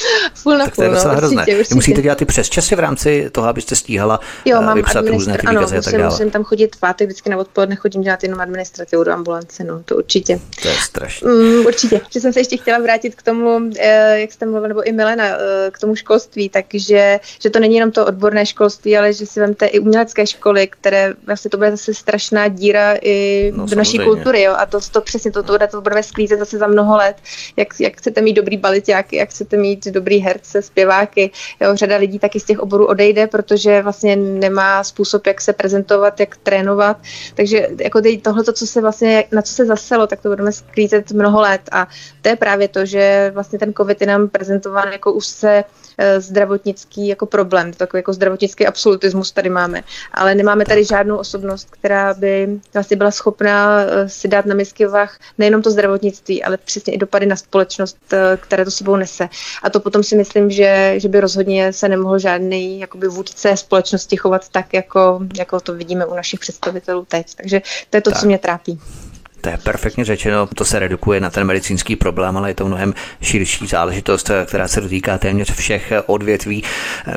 [0.43, 1.43] půl na tak to je půl, docela no, hrozné.
[1.43, 1.75] určitě, určitě.
[1.75, 5.47] musíte dělat ty přesčasy v rámci toho, abyste stíhala jo, eh, mám vypsat různé ty
[5.47, 6.11] ano, výkazy a tak musím, dále.
[6.11, 9.83] musím tam chodit v pátek, vždycky na odpoledne chodím dělat jenom administrativu do ambulance, no,
[9.85, 10.41] to určitě.
[10.63, 11.33] To je strašné.
[11.33, 12.01] Mm, určitě.
[12.11, 15.25] Že jsem se ještě chtěla vrátit k tomu, eh, jak jste mluvil, nebo i Milena,
[15.25, 19.41] eh, k tomu školství, takže že to není jenom to odborné školství, ale že si
[19.41, 23.99] vemte i umělecké školy, které vlastně to bude zase strašná díra i No, do naší
[23.99, 27.17] kultury, jo, a to, to přesně, to, to, to budeme sklízet zase za mnoho let,
[27.57, 31.31] jak, jak chcete mít dobrý baliťáky, jak chcete mít dobrý herce, zpěváky,
[31.61, 36.21] jo, řada lidí taky z těch oborů odejde, protože vlastně nemá způsob, jak se prezentovat,
[36.21, 36.97] jak trénovat,
[37.35, 41.41] takže jako tohle, co se vlastně, na co se zaselo, tak to budeme sklízet mnoho
[41.41, 41.61] let.
[41.73, 41.89] A
[42.23, 45.65] to je právě to, že vlastně ten covid je nám prezentován jako už se
[46.19, 49.83] zdravotnický jako problém, takový jako zdravotnický absolutismus tady máme,
[50.13, 54.87] ale nemáme tady žádnou osobnost, která by vlastně byla schopná eh, si dát na misky
[54.87, 59.29] vah nejenom to zdravotnictví, ale přesně i dopady na společnost, eh, které to sebou nese.
[59.63, 64.17] A to potom si myslím, že, že by rozhodně se nemohl žádný jakoby vůdce společnosti
[64.17, 67.35] chovat tak, jako, jako to vidíme u našich představitelů teď.
[67.35, 68.21] Takže to je to, Tak.
[68.21, 68.81] co mě trápí.
[69.47, 72.95] To je perfektně řečeno, to se redukuje na ten medicínský problém, ale je to mnohem
[73.23, 76.63] širší záležitost, která se dotýká téměř všech odvětví.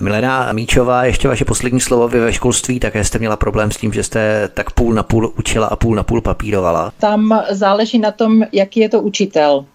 [0.01, 2.07] Milena Míčová, ještě vaše poslední slovo.
[2.07, 5.33] Vy ve školství také jste měla problém s tím, že jste tak půl na půl
[5.37, 6.91] učila a půl na půl papírovala.
[6.99, 9.65] Tam záleží na tom, jaký je to učitel.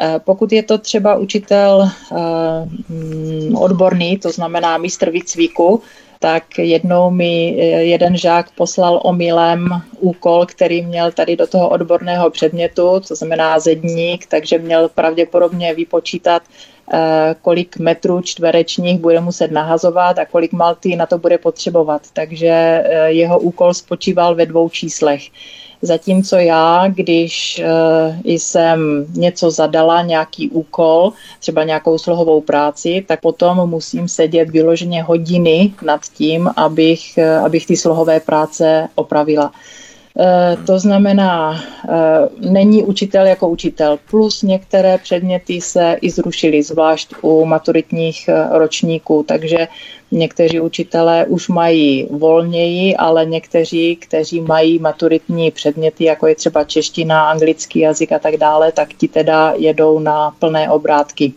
[0.00, 2.16] Eh, Pokud je to třeba učitel eh,
[2.88, 5.82] mm, odborný, to znamená mistr výcviku,
[6.18, 9.68] tak jednou mi eh, jeden žák poslal omylem
[9.98, 16.42] úkol, který měl tady do toho odborného předmětu, to znamená zedník, takže měl pravděpodobně vypočítat,
[17.42, 22.02] kolik metrů čtverečních bude muset nahazovat a kolik malty na to bude potřebovat.
[22.12, 25.22] Takže eh, jeho úkol spočíval ve dvou číslech.
[25.82, 33.68] Zatímco já, když uh, jsem něco zadala, nějaký úkol, třeba nějakou slohovou práci, tak potom
[33.68, 39.52] musím sedět vyloženě hodiny nad tím, abych, uh, abych ty slohové práce opravila.
[40.14, 47.14] Uh, to znamená, uh, není učitel jako učitel, plus některé předměty se i zrušily, zvlášť
[47.22, 49.68] u maturitních uh, ročníků, takže
[50.12, 57.30] Někteří učitelé už mají volněji, ale někteří, kteří mají maturitní předměty, jako je třeba čeština,
[57.30, 61.32] anglický jazyk a tak dále, tak ti teda jedou na plné obrátky.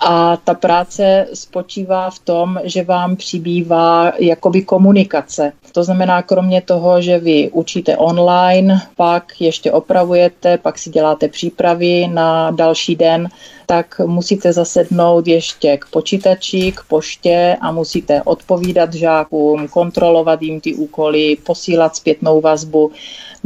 [0.00, 5.52] A ta práce spočívá v tom, že vám přibývá jakoby komunikace.
[5.72, 12.08] To znamená, kromě toho, že vy učíte online, pak ještě opravujete, pak si děláte přípravy
[12.08, 13.28] na další den,
[13.66, 20.74] tak musíte zasednout ještě k počítači, k poště a musíte odpovídat žákům, kontrolovat jim ty
[20.74, 22.92] úkoly, posílat zpětnou vazbu.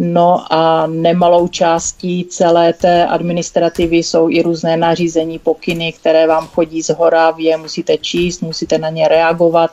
[0.00, 6.82] No a nemalou částí celé té administrativy jsou i různé nařízení, pokyny, které vám chodí
[6.82, 9.70] z hora, vy je musíte číst, musíte na ně reagovat.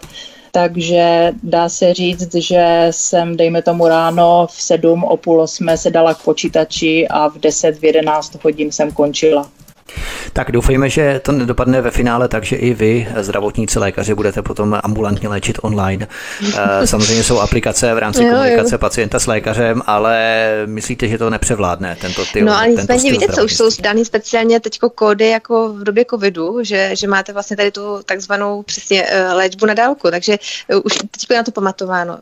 [0.51, 5.91] Takže dá se říct, že jsem, dejme tomu ráno v 7, o půl 8 se
[5.91, 9.49] dala k počítači a v 10, v 11 hodin jsem končila.
[10.35, 14.79] Tak doufejme, že to nedopadne ve finále tak, že i vy, zdravotníci, lékaři, budete potom
[14.83, 16.07] ambulantně léčit online.
[16.57, 18.35] Eh, Samozřejmě jsou aplikace v rámci Jo, jo.
[18.35, 23.11] komunikace pacienta s lékařem, ale myslíte, že to nepřevládne, tento ty, No ale tento nicméně
[23.11, 27.33] víte co, už jsou dány speciálně teď kódy jako v době covidu, že, že máte
[27.33, 30.37] vlastně tady tu takzvanou přesně eh, léčbu na dálku, takže
[30.69, 32.19] eh, už teď je na to pamatováno.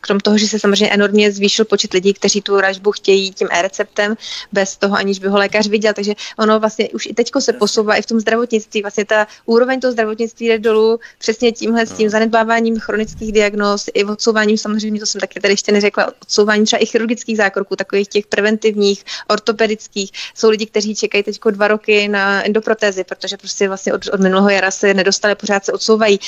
[0.00, 4.14] Krom toho, že se samozřejmě enormně zvýšil počet lidí, kteří tu léčbu chtějí tím e-receptem,
[4.52, 7.58] bez toho aniž by ho lékař viděl, takže ono vlastně už i teďko se se
[7.58, 8.82] posouvá i v tom zdravotnictví.
[8.82, 14.04] Vlastně ta úroveň toho zdravotnictví jde dolů přesně tímhle s tím zanedbáváním chronických diagnóz i
[14.04, 18.26] odsouváním, samozřejmě to jsem taky tady ještě neřekla, odsouvání třeba i chirurgických zákroků, takových těch
[18.26, 20.12] preventivních, ortopedických.
[20.34, 24.50] Jsou lidi, kteří čekají teď dva roky na endoprotézy, protože prostě vlastně od, od minulého
[24.50, 26.20] jara se nedostali, pořád se odsouvají.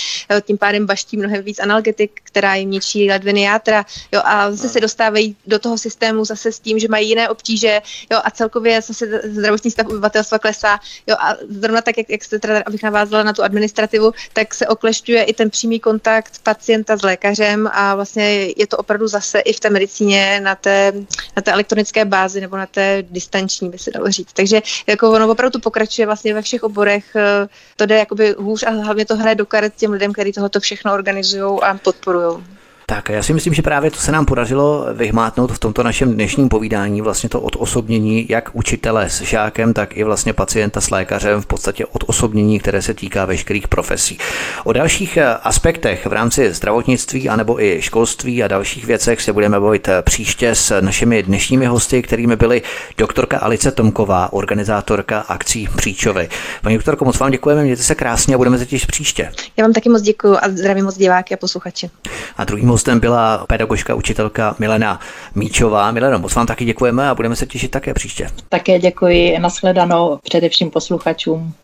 [0.43, 3.85] Tím pádem baští mnohem víc analgetik, která jim ničí ledviny játra.
[4.13, 7.81] Jo, a zase se dostávají do toho systému zase s tím, že mají jiné obtíže
[8.13, 10.79] jo, a celkově zase zdravotní stav obyvatelstva klesá.
[11.07, 14.67] Jo, a zrovna tak, jak, jak jste teda, abych navázala na tu administrativu, tak se
[14.67, 19.53] oklešťuje i ten přímý kontakt pacienta s lékařem a vlastně je to opravdu zase i
[19.53, 20.93] v té medicíně na té,
[21.37, 24.33] na té elektronické bázi nebo na té distanční, by se dalo říct.
[24.33, 28.63] Takže jako ono opravdu to pokračuje vlastně ve všech oborech, eh, to jde jakoby hůř
[28.63, 32.54] a hlavně to hraje do karet těm lidem, kteří tohoto všechno organizují a podporují.
[32.87, 36.49] Tak já si myslím, že právě to se nám podařilo vyhmátnout v tomto našem dnešním
[36.49, 41.47] povídání, vlastně to odosobnění jak učitele s žákem, tak i vlastně pacienta s lékařem, v
[41.47, 44.19] podstatě odosobnění, které se týká veškerých profesí.
[44.65, 49.61] O dalších eh, aspektech v rámci zdravotnictví anebo i školství a dalších věcech se budeme
[49.61, 52.63] bavit eh, příště s našimi dnešními hosty, kterými byly
[52.99, 56.29] doktorka Alice Tomková, organizátorka akcí Příčovy.
[56.63, 59.33] Paní doktorko, moc vám děkujeme, mějte se krásně a budeme se těšit příště.
[59.57, 61.91] Já vám taky moc děkuji a zdravím moc diváky a posluchače.
[62.37, 65.01] A druhým hostem byla pedagožka, učitelka Milena
[65.35, 65.93] Míčová.
[65.93, 68.31] Mileno, moc vám taky děkujeme a budeme se těšit také příště.
[68.49, 71.55] Také děkuji, nashledanou především posluchačům.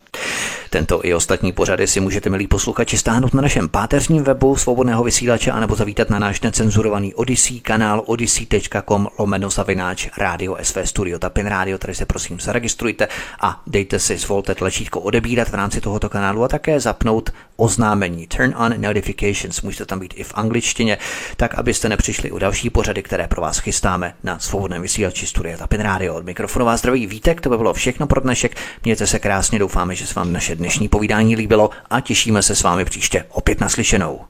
[0.70, 5.51] Tento i ostatní pořady si můžete, milí posluchači, stáhnout na našem páteřním webu svobodného vysílače
[5.51, 11.78] anebo zavítat na náš necenzurovaný Odyssey kanál odyssey.com lomeno zavináč Radio SV Studio Tapin Radio,
[11.78, 13.09] tady se prosím zaregistrujte
[13.41, 18.55] a dejte si, zvolte tlačítko odebírat v rámci tohoto kanálu a také zapnout oznámení Turn
[18.57, 20.99] on Notifications, můžete tam být i v angličtině,
[21.37, 25.81] tak abyste nepřišli u další pořady, které pro vás chystáme na svobodném vysílači Studia Tapin
[25.81, 26.15] Radio.
[26.15, 28.57] Od mikrofonu vás zdraví Vítek, to by bylo všechno pro dnešek.
[28.85, 32.62] Mějte se krásně, doufáme, že se vám naše dnešní povídání líbilo a těšíme se s
[32.62, 34.20] vámi příště opět naslyšenou.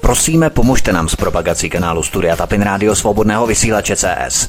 [0.00, 4.48] Prosíme, pomožte nám s propagací kanálu Studia Tapin Radio Svobodného vysílače CS.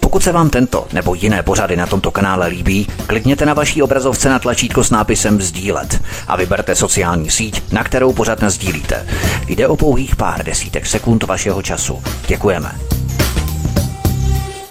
[0.00, 4.28] Pokud se vám tento nebo jiné pořady na tomto kanále líbí, klikněte na vaší obrazovce
[4.28, 9.06] na tlačítko s nápisem Sdílet a vyberte sociální síť, na kterou pořád sdílíte.
[9.46, 12.02] Jde o pouhých pár desítek sekund vašeho času.
[12.26, 12.72] Děkujeme.